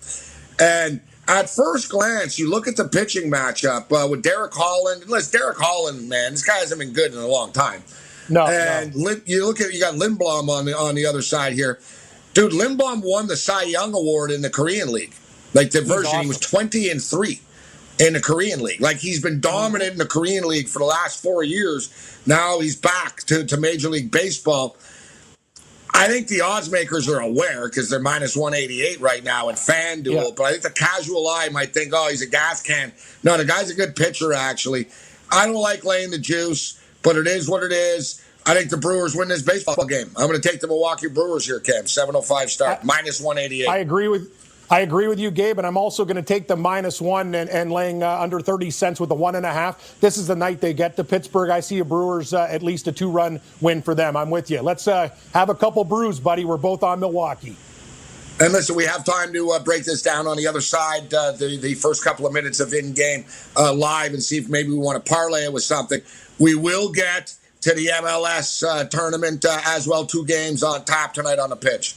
And 0.58 1.00
at 1.28 1.50
first 1.50 1.90
glance, 1.90 2.38
you 2.38 2.48
look 2.48 2.68
at 2.68 2.76
the 2.76 2.88
pitching 2.88 3.30
matchup 3.30 3.92
uh, 3.92 4.08
with 4.08 4.22
Derek 4.22 4.54
Holland. 4.54 5.02
Unless 5.02 5.30
Derek 5.30 5.58
Holland, 5.58 6.08
man, 6.08 6.32
this 6.32 6.44
guy 6.44 6.56
hasn't 6.56 6.80
been 6.80 6.92
good 6.92 7.12
in 7.12 7.18
a 7.18 7.26
long 7.26 7.52
time. 7.52 7.82
No. 8.28 8.46
And 8.46 8.94
no. 8.94 9.02
Lin, 9.02 9.22
you 9.26 9.46
look 9.46 9.60
at 9.60 9.72
you 9.72 9.80
got 9.80 9.94
Lindblom 9.94 10.48
on 10.48 10.64
the 10.64 10.76
on 10.76 10.94
the 10.94 11.06
other 11.06 11.22
side 11.22 11.52
here, 11.52 11.78
dude. 12.32 12.52
Lindblom 12.52 13.02
won 13.04 13.26
the 13.26 13.36
Cy 13.36 13.64
Young 13.64 13.94
Award 13.94 14.30
in 14.30 14.42
the 14.42 14.50
Korean 14.50 14.92
League, 14.92 15.14
like 15.52 15.70
the 15.70 15.82
version. 15.82 16.06
awesome. 16.06 16.22
He 16.22 16.28
was 16.28 16.40
twenty 16.40 16.90
and 16.90 17.02
three 17.02 17.40
in 17.98 18.14
the 18.14 18.20
Korean 18.20 18.62
League. 18.62 18.80
Like 18.80 18.98
he's 18.98 19.22
been 19.22 19.34
mm-hmm. 19.34 19.40
dominant 19.40 19.92
in 19.92 19.98
the 19.98 20.06
Korean 20.06 20.44
League 20.44 20.68
for 20.68 20.78
the 20.78 20.86
last 20.86 21.22
four 21.22 21.42
years. 21.42 21.90
Now 22.26 22.60
he's 22.60 22.76
back 22.76 23.18
to, 23.24 23.44
to 23.44 23.56
Major 23.56 23.88
League 23.88 24.10
Baseball. 24.10 24.76
I 25.96 26.08
think 26.08 26.26
the 26.26 26.40
odds 26.40 26.70
makers 26.72 27.08
are 27.08 27.20
aware 27.20 27.68
because 27.68 27.88
they're 27.88 28.00
minus 28.00 28.36
188 28.36 29.00
right 29.00 29.22
now 29.22 29.48
in 29.48 29.54
FanDuel. 29.54 30.06
Yeah. 30.06 30.30
But 30.36 30.42
I 30.42 30.50
think 30.50 30.64
the 30.64 30.70
casual 30.70 31.28
eye 31.28 31.48
might 31.52 31.72
think, 31.72 31.92
oh, 31.94 32.08
he's 32.10 32.20
a 32.20 32.26
gas 32.26 32.60
can. 32.60 32.92
No, 33.22 33.36
the 33.36 33.44
guy's 33.44 33.70
a 33.70 33.74
good 33.74 33.94
pitcher, 33.94 34.32
actually. 34.32 34.88
I 35.30 35.46
don't 35.46 35.54
like 35.54 35.84
laying 35.84 36.10
the 36.10 36.18
juice, 36.18 36.80
but 37.04 37.16
it 37.16 37.28
is 37.28 37.48
what 37.48 37.62
it 37.62 37.70
is. 37.70 38.20
I 38.46 38.54
think 38.54 38.70
the 38.70 38.76
Brewers 38.76 39.14
win 39.14 39.28
this 39.28 39.42
baseball 39.42 39.86
game. 39.86 40.10
I'm 40.16 40.26
going 40.26 40.40
to 40.40 40.48
take 40.48 40.60
the 40.60 40.66
Milwaukee 40.66 41.08
Brewers 41.08 41.46
here, 41.46 41.60
Cam. 41.60 41.86
705 41.86 42.50
start, 42.50 42.84
minus 42.84 43.20
188. 43.20 43.68
I 43.68 43.78
agree 43.78 44.08
with. 44.08 44.40
I 44.70 44.80
agree 44.80 45.08
with 45.08 45.20
you, 45.20 45.30
Gabe, 45.30 45.58
and 45.58 45.66
I'm 45.66 45.76
also 45.76 46.06
going 46.06 46.16
to 46.16 46.22
take 46.22 46.48
the 46.48 46.56
minus 46.56 46.98
one 46.98 47.34
and, 47.34 47.50
and 47.50 47.70
laying 47.70 48.02
uh, 48.02 48.18
under 48.18 48.40
30 48.40 48.70
cents 48.70 48.98
with 48.98 49.10
the 49.10 49.14
one 49.14 49.34
and 49.34 49.44
a 49.44 49.52
half. 49.52 50.00
This 50.00 50.16
is 50.16 50.26
the 50.26 50.34
night 50.34 50.62
they 50.62 50.72
get 50.72 50.96
to 50.96 51.04
Pittsburgh. 51.04 51.50
I 51.50 51.60
see 51.60 51.80
a 51.80 51.84
Brewers 51.84 52.32
uh, 52.32 52.48
at 52.48 52.62
least 52.62 52.88
a 52.88 52.92
two 52.92 53.10
run 53.10 53.42
win 53.60 53.82
for 53.82 53.94
them. 53.94 54.16
I'm 54.16 54.30
with 54.30 54.50
you. 54.50 54.62
Let's 54.62 54.88
uh, 54.88 55.10
have 55.34 55.50
a 55.50 55.54
couple 55.54 55.84
brews, 55.84 56.18
buddy. 56.18 56.46
We're 56.46 56.56
both 56.56 56.82
on 56.82 57.00
Milwaukee. 57.00 57.56
And 58.40 58.52
listen, 58.52 58.74
we 58.74 58.84
have 58.84 59.04
time 59.04 59.32
to 59.32 59.52
uh, 59.52 59.62
break 59.62 59.84
this 59.84 60.02
down 60.02 60.26
on 60.26 60.36
the 60.36 60.48
other 60.48 60.60
side, 60.60 61.14
uh, 61.14 61.32
the, 61.32 61.56
the 61.56 61.74
first 61.74 62.02
couple 62.02 62.26
of 62.26 62.32
minutes 62.32 62.58
of 62.58 62.72
in 62.72 62.92
game 62.92 63.26
uh, 63.56 63.72
live, 63.72 64.12
and 64.12 64.20
see 64.20 64.38
if 64.38 64.48
maybe 64.48 64.70
we 64.70 64.78
want 64.78 65.04
to 65.04 65.08
parlay 65.08 65.44
it 65.44 65.52
with 65.52 65.62
something. 65.62 66.00
We 66.38 66.54
will 66.54 66.90
get 66.92 67.34
to 67.62 67.74
the 67.74 67.86
MLS 67.86 68.66
uh, 68.66 68.84
tournament 68.84 69.44
uh, 69.44 69.60
as 69.64 69.86
well. 69.86 70.04
Two 70.04 70.26
games 70.26 70.62
on 70.62 70.84
top 70.84 71.14
tonight 71.14 71.38
on 71.38 71.50
the 71.50 71.56
pitch. 71.56 71.96